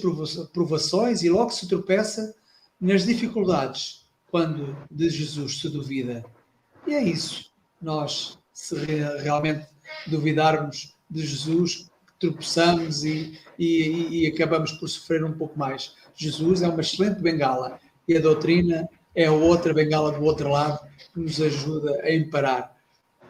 provações 0.52 1.22
e 1.22 1.30
logo 1.30 1.52
se 1.52 1.68
tropeça 1.68 2.34
nas 2.82 3.06
dificuldades 3.06 4.06
quando 4.32 4.76
de 4.89 5.10
Jesus 5.10 5.62
se 5.62 5.70
duvida. 5.70 6.26
E 6.86 6.93
é 6.93 7.04
isso. 7.04 7.52
Nós, 7.82 8.38
se 8.52 8.76
realmente 9.22 9.68
duvidarmos 10.08 10.95
de 11.10 11.26
Jesus, 11.26 11.89
tropeçamos 12.20 13.04
e, 13.04 13.39
e, 13.58 14.24
e, 14.24 14.28
acabamos 14.28 14.72
por 14.74 14.88
sofrer 14.88 15.24
um 15.24 15.34
pouco 15.34 15.58
mais. 15.58 15.95
Jesus 16.16 16.62
é 16.64 16.68
uma 16.68 16.82
excelente 16.82 17.22
bengala 17.22 17.80
e 18.08 18.18
a 18.18 18.20
doutrina 18.20 18.89
é 19.16 19.30
outra 19.30 19.74
bengala 19.74 20.12
do 20.12 20.24
outro 20.24 20.50
lado 20.50 20.80
que 21.14 21.20
nos 21.20 21.39
ajuda 21.39 22.02
a 22.04 22.14
imparar 22.14 22.76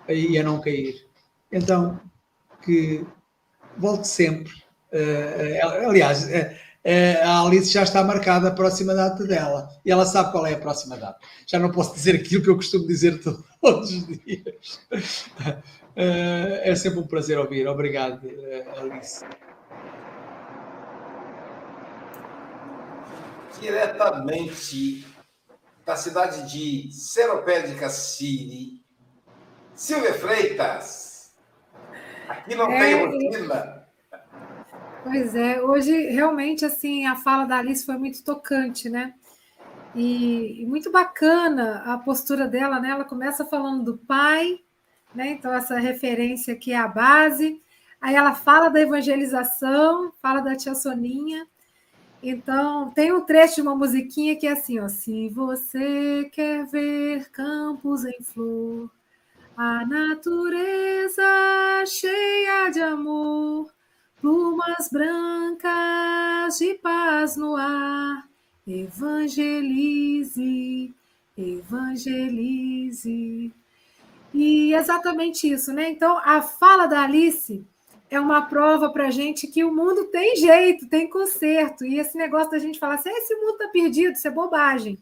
e 0.07 0.38
a 0.39 0.43
não 0.43 0.61
cair. 0.61 1.07
Então, 1.51 1.99
que 2.61 3.05
volte 3.77 4.07
sempre 4.07 4.67
Uh, 4.91 5.89
aliás, 5.89 6.23
uh, 6.23 7.23
a 7.23 7.41
Alice 7.41 7.71
já 7.71 7.83
está 7.83 8.03
marcada 8.03 8.47
a 8.47 8.51
próxima 8.51 8.95
data 8.95 9.25
dela 9.25 9.69
e 9.85 9.91
ela 9.91 10.05
sabe 10.05 10.31
qual 10.31 10.45
é 10.45 10.53
a 10.53 10.59
próxima 10.59 10.95
data. 10.95 11.19
Já 11.45 11.59
não 11.59 11.71
posso 11.71 11.93
dizer 11.93 12.15
aquilo 12.15 12.41
que 12.41 12.49
eu 12.49 12.55
costumo 12.55 12.87
dizer 12.87 13.21
todos 13.61 13.91
os 13.91 14.07
dias. 14.07 14.79
é 15.95 16.75
sempre 16.75 16.99
um 16.99 17.07
prazer 17.07 17.37
ouvir. 17.37 17.67
Obrigado, 17.67 18.29
Alice. 18.77 19.25
Diretamente 23.59 25.05
da 25.85 25.95
cidade 25.95 26.49
de 26.51 26.91
Seropédica 26.93 27.89
City, 27.89 28.83
Silvia 29.73 30.13
Freitas. 30.13 31.07
Aqui 32.28 32.55
não 32.55 32.69
é, 32.71 32.80
tem 32.80 33.05
rotina. 33.05 33.88
Pois 35.03 35.36
é, 35.36 35.61
hoje 35.61 35.91
realmente 36.09 36.65
assim 36.65 37.05
a 37.05 37.15
fala 37.15 37.45
da 37.45 37.57
Alice 37.57 37.86
foi 37.86 37.97
muito 37.97 38.23
tocante, 38.23 38.89
né? 38.89 39.13
E, 39.95 40.61
e, 40.61 40.65
muito 40.65 40.91
bacana 40.91 41.82
a 41.86 41.97
postura 41.97 42.47
dela, 42.47 42.80
né? 42.80 42.89
Ela 42.89 43.05
começa 43.05 43.45
falando 43.45 43.84
do 43.84 43.97
pai, 43.97 44.59
né? 45.15 45.30
Então 45.30 45.53
essa 45.53 45.80
referência 45.80 46.53
aqui 46.53 46.73
é 46.73 46.78
a 46.78 46.88
base. 46.88 47.61
Aí 48.01 48.15
ela 48.15 48.36
fala 48.36 48.69
da 48.69 48.82
evangelização, 48.82 50.11
fala 50.21 50.41
da 50.41 50.55
tia 50.55 50.75
Soninha 50.75 51.47
Então, 52.21 52.91
tem 52.91 53.11
um 53.11 53.21
trecho 53.21 53.55
de 53.55 53.61
uma 53.61 53.75
musiquinha 53.75 54.36
que 54.36 54.47
é 54.47 54.51
assim, 54.51 54.80
ó. 54.80 54.88
Se 54.88 55.30
você 55.30 56.30
quer 56.34 56.65
ver 56.67 57.30
campos 57.32 58.05
em 58.05 58.21
flor, 58.23 58.91
a 59.58 59.86
natureza 59.88 61.24
cheia 61.88 62.70
de 62.70 62.80
amor, 62.80 63.74
plumas 64.22 64.88
brancas 64.91 66.60
de 66.60 66.76
paz 66.76 67.36
no 67.36 67.55
ar, 67.55 68.30
evangelize, 68.68 69.74
evangelize. 71.36 72.51
E 74.32 74.76
exatamente 74.76 75.51
isso, 75.51 75.74
né? 75.74 75.89
Então, 75.89 76.20
a 76.20 76.39
fala 76.43 76.86
da 76.86 77.01
Alice 77.01 77.66
é 78.12 78.20
uma 78.20 78.43
prova 78.43 78.91
para 78.91 79.08
a 79.08 79.12
gente 79.12 79.47
que 79.47 79.64
o 79.64 79.74
mundo 79.74 80.05
tem 80.05 80.36
jeito, 80.36 80.88
tem 80.88 81.10
conserto. 81.10 81.84
E 81.84 81.97
esse 81.97 82.16
negócio 82.16 82.51
da 82.51 82.60
gente 82.60 82.78
falar 82.78 82.93
assim, 82.95 83.10
ah, 83.10 83.18
esse 83.18 83.34
mundo 83.34 83.53
está 83.53 83.70
perdido, 83.70 84.14
isso 84.14 84.28
é 84.28 84.32
bobagem. 84.32 84.99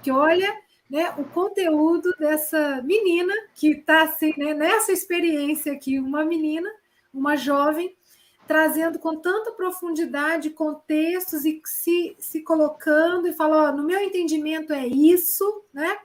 Que 0.00 0.12
olha 0.12 0.56
né, 0.90 1.14
o 1.16 1.24
conteúdo 1.24 2.12
dessa 2.18 2.82
menina 2.82 3.32
que 3.54 3.70
está 3.70 4.02
assim, 4.02 4.34
né, 4.36 4.52
nessa 4.52 4.90
experiência 4.90 5.72
aqui, 5.72 6.00
uma 6.00 6.24
menina, 6.24 6.68
uma 7.14 7.36
jovem, 7.36 7.96
trazendo 8.46 8.98
com 8.98 9.16
tanta 9.16 9.52
profundidade 9.52 10.50
contextos 10.50 11.44
e 11.44 11.62
se, 11.64 12.16
se 12.18 12.42
colocando 12.42 13.28
e 13.28 13.32
falando, 13.32 13.76
no 13.76 13.86
meu 13.86 14.00
entendimento 14.00 14.72
é 14.72 14.84
isso, 14.88 15.64
né? 15.72 15.96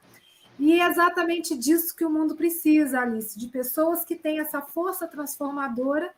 E 0.59 0.79
é 0.79 0.87
exatamente 0.87 1.57
disso 1.57 1.95
que 1.95 2.05
o 2.05 2.09
mundo 2.09 2.35
precisa, 2.35 3.01
Alice, 3.01 3.37
de 3.37 3.47
pessoas 3.47 4.05
que 4.05 4.15
têm 4.15 4.39
essa 4.39 4.61
força 4.61 5.07
transformadora 5.07 6.13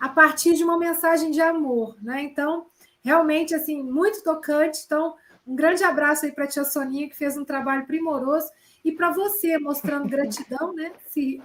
a 0.00 0.08
partir 0.08 0.54
de 0.54 0.64
uma 0.64 0.78
mensagem 0.78 1.30
de 1.30 1.42
amor, 1.42 1.94
né? 2.02 2.22
Então, 2.22 2.66
realmente, 3.04 3.54
assim, 3.54 3.82
muito 3.82 4.22
tocante. 4.22 4.82
Então, 4.86 5.14
um 5.46 5.54
grande 5.54 5.84
abraço 5.84 6.26
aí 6.26 6.32
para 6.32 6.44
a 6.44 6.48
tia 6.48 6.64
Soninha, 6.64 7.08
que 7.08 7.16
fez 7.16 7.36
um 7.36 7.44
trabalho 7.44 7.86
primoroso, 7.86 8.50
e 8.84 8.92
para 8.92 9.10
você, 9.10 9.58
mostrando 9.58 10.08
gratidão, 10.08 10.72
né? 10.74 10.92
Se, 11.08 11.40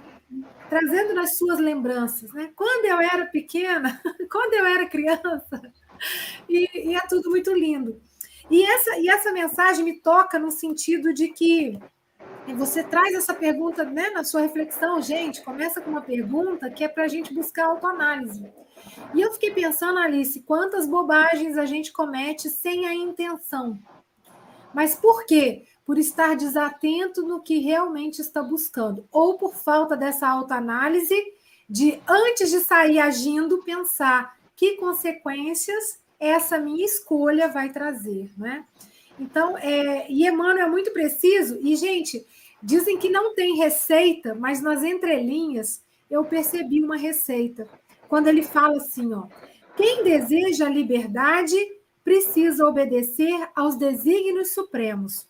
trazendo 0.70 1.14
nas 1.14 1.38
suas 1.38 1.60
lembranças, 1.60 2.34
né? 2.34 2.52
Quando 2.56 2.86
eu 2.86 3.00
era 3.00 3.26
pequena, 3.28 4.02
quando 4.32 4.54
eu 4.54 4.66
era 4.66 4.88
criança, 4.88 5.62
e, 6.50 6.90
e 6.90 6.96
é 6.96 7.02
tudo 7.08 7.30
muito 7.30 7.54
lindo. 7.54 8.02
E 8.50 8.64
essa, 8.64 8.98
e 8.98 9.08
essa 9.08 9.32
mensagem 9.32 9.86
me 9.86 10.00
toca 10.02 10.40
no 10.40 10.52
sentido 10.52 11.14
de 11.14 11.30
que 11.30 11.80
e 12.48 12.54
você 12.54 12.84
traz 12.84 13.14
essa 13.14 13.34
pergunta 13.34 13.84
né, 13.84 14.10
na 14.10 14.24
sua 14.24 14.42
reflexão, 14.42 15.02
gente. 15.02 15.42
Começa 15.42 15.80
com 15.80 15.92
uma 15.92 16.02
pergunta 16.02 16.70
que 16.70 16.84
é 16.84 16.88
para 16.88 17.04
a 17.04 17.08
gente 17.08 17.34
buscar 17.34 17.68
autoanálise. 17.68 18.52
E 19.14 19.22
eu 19.22 19.32
fiquei 19.34 19.52
pensando, 19.52 20.00
Alice, 20.00 20.42
quantas 20.42 20.88
bobagens 20.88 21.58
a 21.58 21.66
gente 21.66 21.92
comete 21.92 22.50
sem 22.50 22.88
a 22.88 22.94
intenção. 22.94 23.78
Mas 24.74 24.96
por 24.96 25.26
quê? 25.26 25.66
Por 25.86 25.98
estar 25.98 26.36
desatento 26.36 27.22
no 27.22 27.42
que 27.42 27.60
realmente 27.60 28.20
está 28.20 28.42
buscando, 28.42 29.08
ou 29.12 29.38
por 29.38 29.56
falta 29.56 29.96
dessa 29.96 30.28
autoanálise 30.28 31.16
de, 31.70 32.02
antes 32.08 32.50
de 32.50 32.60
sair 32.60 33.00
agindo, 33.00 33.64
pensar 33.64 34.36
que 34.56 34.78
consequências 34.78 36.00
essa 36.20 36.60
minha 36.60 36.86
escolha 36.86 37.50
vai 37.50 37.72
trazer, 37.72 38.32
né? 38.38 38.66
Então, 39.22 39.56
é, 39.56 40.12
e 40.12 40.28
Emmanuel 40.28 40.66
é 40.66 40.70
muito 40.70 40.92
preciso, 40.92 41.60
e, 41.62 41.76
gente, 41.76 42.26
dizem 42.62 42.98
que 42.98 43.08
não 43.08 43.36
tem 43.36 43.56
receita, 43.56 44.34
mas 44.34 44.64
nas 44.64 44.84
entrelinhas 44.84 45.80
eu 46.10 46.26
percebi 46.26 46.84
uma 46.84 46.98
receita. 46.98 47.68
Quando 48.10 48.30
ele 48.30 48.42
fala 48.42 48.78
assim, 48.78 49.14
ó, 49.14 49.28
quem 49.78 50.04
deseja 50.04 50.66
a 50.66 50.70
liberdade 50.70 51.56
precisa 52.04 52.66
obedecer 52.66 53.48
aos 53.56 53.76
desígnios 53.76 54.56
supremos. 54.56 55.28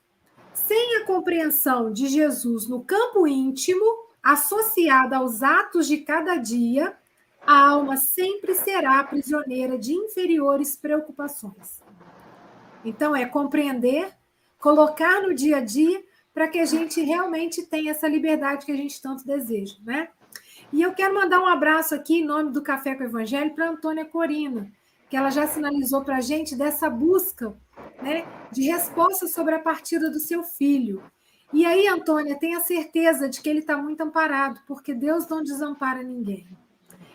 Sem 0.54 0.96
a 0.96 1.06
compreensão 1.06 1.92
de 1.92 2.08
Jesus 2.08 2.70
no 2.70 2.86
campo 2.86 3.28
íntimo, 3.28 3.86
associada 4.24 5.18
aos 5.18 5.44
atos 5.44 5.86
de 5.86 5.98
cada 5.98 6.38
dia, 6.38 6.96
a 7.46 7.68
alma 7.72 7.98
sempre 7.98 8.56
será 8.56 9.04
prisioneira 9.04 9.78
de 9.78 9.92
inferiores 9.92 10.78
preocupações. 10.78 11.82
Então, 12.84 13.16
é 13.16 13.26
compreender, 13.26 14.12
colocar 14.60 15.22
no 15.22 15.34
dia 15.34 15.58
a 15.58 15.62
dia, 15.62 16.04
para 16.34 16.48
que 16.48 16.60
a 16.60 16.66
gente 16.66 17.02
realmente 17.02 17.64
tenha 17.64 17.92
essa 17.92 18.08
liberdade 18.08 18.66
que 18.66 18.72
a 18.72 18.76
gente 18.76 19.02
tanto 19.02 19.26
deseja, 19.26 19.76
né? 19.84 20.10
E 20.72 20.82
eu 20.82 20.94
quero 20.94 21.14
mandar 21.14 21.42
um 21.42 21.48
abraço 21.48 21.94
aqui, 21.94 22.20
em 22.20 22.26
nome 22.26 22.52
do 22.52 22.62
Café 22.62 22.96
com 22.96 23.04
o 23.04 23.08
Evangelho, 23.08 23.54
para 23.54 23.70
Antônia 23.70 24.06
Corina, 24.06 24.72
que 25.10 25.18
ela 25.18 25.30
já 25.30 25.46
sinalizou 25.46 26.04
para 26.06 26.18
a 26.18 26.22
gente 26.22 26.56
dessa 26.56 26.90
busca 26.90 27.54
né, 28.02 28.26
de 28.52 28.64
resposta 28.64 29.28
sobre 29.28 29.54
a 29.56 29.60
partida 29.60 30.10
do 30.10 30.20
seu 30.20 30.44
filho. 30.44 31.04
E 31.52 31.66
aí, 31.66 31.86
Antônia, 31.88 32.40
tenha 32.40 32.62
certeza 32.62 33.28
de 33.28 33.42
que 33.42 33.50
ele 33.50 33.60
está 33.60 33.76
muito 33.76 34.00
amparado, 34.00 34.62
porque 34.66 34.94
Deus 34.94 35.28
não 35.28 35.44
desampara 35.44 36.02
ninguém. 36.02 36.48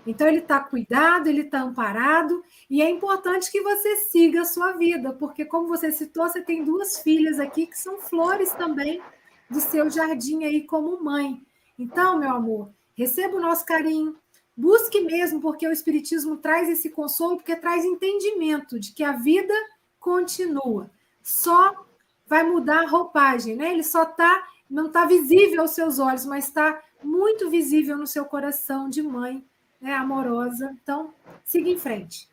Então, 0.06 0.28
ele 0.28 0.38
está 0.38 0.60
cuidado, 0.60 1.28
ele 1.28 1.42
está 1.42 1.60
amparado, 1.62 2.42
e 2.70 2.80
é 2.80 2.88
importante 2.88 3.50
que 3.50 3.60
você 3.60 3.96
siga 3.96 4.42
a 4.42 4.44
sua 4.44 4.72
vida, 4.72 5.12
porque, 5.12 5.44
como 5.44 5.66
você 5.66 5.90
citou, 5.90 6.28
você 6.28 6.40
tem 6.40 6.64
duas 6.64 7.00
filhas 7.00 7.40
aqui 7.40 7.66
que 7.66 7.78
são 7.78 7.98
flores 7.98 8.52
também 8.52 9.02
do 9.50 9.60
seu 9.60 9.90
jardim 9.90 10.44
aí 10.44 10.62
como 10.62 11.02
mãe. 11.02 11.42
Então, 11.78 12.18
meu 12.18 12.30
amor, 12.30 12.70
receba 12.96 13.36
o 13.36 13.40
nosso 13.40 13.66
carinho, 13.66 14.16
busque 14.56 15.00
mesmo, 15.00 15.40
porque 15.40 15.66
o 15.66 15.72
Espiritismo 15.72 16.36
traz 16.36 16.68
esse 16.68 16.88
consolo, 16.90 17.36
porque 17.36 17.56
traz 17.56 17.84
entendimento 17.84 18.78
de 18.78 18.92
que 18.92 19.02
a 19.02 19.12
vida 19.12 19.54
continua. 19.98 20.88
Só 21.22 21.84
vai 22.26 22.44
mudar 22.44 22.84
a 22.84 22.88
roupagem, 22.88 23.56
né? 23.56 23.72
Ele 23.72 23.82
só 23.82 24.04
está, 24.04 24.46
não 24.70 24.86
está 24.86 25.04
visível 25.04 25.62
aos 25.62 25.72
seus 25.72 25.98
olhos, 25.98 26.24
mas 26.24 26.46
está 26.46 26.80
muito 27.02 27.50
visível 27.50 27.96
no 27.96 28.06
seu 28.06 28.24
coração 28.24 28.88
de 28.88 29.02
mãe 29.02 29.44
né, 29.80 29.94
amorosa. 29.94 30.74
Então, 30.82 31.12
siga 31.44 31.68
em 31.68 31.78
frente. 31.78 32.28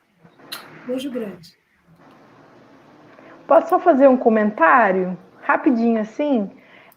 Beijo 0.85 1.09
grande. 1.09 1.53
Posso 3.47 3.69
só 3.69 3.79
fazer 3.79 4.07
um 4.07 4.17
comentário 4.17 5.17
rapidinho 5.41 5.99
assim? 5.99 6.49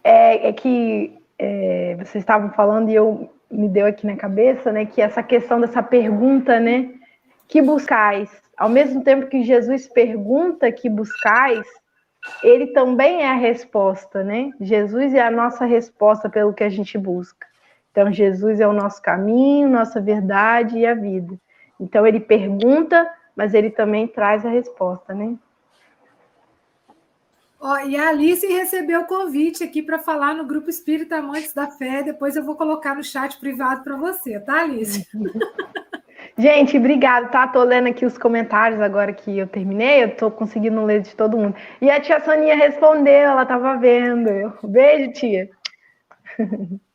É, 0.03 0.49
é 0.49 0.53
que 0.53 1.19
é, 1.39 1.97
vocês 1.97 2.23
estavam 2.23 2.51
falando 2.51 2.89
e 2.89 2.95
eu 2.95 3.31
me 3.51 3.69
deu 3.69 3.87
aqui 3.87 4.07
na 4.07 4.17
cabeça, 4.17 4.73
né? 4.73 4.87
Que 4.87 5.01
essa 5.03 5.23
questão 5.23 5.61
dessa 5.61 5.83
pergunta, 5.83 6.59
né? 6.59 6.91
Que 7.49 7.61
buscais? 7.61 8.31
Ao 8.57 8.69
mesmo 8.69 9.03
tempo 9.03 9.27
que 9.27 9.43
Jesus 9.43 9.87
pergunta 9.87 10.73
que 10.73 10.89
buscais, 10.89 11.67
ele 12.43 12.69
também 12.69 13.23
é 13.23 13.31
a 13.31 13.35
resposta, 13.35 14.25
né? 14.25 14.51
Jesus 14.61 15.15
é 15.15 15.21
a 15.21 15.31
nossa 15.31 15.65
resposta 15.65 16.29
pelo 16.29 16.55
que 16.55 16.65
a 16.65 16.69
gente 16.69 16.97
busca. 16.97 17.47
Então, 17.97 18.13
Jesus 18.13 18.61
é 18.61 18.69
o 18.69 18.75
nosso 18.75 19.01
caminho, 19.01 19.71
nossa 19.71 20.03
verdade 20.03 20.77
e 20.77 20.85
a 20.85 20.93
vida. 20.93 21.35
Então, 21.81 22.07
ele 22.07 22.21
pergunta, 22.21 23.11
mas 23.35 23.55
ele 23.55 23.71
também 23.71 24.07
traz 24.07 24.45
a 24.45 24.51
resposta, 24.51 25.15
né? 25.15 25.35
Ó, 27.59 27.79
e 27.79 27.97
a 27.97 28.11
Alice 28.11 28.47
recebeu 28.47 29.01
o 29.01 29.07
convite 29.07 29.65
aqui 29.65 29.83
para 29.83 29.99
falar 29.99 30.35
no 30.35 30.45
Grupo 30.45 30.69
Espírita 30.69 31.17
Amantes 31.17 31.55
da 31.55 31.69
Fé. 31.69 32.03
Depois 32.03 32.37
eu 32.37 32.45
vou 32.45 32.55
colocar 32.55 32.95
no 32.95 33.03
chat 33.03 33.41
privado 33.41 33.83
para 33.83 33.97
você, 33.97 34.39
tá, 34.41 34.61
Alice? 34.61 35.09
Gente, 36.37 36.77
obrigado, 36.77 37.31
tá? 37.31 37.49
Tô 37.49 37.63
lendo 37.63 37.89
aqui 37.89 38.05
os 38.05 38.19
comentários 38.19 38.79
agora 38.79 39.11
que 39.15 39.39
eu 39.39 39.47
terminei, 39.47 40.05
eu 40.05 40.15
tô 40.15 40.31
conseguindo 40.31 40.85
ler 40.85 41.01
de 41.01 41.17
todo 41.17 41.39
mundo. 41.39 41.57
E 41.81 41.91
a 41.91 41.99
tia 41.99 42.21
Soninha 42.21 42.57
respondeu, 42.57 43.31
ela 43.31 43.45
estava 43.45 43.75
vendo. 43.79 44.53
Beijo, 44.63 45.13
tia. 45.15 45.49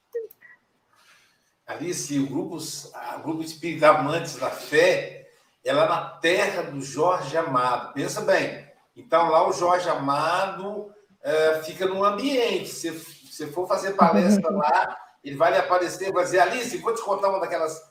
Alice, 1.72 2.20
o 2.20 2.28
grupo, 2.28 2.58
o 2.58 3.20
grupo 3.22 3.42
Espírita 3.42 3.90
Amantes 3.90 4.36
da 4.36 4.50
Fé 4.50 5.30
é 5.64 5.72
lá 5.72 5.88
na 5.88 6.10
terra 6.20 6.64
do 6.64 6.82
Jorge 6.82 7.38
Amado. 7.38 7.94
Pensa 7.94 8.22
bem. 8.22 8.70
Então, 8.96 9.30
lá 9.30 9.48
o 9.48 9.54
Jorge 9.54 9.90
Amado 9.90 10.92
é, 11.22 11.62
fica 11.64 11.86
num 11.86 12.04
ambiente. 12.04 12.68
Se 12.68 12.90
você 12.90 13.48
for 13.48 13.68
fazer 13.68 13.94
palestra 13.94 14.50
lá, 14.52 14.98
ele 15.24 15.38
vai 15.38 15.52
lhe 15.52 15.58
aparecer, 15.58 16.12
vai 16.12 16.26
dizer, 16.26 16.40
Alice, 16.40 16.78
vou 16.78 16.94
te 16.94 17.02
contar 17.02 17.30
uma 17.30 17.40
daquelas 17.40 17.82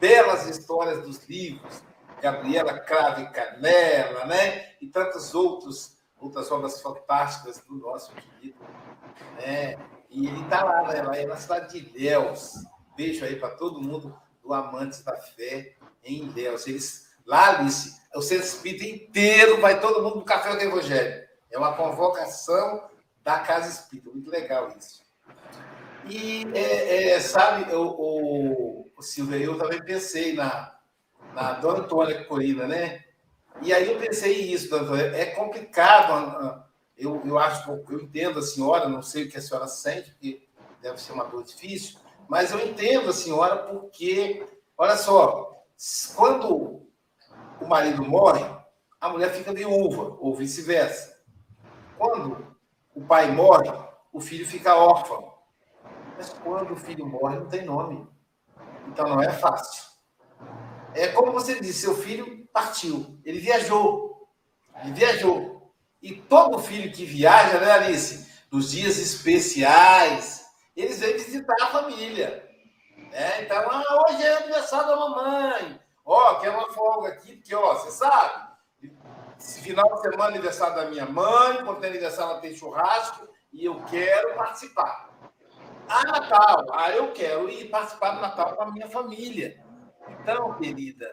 belas 0.00 0.46
histórias 0.46 1.02
dos 1.02 1.24
livros, 1.28 1.82
Gabriela 2.20 2.78
Crave 2.80 3.30
Canela, 3.30 4.24
né? 4.26 4.72
E 4.80 4.88
tantas 4.88 5.32
outros, 5.34 5.96
outras 6.18 6.50
obras 6.50 6.80
fantásticas 6.82 7.62
do 7.68 7.76
nosso 7.76 8.10
querido. 8.12 8.58
Né? 9.36 9.76
E 10.10 10.26
ele 10.26 10.42
está 10.42 10.64
lá, 10.64 10.82
né? 10.88 11.02
lá 11.02 11.16
é 11.16 11.26
na 11.26 11.36
cidade 11.36 11.72
de 11.72 11.88
Ilhéus 11.88 12.54
beijo 12.98 13.24
aí 13.24 13.36
para 13.36 13.50
todo 13.50 13.80
mundo 13.80 14.12
do 14.42 14.52
Amantes 14.52 15.04
da 15.04 15.16
Fé 15.16 15.76
em 16.02 16.24
Ilhéus. 16.24 16.66
Eles, 16.66 17.14
lá, 17.24 17.60
Alice, 17.60 17.96
o 18.12 18.20
centro 18.20 18.44
espírita 18.44 18.84
inteiro, 18.84 19.60
vai 19.60 19.80
todo 19.80 20.02
mundo 20.02 20.16
no 20.16 20.24
Café 20.24 20.56
do 20.56 20.62
Evangelho. 20.62 21.24
É 21.48 21.56
uma 21.56 21.76
convocação 21.76 22.88
da 23.22 23.38
Casa 23.38 23.68
Espírita. 23.68 24.10
Muito 24.10 24.28
legal 24.28 24.74
isso. 24.76 25.06
E, 26.10 26.44
é, 26.52 27.10
é, 27.10 27.20
sabe, 27.20 27.72
o, 27.72 27.86
o, 27.86 28.90
o 28.96 29.02
Silvia, 29.02 29.38
eu 29.38 29.56
também 29.56 29.80
pensei 29.80 30.32
na, 30.32 30.76
na 31.34 31.52
Dona 31.52 31.84
Antônia 31.84 32.24
Corina, 32.24 32.66
né? 32.66 33.04
E 33.62 33.72
aí 33.72 33.92
eu 33.92 33.98
pensei 34.00 34.52
isso, 34.52 34.70
doutor, 34.70 34.98
é 34.98 35.26
complicado. 35.26 36.64
Eu, 36.96 37.22
eu 37.24 37.38
acho, 37.38 37.70
eu 37.70 38.00
entendo 38.00 38.40
a 38.40 38.42
senhora, 38.42 38.88
não 38.88 39.02
sei 39.02 39.24
o 39.24 39.30
que 39.30 39.38
a 39.38 39.40
senhora 39.40 39.68
sente, 39.68 40.10
porque 40.10 40.48
deve 40.82 41.00
ser 41.00 41.12
uma 41.12 41.24
dor 41.24 41.44
difícil, 41.44 41.98
mas 42.28 42.52
eu 42.52 42.60
entendo 42.60 43.08
a 43.08 43.12
senhora 43.12 43.56
porque, 43.56 44.46
olha 44.76 44.96
só, 44.96 45.64
quando 46.14 46.86
o 47.60 47.66
marido 47.66 48.04
morre, 48.04 48.44
a 49.00 49.08
mulher 49.08 49.32
fica 49.32 49.52
viúva, 49.52 50.16
ou 50.20 50.34
vice-versa. 50.34 51.16
Quando 51.96 52.56
o 52.94 53.00
pai 53.00 53.30
morre, 53.30 53.70
o 54.12 54.20
filho 54.20 54.46
fica 54.46 54.76
órfão. 54.76 55.32
Mas 56.16 56.30
quando 56.30 56.72
o 56.72 56.76
filho 56.76 57.06
morre, 57.06 57.36
não 57.36 57.48
tem 57.48 57.64
nome. 57.64 58.06
Então 58.88 59.08
não 59.08 59.22
é 59.22 59.32
fácil. 59.32 59.84
É 60.94 61.08
como 61.08 61.32
você 61.32 61.60
disse, 61.60 61.80
seu 61.82 61.96
filho 61.96 62.46
partiu, 62.52 63.18
ele 63.24 63.38
viajou. 63.38 64.28
Ele 64.82 64.92
viajou. 64.92 65.72
E 66.02 66.14
todo 66.14 66.58
filho 66.58 66.92
que 66.92 67.04
viaja, 67.04 67.60
né, 67.60 67.70
Alice? 67.70 68.28
Nos 68.50 68.70
dias 68.70 68.98
especiais, 68.98 70.37
eles 70.82 71.00
vêm 71.00 71.14
visitar 71.14 71.56
a 71.60 71.66
família. 71.66 72.48
É, 73.12 73.42
então, 73.42 73.58
ah, 73.70 74.06
hoje 74.08 74.22
é 74.22 74.36
aniversário 74.36 74.88
da 74.88 74.96
mamãe. 74.96 75.80
Ó, 76.04 76.34
quer 76.36 76.50
uma 76.50 76.72
folga 76.72 77.08
aqui, 77.08 77.36
porque, 77.36 77.54
ó, 77.54 77.74
você 77.74 77.90
sabe, 77.90 78.48
esse 79.38 79.60
final 79.60 79.94
de 79.94 80.00
semana 80.02 80.24
é 80.24 80.34
aniversário 80.34 80.76
da 80.76 80.90
minha 80.90 81.06
mãe, 81.06 81.64
quando 81.64 81.80
tem 81.80 81.90
aniversário 81.90 82.32
ela 82.32 82.40
tem 82.40 82.54
churrasco, 82.54 83.28
e 83.52 83.64
eu 83.64 83.82
quero 83.84 84.34
participar. 84.34 85.10
Ah, 85.88 86.04
Natal, 86.04 86.66
ah, 86.72 86.90
eu 86.92 87.12
quero 87.12 87.48
ir 87.48 87.70
participar 87.70 88.10
do 88.10 88.20
Natal 88.20 88.56
com 88.56 88.62
a 88.62 88.72
minha 88.72 88.88
família. 88.88 89.62
Então, 90.20 90.54
querida, 90.54 91.08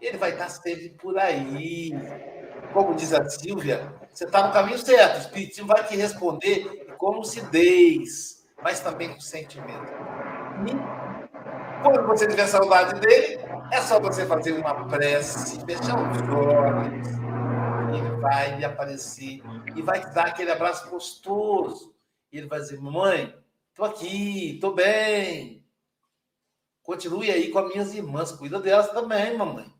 ele 0.00 0.18
vai 0.18 0.32
estar 0.32 0.48
sempre 0.48 0.90
por 0.90 1.18
aí. 1.18 1.92
Como 2.72 2.94
diz 2.94 3.12
a 3.12 3.24
Silvia, 3.28 3.94
você 4.12 4.24
está 4.24 4.46
no 4.46 4.52
caminho 4.52 4.78
certo. 4.78 5.16
O 5.16 5.20
Espiritismo 5.20 5.68
vai 5.68 5.84
te 5.84 5.96
responder 5.96 6.94
com 6.98 7.10
lucidez, 7.10 8.35
mas 8.62 8.80
também 8.80 9.12
com 9.12 9.20
sentimento. 9.20 9.92
E 10.66 11.82
quando 11.82 12.06
você 12.06 12.26
tiver 12.26 12.46
saudade 12.46 13.00
dele, 13.00 13.38
é 13.72 13.80
só 13.80 14.00
você 14.00 14.26
fazer 14.26 14.52
uma 14.52 14.86
prece, 14.88 15.64
fechar 15.64 15.96
os 16.10 16.22
olhos. 16.28 17.06
Ele 17.94 18.20
vai 18.20 18.64
aparecer 18.64 19.42
e 19.74 19.82
vai 19.82 20.00
te 20.00 20.12
dar 20.14 20.26
aquele 20.26 20.50
abraço 20.50 20.88
gostoso. 20.88 21.94
Ele 22.32 22.46
vai 22.46 22.60
dizer: 22.60 22.80
Mãe, 22.80 23.34
estou 23.70 23.84
aqui, 23.84 24.54
estou 24.54 24.74
bem. 24.74 25.64
Continue 26.82 27.30
aí 27.30 27.50
com 27.50 27.58
as 27.58 27.68
minhas 27.68 27.94
irmãs, 27.94 28.32
cuida 28.32 28.60
delas 28.60 28.90
também, 28.90 29.36
mamãe. 29.36 29.72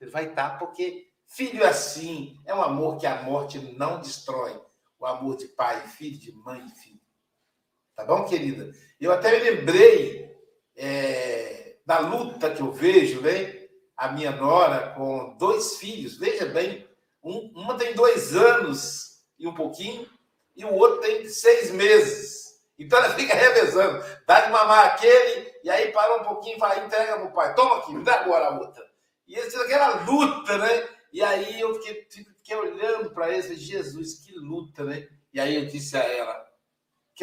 Ele 0.00 0.10
vai 0.10 0.26
estar, 0.26 0.58
porque 0.58 1.08
filho 1.26 1.64
é 1.64 1.68
assim, 1.68 2.38
é 2.44 2.54
um 2.54 2.62
amor 2.62 2.98
que 2.98 3.06
a 3.06 3.22
morte 3.22 3.58
não 3.76 4.00
destrói. 4.00 4.60
O 4.98 5.04
amor 5.04 5.36
de 5.36 5.48
pai 5.48 5.80
filho, 5.88 6.16
de 6.16 6.32
mãe 6.32 6.64
filho. 6.68 7.01
Tá 7.94 8.04
bom, 8.04 8.24
querida? 8.24 8.72
Eu 9.00 9.12
até 9.12 9.30
me 9.32 9.50
lembrei 9.50 10.34
é, 10.76 11.76
da 11.84 11.98
luta 11.98 12.50
que 12.50 12.62
eu 12.62 12.72
vejo, 12.72 13.20
né? 13.20 13.68
A 13.96 14.10
minha 14.10 14.30
nora 14.32 14.94
com 14.94 15.36
dois 15.36 15.76
filhos, 15.76 16.16
veja 16.16 16.46
bem, 16.46 16.88
um, 17.22 17.52
uma 17.54 17.76
tem 17.76 17.94
dois 17.94 18.34
anos 18.34 19.22
e 19.38 19.46
um 19.46 19.54
pouquinho, 19.54 20.08
e 20.56 20.64
o 20.64 20.72
outro 20.72 21.00
tem 21.00 21.28
seis 21.28 21.70
meses. 21.70 22.60
Então 22.78 22.98
ela 22.98 23.12
fica 23.14 23.34
revezando, 23.34 24.04
dá 24.26 24.40
de 24.40 24.52
mamar 24.52 24.86
aquele, 24.86 25.52
e 25.62 25.70
aí 25.70 25.92
para 25.92 26.16
um 26.16 26.24
pouquinho 26.24 26.56
e 26.56 26.60
vai, 26.60 26.84
entrega 26.84 27.18
pro 27.18 27.32
pai, 27.32 27.54
toma 27.54 27.78
aqui, 27.78 27.92
me 27.92 28.02
dá 28.02 28.20
agora 28.20 28.46
a 28.46 28.58
outra. 28.58 28.84
E 29.28 29.34
eles 29.34 29.54
aquela 29.54 30.04
luta, 30.04 30.58
né? 30.58 30.88
E 31.12 31.22
aí 31.22 31.60
eu 31.60 31.74
fiquei, 31.74 32.06
fiquei 32.10 32.56
olhando 32.56 33.10
para 33.10 33.30
eles 33.30 33.60
Jesus, 33.60 34.14
que 34.20 34.32
luta, 34.32 34.82
né? 34.84 35.06
E 35.32 35.38
aí 35.38 35.54
eu 35.56 35.66
disse 35.66 35.96
a 35.96 36.02
ela, 36.02 36.51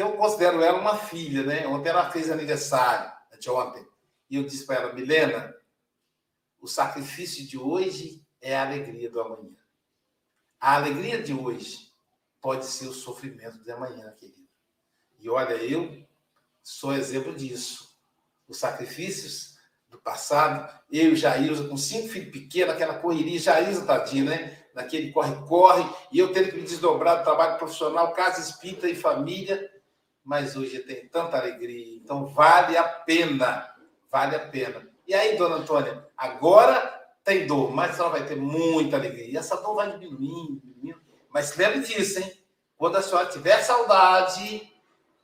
que 0.00 0.04
eu 0.04 0.12
considero 0.12 0.62
ela 0.62 0.80
uma 0.80 0.96
filha, 0.96 1.42
né? 1.42 1.66
Ontem 1.66 1.90
ela 1.90 2.10
fez 2.10 2.30
aniversário, 2.30 3.12
anteontem. 3.30 3.86
E 4.30 4.36
eu 4.36 4.44
disse 4.44 4.64
para 4.64 4.76
ela, 4.76 4.94
Milena, 4.94 5.54
o 6.58 6.66
sacrifício 6.66 7.46
de 7.46 7.58
hoje 7.58 8.24
é 8.40 8.56
a 8.56 8.62
alegria 8.62 9.10
do 9.10 9.20
amanhã. 9.20 9.58
A 10.58 10.76
alegria 10.76 11.22
de 11.22 11.34
hoje 11.34 11.92
pode 12.40 12.64
ser 12.64 12.88
o 12.88 12.94
sofrimento 12.94 13.62
de 13.62 13.70
amanhã, 13.70 14.10
querida. 14.12 14.48
E 15.18 15.28
olha, 15.28 15.52
eu 15.56 16.02
sou 16.62 16.94
exemplo 16.94 17.34
disso. 17.34 17.94
Os 18.48 18.56
sacrifícios 18.56 19.58
do 19.90 19.98
passado. 19.98 20.80
Eu 20.90 21.12
e 21.12 21.16
Jailza, 21.16 21.68
com 21.68 21.76
cinco 21.76 22.08
filhos 22.08 22.32
pequenos, 22.32 22.74
aquela 22.74 23.00
correria, 23.00 23.38
Jailza 23.38 23.84
tadinha, 23.84 24.24
né? 24.24 24.64
Naquele 24.74 25.12
corre-corre, 25.12 25.84
e 26.10 26.18
eu 26.18 26.32
tendo 26.32 26.52
que 26.52 26.56
me 26.56 26.62
desdobrar 26.62 27.18
do 27.18 27.24
trabalho 27.24 27.58
profissional, 27.58 28.14
casa 28.14 28.40
espírita 28.40 28.88
e 28.88 28.94
família. 28.94 29.69
Mas 30.30 30.54
hoje 30.54 30.78
tenho 30.78 31.08
tanta 31.08 31.38
alegria. 31.38 31.96
Então 31.96 32.24
vale 32.24 32.76
a 32.76 32.84
pena. 32.84 33.74
Vale 34.08 34.36
a 34.36 34.38
pena. 34.38 34.88
E 35.04 35.12
aí, 35.12 35.36
dona 35.36 35.56
Antônia, 35.56 36.06
agora 36.16 37.04
tem 37.24 37.48
dor, 37.48 37.72
mas 37.72 37.98
ela 37.98 38.10
vai 38.10 38.24
ter 38.24 38.36
muita 38.36 38.96
alegria. 38.96 39.24
E 39.24 39.36
essa 39.36 39.56
dor 39.56 39.74
vai 39.74 39.90
diminuindo, 39.98 40.60
diminuindo. 40.60 41.00
Mas 41.30 41.56
lembre 41.56 41.80
disso, 41.80 42.20
hein? 42.20 42.32
Quando 42.76 42.94
a 42.94 43.02
senhora 43.02 43.26
tiver 43.26 43.60
saudade, 43.60 44.72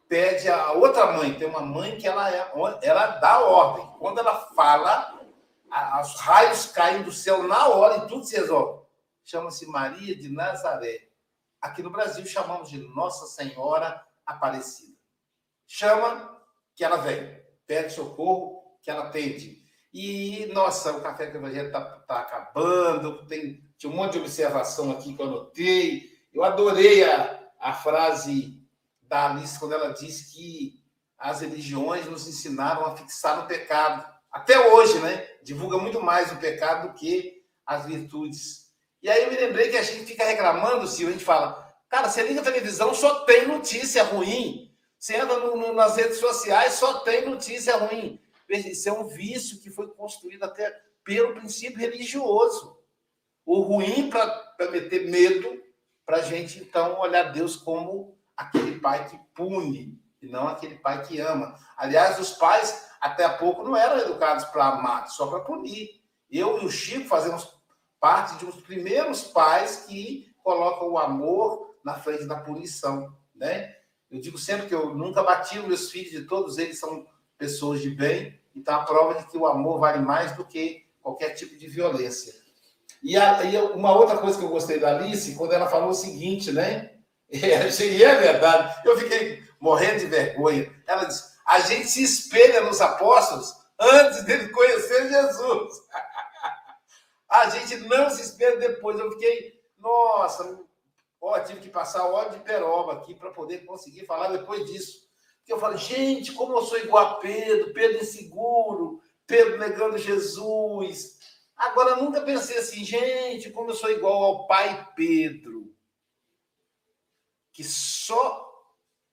pede 0.08 0.48
a 0.48 0.72
outra 0.72 1.12
mãe. 1.12 1.34
Tem 1.34 1.46
uma 1.46 1.60
mãe 1.60 1.96
que 1.96 2.08
ela, 2.08 2.28
é, 2.28 2.50
ela 2.82 3.06
dá 3.06 3.38
ordem. 3.38 3.86
Quando 4.00 4.18
ela 4.18 4.34
fala, 4.56 5.20
os 6.02 6.18
raios 6.18 6.66
caem 6.72 7.04
do 7.04 7.12
céu 7.12 7.44
na 7.44 7.68
hora 7.68 7.98
e 7.98 8.08
tudo 8.08 8.24
se 8.24 8.34
resolve. 8.34 8.84
Chama-se 9.22 9.66
Maria 9.66 10.16
de 10.16 10.28
Nazaré. 10.28 11.10
Aqui 11.60 11.80
no 11.80 11.90
Brasil 11.90 12.26
chamamos 12.26 12.68
de 12.68 12.78
Nossa 12.78 13.26
Senhora 13.26 14.04
Aparecida. 14.26 14.95
Chama 15.66 16.40
que 16.74 16.84
ela 16.84 16.96
vem. 16.98 17.40
Pede 17.66 17.92
socorro 17.92 18.78
que 18.82 18.90
ela 18.90 19.04
atende. 19.04 19.64
E, 19.92 20.46
nossa, 20.52 20.92
o 20.92 21.00
Café 21.00 21.26
com 21.26 21.38
o 21.38 21.40
Evangelho 21.40 21.68
está 21.68 21.80
tá 21.80 22.20
acabando. 22.20 23.26
Tem, 23.26 23.64
tinha 23.78 23.92
um 23.92 23.96
monte 23.96 24.12
de 24.12 24.18
observação 24.18 24.92
aqui 24.92 25.14
que 25.14 25.22
eu 25.22 25.26
anotei. 25.26 26.10
Eu 26.32 26.44
adorei 26.44 27.02
a, 27.02 27.40
a 27.58 27.72
frase 27.72 28.62
da 29.02 29.30
Alice 29.30 29.58
quando 29.58 29.72
ela 29.72 29.92
disse 29.92 30.34
que 30.34 30.84
as 31.18 31.40
religiões 31.40 32.06
nos 32.06 32.28
ensinaram 32.28 32.84
a 32.84 32.96
fixar 32.96 33.40
no 33.40 33.46
pecado. 33.46 34.06
Até 34.30 34.70
hoje, 34.70 34.98
né? 34.98 35.26
Divulga 35.42 35.78
muito 35.78 36.00
mais 36.00 36.30
o 36.30 36.36
pecado 36.36 36.88
do 36.88 36.94
que 36.94 37.42
as 37.64 37.86
virtudes. 37.86 38.66
E 39.02 39.08
aí 39.08 39.24
eu 39.24 39.30
me 39.30 39.36
lembrei 39.36 39.70
que 39.70 39.76
a 39.76 39.82
gente 39.82 40.04
fica 40.04 40.24
reclamando, 40.24 40.86
se 40.86 41.06
a 41.06 41.10
gente 41.10 41.24
fala, 41.24 41.74
cara, 41.88 42.08
você 42.08 42.22
liga 42.22 42.40
a 42.40 42.44
televisão, 42.44 42.94
só 42.94 43.20
tem 43.20 43.46
notícia 43.46 44.02
ruim. 44.04 44.65
Você 45.06 45.18
anda 45.18 45.38
no, 45.38 45.54
no, 45.54 45.72
nas 45.72 45.96
redes 45.96 46.18
sociais, 46.18 46.72
só 46.72 46.98
tem 46.98 47.30
notícia 47.30 47.76
ruim. 47.76 48.20
Isso 48.48 48.88
é 48.88 48.92
um 48.92 49.06
vício 49.06 49.60
que 49.60 49.70
foi 49.70 49.86
construído 49.94 50.42
até 50.42 50.68
pelo 51.04 51.32
princípio 51.32 51.78
religioso. 51.78 52.76
O 53.44 53.60
ruim 53.60 54.10
para 54.10 54.68
meter 54.68 55.08
medo, 55.08 55.62
para 56.04 56.16
a 56.16 56.22
gente, 56.22 56.58
então, 56.58 56.98
olhar 56.98 57.30
Deus 57.30 57.54
como 57.54 58.18
aquele 58.36 58.80
pai 58.80 59.08
que 59.08 59.16
pune 59.32 59.96
e 60.20 60.26
não 60.26 60.48
aquele 60.48 60.74
pai 60.74 61.06
que 61.06 61.20
ama. 61.20 61.56
Aliás, 61.76 62.18
os 62.18 62.32
pais 62.32 62.88
até 63.00 63.24
há 63.24 63.32
pouco 63.32 63.62
não 63.62 63.76
eram 63.76 63.98
educados 63.98 64.46
para 64.46 64.66
amar, 64.66 65.06
só 65.06 65.28
para 65.28 65.38
punir. 65.38 66.02
Eu 66.28 66.60
e 66.60 66.66
o 66.66 66.68
Chico 66.68 67.06
fazemos 67.06 67.48
parte 68.00 68.38
de 68.38 68.44
um 68.44 68.50
dos 68.50 68.60
primeiros 68.60 69.22
pais 69.22 69.84
que 69.86 70.34
colocam 70.42 70.90
o 70.90 70.98
amor 70.98 71.76
na 71.84 71.94
frente 71.94 72.24
da 72.24 72.40
punição, 72.40 73.16
né? 73.32 73.75
Eu 74.16 74.22
digo 74.22 74.38
sempre 74.38 74.66
que 74.66 74.74
eu 74.74 74.94
nunca 74.94 75.22
bati 75.22 75.58
os 75.58 75.66
meus 75.66 75.90
filhos, 75.90 76.10
de 76.10 76.22
todos 76.22 76.56
eles 76.56 76.78
são 76.78 77.06
pessoas 77.36 77.82
de 77.82 77.90
bem, 77.90 78.40
então 78.54 78.74
a 78.74 78.84
prova 78.84 79.20
de 79.20 79.30
que 79.30 79.36
o 79.36 79.46
amor 79.46 79.78
vale 79.78 79.98
mais 79.98 80.34
do 80.34 80.44
que 80.46 80.86
qualquer 81.02 81.34
tipo 81.34 81.54
de 81.58 81.66
violência. 81.68 82.34
E, 83.02 83.14
a, 83.14 83.44
e 83.44 83.58
uma 83.72 83.94
outra 83.94 84.16
coisa 84.16 84.38
que 84.38 84.44
eu 84.44 84.48
gostei 84.48 84.80
da 84.80 84.96
Alice, 84.96 85.34
quando 85.34 85.52
ela 85.52 85.68
falou 85.68 85.90
o 85.90 85.94
seguinte, 85.94 86.50
né? 86.50 86.92
E 87.28 88.02
é 88.02 88.14
verdade. 88.14 88.80
Eu 88.86 88.98
fiquei 88.98 89.42
morrendo 89.60 89.98
de 89.98 90.06
vergonha. 90.06 90.72
Ela 90.86 91.04
disse: 91.04 91.34
a 91.46 91.60
gente 91.60 91.86
se 91.86 92.02
espelha 92.02 92.62
nos 92.62 92.80
apóstolos 92.80 93.54
antes 93.78 94.24
dele 94.24 94.48
conhecer 94.48 95.10
Jesus. 95.10 95.74
a 97.28 97.50
gente 97.50 97.76
não 97.86 98.08
se 98.08 98.22
espelha 98.22 98.56
depois. 98.56 98.98
Eu 98.98 99.12
fiquei, 99.12 99.60
nossa, 99.78 100.58
ó, 101.26 101.40
tive 101.40 101.60
que 101.60 101.68
passar 101.68 102.06
ódio 102.06 102.38
de 102.38 102.44
peroba 102.44 102.94
aqui 102.94 103.14
para 103.14 103.30
poder 103.30 103.64
conseguir 103.64 104.06
falar 104.06 104.28
depois 104.28 104.64
disso. 104.64 105.06
Porque 105.38 105.52
eu 105.52 105.58
falo, 105.58 105.76
gente, 105.76 106.32
como 106.32 106.54
eu 106.54 106.62
sou 106.62 106.78
igual 106.78 107.06
a 107.06 107.14
Pedro, 107.16 107.72
Pedro 107.72 108.02
inseguro, 108.02 109.00
Pedro 109.26 109.58
negando 109.58 109.98
Jesus. 109.98 111.18
Agora, 111.56 111.96
nunca 111.96 112.20
pensei 112.20 112.58
assim, 112.58 112.84
gente, 112.84 113.50
como 113.50 113.70
eu 113.70 113.74
sou 113.74 113.90
igual 113.90 114.22
ao 114.22 114.46
pai 114.46 114.88
Pedro 114.94 115.56
que 117.56 117.64
só 117.64 118.46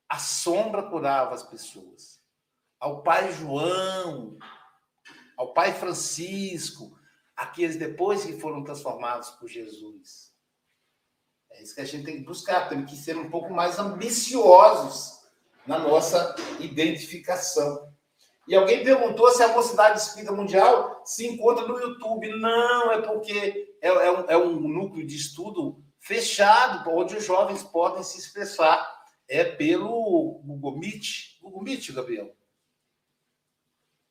a 0.09 0.20
sombra 0.20 0.84
curava 0.84 1.34
as 1.34 1.43
pessoas. 1.43 2.22
Ao 2.78 3.01
pai 3.01 3.32
João, 3.32 4.38
ao 5.38 5.53
pai 5.53 5.74
Francisco, 5.74 6.99
aqueles 7.38 7.78
depois 7.78 8.26
que 8.26 8.38
foram 8.41 8.61
transformados 8.61 9.30
por 9.30 9.47
Jesus. 9.47 10.33
É 11.54 11.64
isso 11.64 11.76
que 11.76 11.82
a 11.82 11.86
gente 11.86 12.04
tem 12.04 12.18
que 12.18 12.24
buscar, 12.24 12.68
temos 12.68 12.89
que 12.89 12.97
ser 12.97 13.18
um 13.18 13.30
pouco 13.30 13.54
mais 13.54 13.80
ambiciosos 13.80 15.22
na 15.66 15.80
nossa 15.80 16.36
identificação. 16.60 17.93
E 18.47 18.56
alguém 18.56 18.84
perguntou 18.84 19.30
se 19.30 19.41
a 19.41 19.54
Mocidade 19.54 19.99
Espírita 19.99 20.34
Mundial 20.34 21.01
se 21.06 21.26
encontra 21.26 21.66
no 21.66 21.80
YouTube. 21.80 22.28
Não, 22.36 22.91
é 22.91 23.01
porque 23.01 23.76
é, 23.82 23.88
é, 23.88 24.12
um, 24.12 24.26
é 24.30 24.38
um 24.38 24.60
núcleo 24.60 25.06
de 25.06 25.16
estudo 25.16 25.82
fechado, 25.99 26.89
onde 26.91 27.16
os 27.16 27.24
jovens 27.24 27.64
podem 27.64 28.04
se 28.04 28.20
expressar. 28.20 28.91
É 29.30 29.45
pelo 29.45 30.41
Google 30.43 30.78
Meet. 30.78 31.39
Google 31.41 31.64
Meet, 31.64 31.91
Gabriel? 31.93 32.36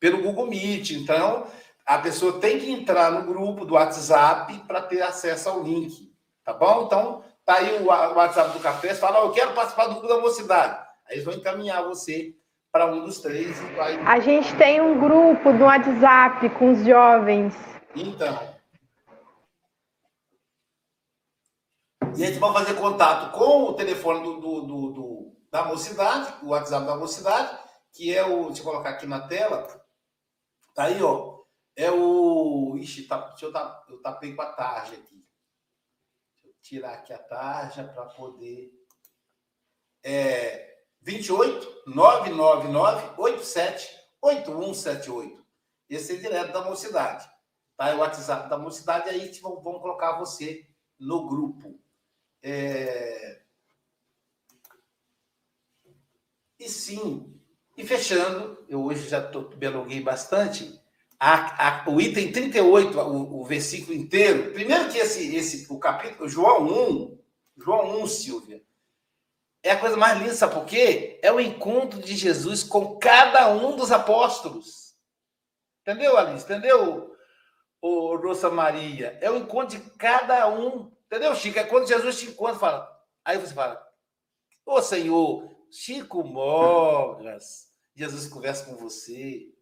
Pelo 0.00 0.22
Google 0.22 0.46
Meet. 0.46 0.92
Então, 0.92 1.46
a 1.84 1.98
pessoa 1.98 2.40
tem 2.40 2.58
que 2.58 2.70
entrar 2.70 3.12
no 3.12 3.26
grupo 3.26 3.66
do 3.66 3.74
WhatsApp 3.74 4.58
para 4.66 4.80
ter 4.80 5.02
acesso 5.02 5.50
ao 5.50 5.62
link. 5.62 6.10
Tá 6.42 6.54
bom? 6.54 6.86
Então, 6.86 7.22
tá 7.44 7.54
aí 7.54 7.82
o 7.82 7.86
WhatsApp 7.86 8.52
do 8.52 8.60
café. 8.60 8.94
Você 8.94 9.00
fala, 9.00 9.22
oh, 9.22 9.26
eu 9.26 9.32
quero 9.32 9.54
participar 9.54 9.86
do 9.86 9.94
grupo 9.94 10.08
da 10.08 10.20
mocidade. 10.20 10.78
Aí 11.06 11.14
eles 11.14 11.24
vão 11.24 11.34
encaminhar 11.34 11.84
você 11.84 12.34
para 12.72 12.86
um 12.86 13.04
dos 13.04 13.20
três 13.20 13.60
vai. 13.76 13.98
A 14.00 14.18
gente 14.18 14.56
tem 14.56 14.80
um 14.80 14.98
grupo 14.98 15.52
no 15.52 15.66
WhatsApp 15.66 16.48
com 16.50 16.72
os 16.72 16.84
jovens. 16.84 17.54
Então. 17.94 18.52
E 22.16 22.24
a 22.24 22.26
gente 22.26 22.38
vai 22.38 22.52
fazer 22.52 22.74
contato 22.74 23.32
com 23.32 23.64
o 23.64 23.74
telefone 23.74 24.22
do, 24.22 24.40
do, 24.40 24.60
do, 24.62 24.92
do 24.92 25.32
da 25.50 25.64
mocidade, 25.64 26.34
o 26.42 26.48
WhatsApp 26.48 26.86
da 26.86 26.96
mocidade, 26.96 27.58
que 27.92 28.14
é 28.14 28.24
o. 28.24 28.46
Deixa 28.46 28.60
eu 28.62 28.64
colocar 28.64 28.90
aqui 28.90 29.06
na 29.06 29.20
tela. 29.20 29.66
Tá 30.74 30.84
aí, 30.84 31.02
ó. 31.02 31.42
É 31.76 31.90
o. 31.90 32.74
Ixi, 32.78 33.04
tá, 33.04 33.18
deixa 33.18 33.46
eu, 33.46 33.52
tá, 33.52 33.84
eu 33.88 34.00
tapei 34.00 34.34
com 34.34 34.42
a 34.42 34.46
tarja 34.46 34.94
aqui. 34.94 35.21
Tirar 36.62 36.94
aqui 36.94 37.12
a 37.12 37.18
tarja 37.18 37.84
para 37.84 38.06
poder. 38.06 38.72
É 40.02 40.84
28 41.02 41.82
999 41.86 43.20
87 43.20 44.00
8178. 44.20 45.44
Esse 45.88 46.14
é 46.14 46.16
direto 46.16 46.52
da 46.52 46.64
mocidade. 46.64 47.28
Tá? 47.76 47.88
É 47.88 47.94
o 47.94 47.98
WhatsApp 47.98 48.48
da 48.48 48.56
mocidade, 48.56 49.10
aí 49.10 49.30
vamos 49.40 49.82
colocar 49.82 50.18
você 50.18 50.66
no 50.98 51.26
grupo. 51.28 51.78
É... 52.40 53.42
E 56.58 56.68
sim, 56.68 57.40
e 57.76 57.84
fechando, 57.84 58.64
eu 58.68 58.84
hoje 58.84 59.08
já 59.08 59.20
tô, 59.20 59.48
me 59.50 59.66
alonguei 59.66 60.00
bastante, 60.00 60.80
a, 61.24 61.84
a, 61.84 61.88
o 61.88 62.00
item 62.00 62.32
38, 62.32 62.98
o, 62.98 63.42
o 63.42 63.44
versículo 63.44 63.96
inteiro, 63.96 64.52
primeiro 64.52 64.90
que 64.90 64.98
esse, 64.98 65.36
esse 65.36 65.72
o 65.72 65.78
capítulo, 65.78 66.28
João 66.28 66.64
1, 66.66 67.18
João 67.58 68.02
1, 68.02 68.06
Silvia, 68.08 68.60
é 69.62 69.70
a 69.70 69.78
coisa 69.78 69.96
mais 69.96 70.18
linda, 70.18 70.34
sabe 70.34 70.54
por 70.54 70.64
quê? 70.64 71.20
É 71.22 71.30
o 71.30 71.38
encontro 71.38 72.00
de 72.00 72.16
Jesus 72.16 72.64
com 72.64 72.98
cada 72.98 73.52
um 73.52 73.76
dos 73.76 73.92
apóstolos. 73.92 74.96
Entendeu, 75.82 76.18
Alice? 76.18 76.44
Entendeu, 76.44 77.16
o 77.80 78.16
Rosa 78.16 78.50
Maria? 78.50 79.16
É 79.20 79.30
o 79.30 79.36
encontro 79.36 79.78
de 79.78 79.90
cada 79.90 80.48
um. 80.48 80.90
Entendeu, 81.06 81.36
Chico? 81.36 81.56
É 81.56 81.62
quando 81.62 81.86
Jesus 81.86 82.18
te 82.18 82.26
encontra, 82.26 82.58
fala. 82.58 83.00
Aí 83.24 83.38
você 83.38 83.54
fala, 83.54 83.80
ô 84.66 84.82
Senhor, 84.82 85.48
Chico 85.70 86.24
Mogas. 86.24 87.70
Jesus 87.94 88.26
conversa 88.26 88.64
com 88.64 88.74
você. 88.74 89.52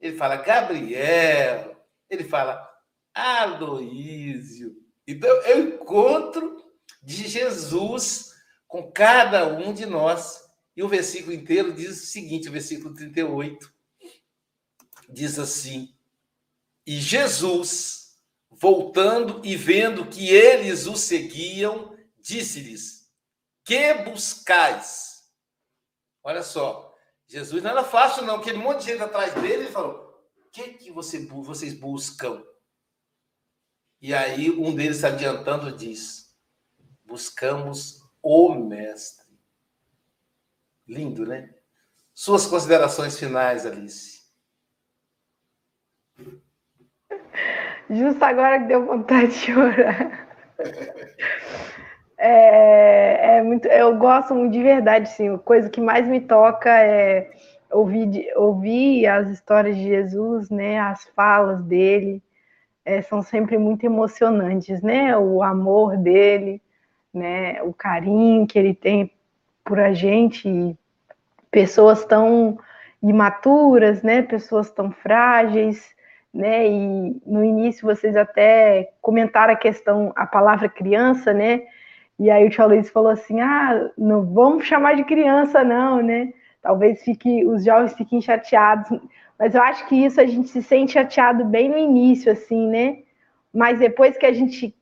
Ele 0.00 0.16
fala, 0.16 0.36
Gabriel. 0.36 1.76
Ele 2.08 2.24
fala, 2.24 2.68
Aloísio. 3.14 4.76
Então, 5.06 5.30
o 5.30 5.58
encontro 5.58 6.64
de 7.02 7.28
Jesus 7.28 8.34
com 8.66 8.90
cada 8.90 9.46
um 9.46 9.72
de 9.72 9.86
nós. 9.86 10.44
E 10.76 10.82
o 10.82 10.88
versículo 10.88 11.32
inteiro 11.32 11.72
diz 11.72 12.02
o 12.02 12.06
seguinte, 12.06 12.48
o 12.48 12.52
versículo 12.52 12.94
38, 12.94 13.72
diz 15.08 15.38
assim: 15.38 15.96
E 16.84 17.00
Jesus, 17.00 18.18
voltando 18.50 19.40
e 19.44 19.56
vendo 19.56 20.06
que 20.06 20.28
eles 20.28 20.86
o 20.86 20.96
seguiam, 20.96 21.96
disse-lhes: 22.18 23.10
Que 23.64 23.94
buscais? 23.94 25.30
Olha 26.22 26.42
só, 26.42 26.85
Jesus 27.28 27.62
não 27.62 27.70
era 27.70 27.82
fácil, 27.84 28.24
não, 28.24 28.36
aquele 28.36 28.58
monte 28.58 28.80
de 28.80 28.92
gente 28.92 29.02
atrás 29.02 29.34
dele, 29.34 29.64
ele 29.64 29.66
falou: 29.66 30.24
O 30.36 30.50
que, 30.50 30.74
que 30.74 30.92
você, 30.92 31.26
vocês 31.26 31.74
buscam? 31.74 32.44
E 34.00 34.14
aí 34.14 34.50
um 34.50 34.74
deles 34.74 34.98
se 34.98 35.06
adiantando 35.06 35.76
diz: 35.76 36.36
Buscamos 37.04 38.02
o 38.22 38.54
mestre. 38.54 39.26
Lindo, 40.86 41.26
né? 41.26 41.52
Suas 42.14 42.46
considerações 42.46 43.18
finais, 43.18 43.66
Alice. 43.66 44.24
Justo 47.90 48.24
agora 48.24 48.60
que 48.60 48.68
deu 48.68 48.86
vontade 48.86 49.28
de 49.28 49.34
chorar. 49.34 50.26
É, 52.26 53.38
é 53.38 53.42
muito, 53.42 53.66
eu 53.68 53.96
gosto 53.96 54.34
muito 54.34 54.52
de 54.52 54.62
verdade, 54.62 55.08
sim. 55.10 55.34
A 55.34 55.38
coisa 55.38 55.70
que 55.70 55.80
mais 55.80 56.06
me 56.06 56.20
toca 56.20 56.70
é 56.70 57.30
ouvir, 57.70 58.32
ouvir 58.36 59.06
as 59.06 59.28
histórias 59.30 59.76
de 59.76 59.84
Jesus, 59.84 60.50
né? 60.50 60.78
As 60.78 61.04
falas 61.14 61.62
dele 61.62 62.22
é, 62.84 63.02
são 63.02 63.22
sempre 63.22 63.58
muito 63.58 63.84
emocionantes, 63.84 64.82
né? 64.82 65.16
O 65.16 65.42
amor 65.42 65.96
dele, 65.96 66.62
né, 67.16 67.62
o 67.62 67.72
carinho 67.72 68.46
que 68.46 68.58
ele 68.58 68.74
tem 68.74 69.10
por 69.64 69.80
a 69.80 69.92
gente, 69.92 70.76
pessoas 71.50 72.04
tão 72.04 72.58
imaturas, 73.02 74.02
né, 74.02 74.22
pessoas 74.22 74.70
tão 74.70 74.92
frágeis, 74.92 75.94
né, 76.32 76.68
e 76.68 77.20
no 77.26 77.42
início 77.42 77.86
vocês 77.86 78.16
até 78.16 78.92
comentaram 79.00 79.54
a 79.54 79.56
questão, 79.56 80.12
a 80.14 80.26
palavra 80.26 80.68
criança, 80.68 81.32
né, 81.32 81.62
e 82.18 82.30
aí 82.30 82.46
o 82.46 82.50
Tio 82.50 82.66
Luiz 82.66 82.90
falou 82.90 83.10
assim, 83.10 83.40
ah, 83.40 83.90
não 83.96 84.24
vamos 84.24 84.64
chamar 84.64 84.96
de 84.96 85.04
criança 85.04 85.62
não, 85.62 86.02
né, 86.02 86.32
talvez 86.62 87.02
fique, 87.02 87.44
os 87.46 87.64
jovens 87.64 87.94
fiquem 87.94 88.20
chateados, 88.20 88.98
mas 89.38 89.54
eu 89.54 89.62
acho 89.62 89.86
que 89.86 89.94
isso 89.94 90.20
a 90.20 90.26
gente 90.26 90.48
se 90.48 90.62
sente 90.62 90.92
chateado 90.92 91.44
bem 91.44 91.68
no 91.68 91.78
início, 91.78 92.32
assim, 92.32 92.68
né, 92.68 92.98
mas 93.52 93.78
depois 93.78 94.16
que 94.16 94.26
a 94.26 94.32
gente 94.32 94.74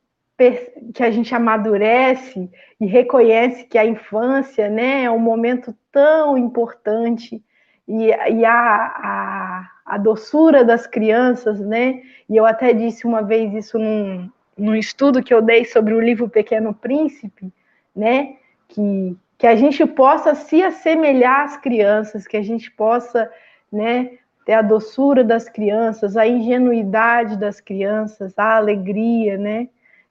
que 0.93 1.01
a 1.01 1.09
gente 1.09 1.33
amadurece 1.33 2.49
e 2.77 2.85
reconhece 2.85 3.63
que 3.63 3.77
a 3.77 3.85
infância 3.85 4.67
né, 4.67 5.03
é 5.03 5.09
um 5.11 5.17
momento 5.17 5.73
tão 5.93 6.37
importante 6.37 7.41
e, 7.87 8.07
e 8.07 8.45
a, 8.45 8.51
a, 8.53 9.69
a, 9.85 9.97
doçura 9.97 10.65
das 10.65 10.87
crianças, 10.87 11.59
né? 11.59 12.01
E 12.27 12.35
eu 12.35 12.45
até 12.45 12.73
disse 12.73 13.05
uma 13.05 13.21
vez 13.21 13.53
isso 13.53 13.77
num, 13.77 14.29
num 14.57 14.75
estudo 14.75 15.23
que 15.23 15.33
eu 15.33 15.41
dei 15.41 15.65
sobre 15.65 15.93
o 15.93 15.99
livro 15.99 16.29
Pequeno 16.29 16.73
Príncipe, 16.73 17.51
né? 17.95 18.37
Que, 18.67 19.15
que 19.37 19.47
a 19.47 19.55
gente 19.55 19.85
possa 19.85 20.33
se 20.33 20.63
assemelhar 20.63 21.45
às 21.45 21.57
crianças, 21.57 22.25
que 22.25 22.37
a 22.37 22.41
gente 22.41 22.71
possa, 22.71 23.29
né? 23.71 24.17
Ter 24.45 24.53
a 24.53 24.61
doçura 24.61 25.23
das 25.23 25.49
crianças, 25.49 26.15
a 26.15 26.27
ingenuidade 26.27 27.37
das 27.37 27.59
crianças, 27.59 28.33
a 28.37 28.55
alegria, 28.55 29.37
né? 29.37 29.67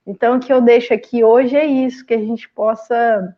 Então, 0.07 0.37
o 0.37 0.41
que 0.41 0.53
eu 0.53 0.61
deixo 0.61 0.93
aqui 0.93 1.25
hoje 1.25 1.57
é 1.57 1.65
isso, 1.65 2.05
que 2.05 2.13
a 2.13 2.19
gente 2.19 2.49
possa 2.51 3.35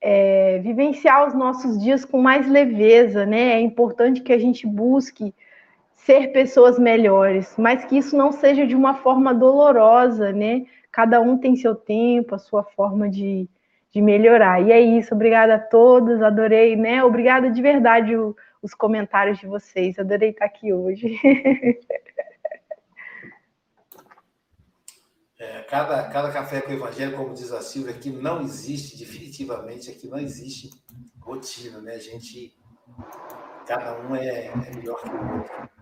é, 0.00 0.58
vivenciar 0.58 1.26
os 1.26 1.32
nossos 1.32 1.80
dias 1.80 2.04
com 2.04 2.20
mais 2.20 2.46
leveza, 2.46 3.24
né? 3.24 3.54
É 3.54 3.60
importante 3.60 4.20
que 4.20 4.32
a 4.32 4.38
gente 4.38 4.66
busque 4.66 5.32
ser 6.04 6.32
pessoas 6.32 6.78
melhores, 6.78 7.54
mas 7.56 7.84
que 7.84 7.96
isso 7.96 8.16
não 8.16 8.32
seja 8.32 8.66
de 8.66 8.74
uma 8.74 8.94
forma 8.94 9.32
dolorosa, 9.32 10.32
né? 10.32 10.64
Cada 10.90 11.20
um 11.20 11.38
tem 11.38 11.54
seu 11.56 11.74
tempo, 11.74 12.34
a 12.34 12.38
sua 12.38 12.64
forma 12.64 13.08
de, 13.08 13.48
de 13.92 14.02
melhorar. 14.02 14.60
E 14.60 14.72
é 14.72 14.80
isso, 14.80 15.14
obrigada 15.14 15.54
a 15.54 15.60
todos, 15.60 16.20
adorei, 16.20 16.76
né? 16.76 17.04
Obrigada 17.04 17.50
de 17.50 17.62
verdade 17.62 18.16
o, 18.16 18.36
os 18.60 18.74
comentários 18.74 19.38
de 19.38 19.46
vocês, 19.46 19.98
adorei 19.98 20.30
estar 20.30 20.44
aqui 20.46 20.72
hoje. 20.72 21.18
É, 25.38 25.60
cada, 25.62 26.08
cada 26.08 26.30
café 26.30 26.60
com 26.60 26.70
o 26.70 26.74
evangelho, 26.74 27.16
como 27.16 27.34
diz 27.34 27.50
a 27.50 27.60
Silvia, 27.60 27.92
aqui 27.92 28.10
não 28.10 28.42
existe, 28.42 28.96
definitivamente, 28.96 29.90
aqui 29.90 30.06
não 30.06 30.16
existe 30.16 30.70
rotina, 31.20 31.80
né? 31.80 31.94
A 31.94 31.98
gente, 31.98 32.56
cada 33.66 33.98
um 34.02 34.14
é, 34.14 34.46
é 34.46 34.76
melhor 34.76 35.02
que 35.02 35.08
o 35.08 35.38
outro. 35.38 35.81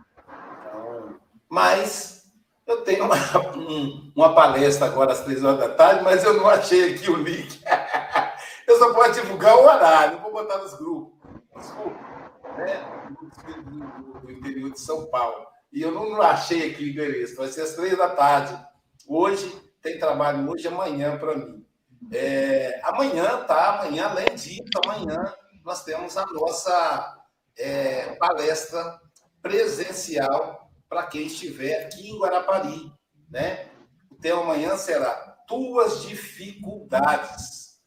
Mas 1.50 2.22
eu 2.64 2.82
tenho 2.82 3.04
uma, 3.04 3.16
um, 3.56 4.12
uma 4.14 4.32
palestra 4.32 4.86
agora 4.86 5.12
às 5.12 5.24
três 5.24 5.42
horas 5.42 5.58
da 5.58 5.70
tarde, 5.70 6.04
mas 6.04 6.22
eu 6.22 6.34
não 6.34 6.48
achei 6.48 6.94
aqui 6.94 7.10
o 7.10 7.16
link. 7.16 7.60
eu 8.68 8.78
só 8.78 8.94
posso 8.94 9.20
divulgar 9.20 9.56
o 9.56 9.64
horário, 9.64 10.14
não 10.14 10.22
vou 10.22 10.32
botar 10.32 10.58
nos 10.58 10.74
grupos. 10.74 11.18
Desculpa, 11.56 11.98
né? 12.56 13.10
Do, 14.22 14.30
interior 14.30 14.70
de 14.70 14.80
São 14.80 15.06
Paulo. 15.06 15.44
E 15.72 15.82
eu 15.82 15.90
não 15.90 16.22
achei 16.22 16.70
aqui 16.70 16.84
o 16.84 16.88
endereço. 16.88 17.34
Vai 17.34 17.48
ser 17.48 17.62
às 17.62 17.74
três 17.74 17.98
da 17.98 18.10
tarde. 18.10 18.56
Hoje, 19.08 19.52
tem 19.82 19.98
trabalho 19.98 20.48
hoje 20.48 20.66
e 20.66 20.68
amanhã 20.68 21.18
para 21.18 21.36
mim. 21.36 21.66
É, 22.12 22.80
amanhã, 22.84 23.44
tá? 23.44 23.80
Amanhã, 23.80 24.06
além 24.06 24.34
disso, 24.36 24.62
amanhã 24.84 25.34
nós 25.64 25.82
temos 25.82 26.16
a 26.16 26.24
nossa 26.26 27.18
é, 27.58 28.14
palestra 28.14 29.00
presencial 29.42 30.69
para 30.90 31.06
quem 31.06 31.28
estiver 31.28 31.84
aqui 31.84 32.10
em 32.10 32.18
Guarapari, 32.18 32.92
né? 33.30 33.70
O 34.10 34.16
tema 34.16 34.42
amanhã 34.42 34.76
será 34.76 35.12
Tuas 35.46 36.02
Dificuldades. 36.02 37.78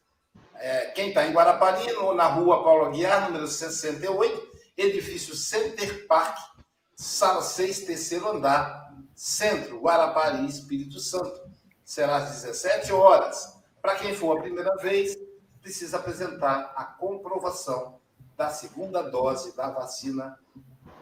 É, 0.54 0.86
quem 0.92 1.10
está 1.10 1.26
em 1.26 1.32
Guarapari, 1.32 1.84
na 2.16 2.26
rua 2.26 2.64
Paulo 2.64 2.86
Aguiar, 2.86 3.26
número 3.26 3.46
68, 3.46 4.52
edifício 4.74 5.36
Center 5.36 6.06
Park, 6.06 6.38
sala 6.96 7.42
6, 7.42 7.80
terceiro 7.80 8.26
andar, 8.26 8.94
centro, 9.14 9.80
Guarapari, 9.80 10.46
Espírito 10.46 10.98
Santo. 10.98 11.38
Será 11.84 12.16
às 12.16 12.30
17 12.30 12.90
horas. 12.90 13.54
Para 13.82 13.96
quem 13.96 14.14
for 14.14 14.38
a 14.38 14.40
primeira 14.40 14.74
vez, 14.76 15.14
precisa 15.60 15.98
apresentar 15.98 16.72
a 16.74 16.86
comprovação 16.86 18.00
da 18.34 18.48
segunda 18.48 19.02
dose 19.02 19.54
da 19.54 19.68
vacina 19.68 20.38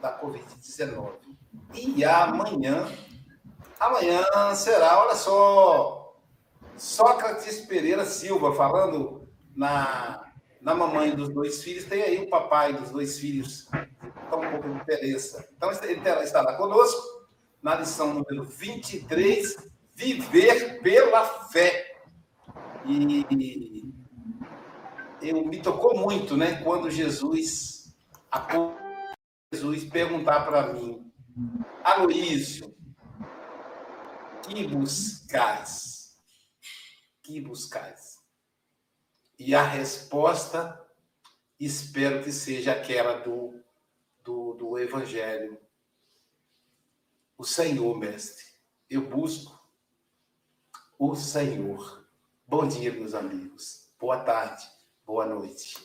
da 0.02 0.20
Covid-19. 0.20 1.12
E 1.72 2.04
amanhã, 2.04 2.92
amanhã 3.78 4.24
será, 4.54 5.00
olha 5.04 5.14
só, 5.14 6.16
Sócrates 6.76 7.60
Pereira 7.60 8.04
Silva 8.04 8.52
falando 8.54 9.28
na, 9.54 10.32
na 10.60 10.74
mamãe 10.74 11.14
dos 11.14 11.28
dois 11.28 11.62
filhos, 11.62 11.84
tem 11.84 12.02
aí 12.02 12.18
o 12.18 12.28
papai 12.28 12.72
dos 12.72 12.90
dois 12.90 13.18
filhos, 13.18 13.68
então 14.26 14.40
um 14.40 14.50
pouco 14.50 14.68
de 14.68 14.78
diferença. 14.80 15.48
Então 15.56 15.70
ele 15.70 16.02
estará 16.24 16.54
conosco 16.54 17.22
na 17.62 17.76
lição 17.76 18.12
número 18.12 18.42
23, 18.42 19.70
Viver 19.94 20.80
pela 20.82 21.24
Fé. 21.50 21.96
E 22.84 23.84
eu 25.20 25.44
me 25.44 25.62
tocou 25.62 25.96
muito, 25.96 26.36
né, 26.36 26.60
quando 26.64 26.90
Jesus 26.90 27.94
Jesus 29.52 29.84
perguntar 29.84 30.46
para 30.46 30.72
mim, 30.72 31.12
Aloísio, 31.84 32.74
que 34.42 34.66
buscais? 34.66 36.18
Que 37.22 37.38
buscais? 37.38 38.18
E 39.38 39.54
a 39.54 39.62
resposta, 39.62 40.82
espero 41.60 42.24
que 42.24 42.32
seja 42.32 42.72
aquela 42.72 43.18
do, 43.18 43.62
do, 44.24 44.54
do 44.54 44.78
Evangelho. 44.78 45.60
O 47.36 47.44
Senhor, 47.44 47.94
mestre, 47.98 48.46
eu 48.88 49.02
busco 49.02 49.62
o 50.98 51.14
Senhor. 51.14 52.06
Bom 52.46 52.66
dia, 52.66 52.90
meus 52.90 53.12
amigos. 53.12 53.92
Boa 54.00 54.20
tarde, 54.20 54.66
boa 55.04 55.26
noite. 55.26 55.76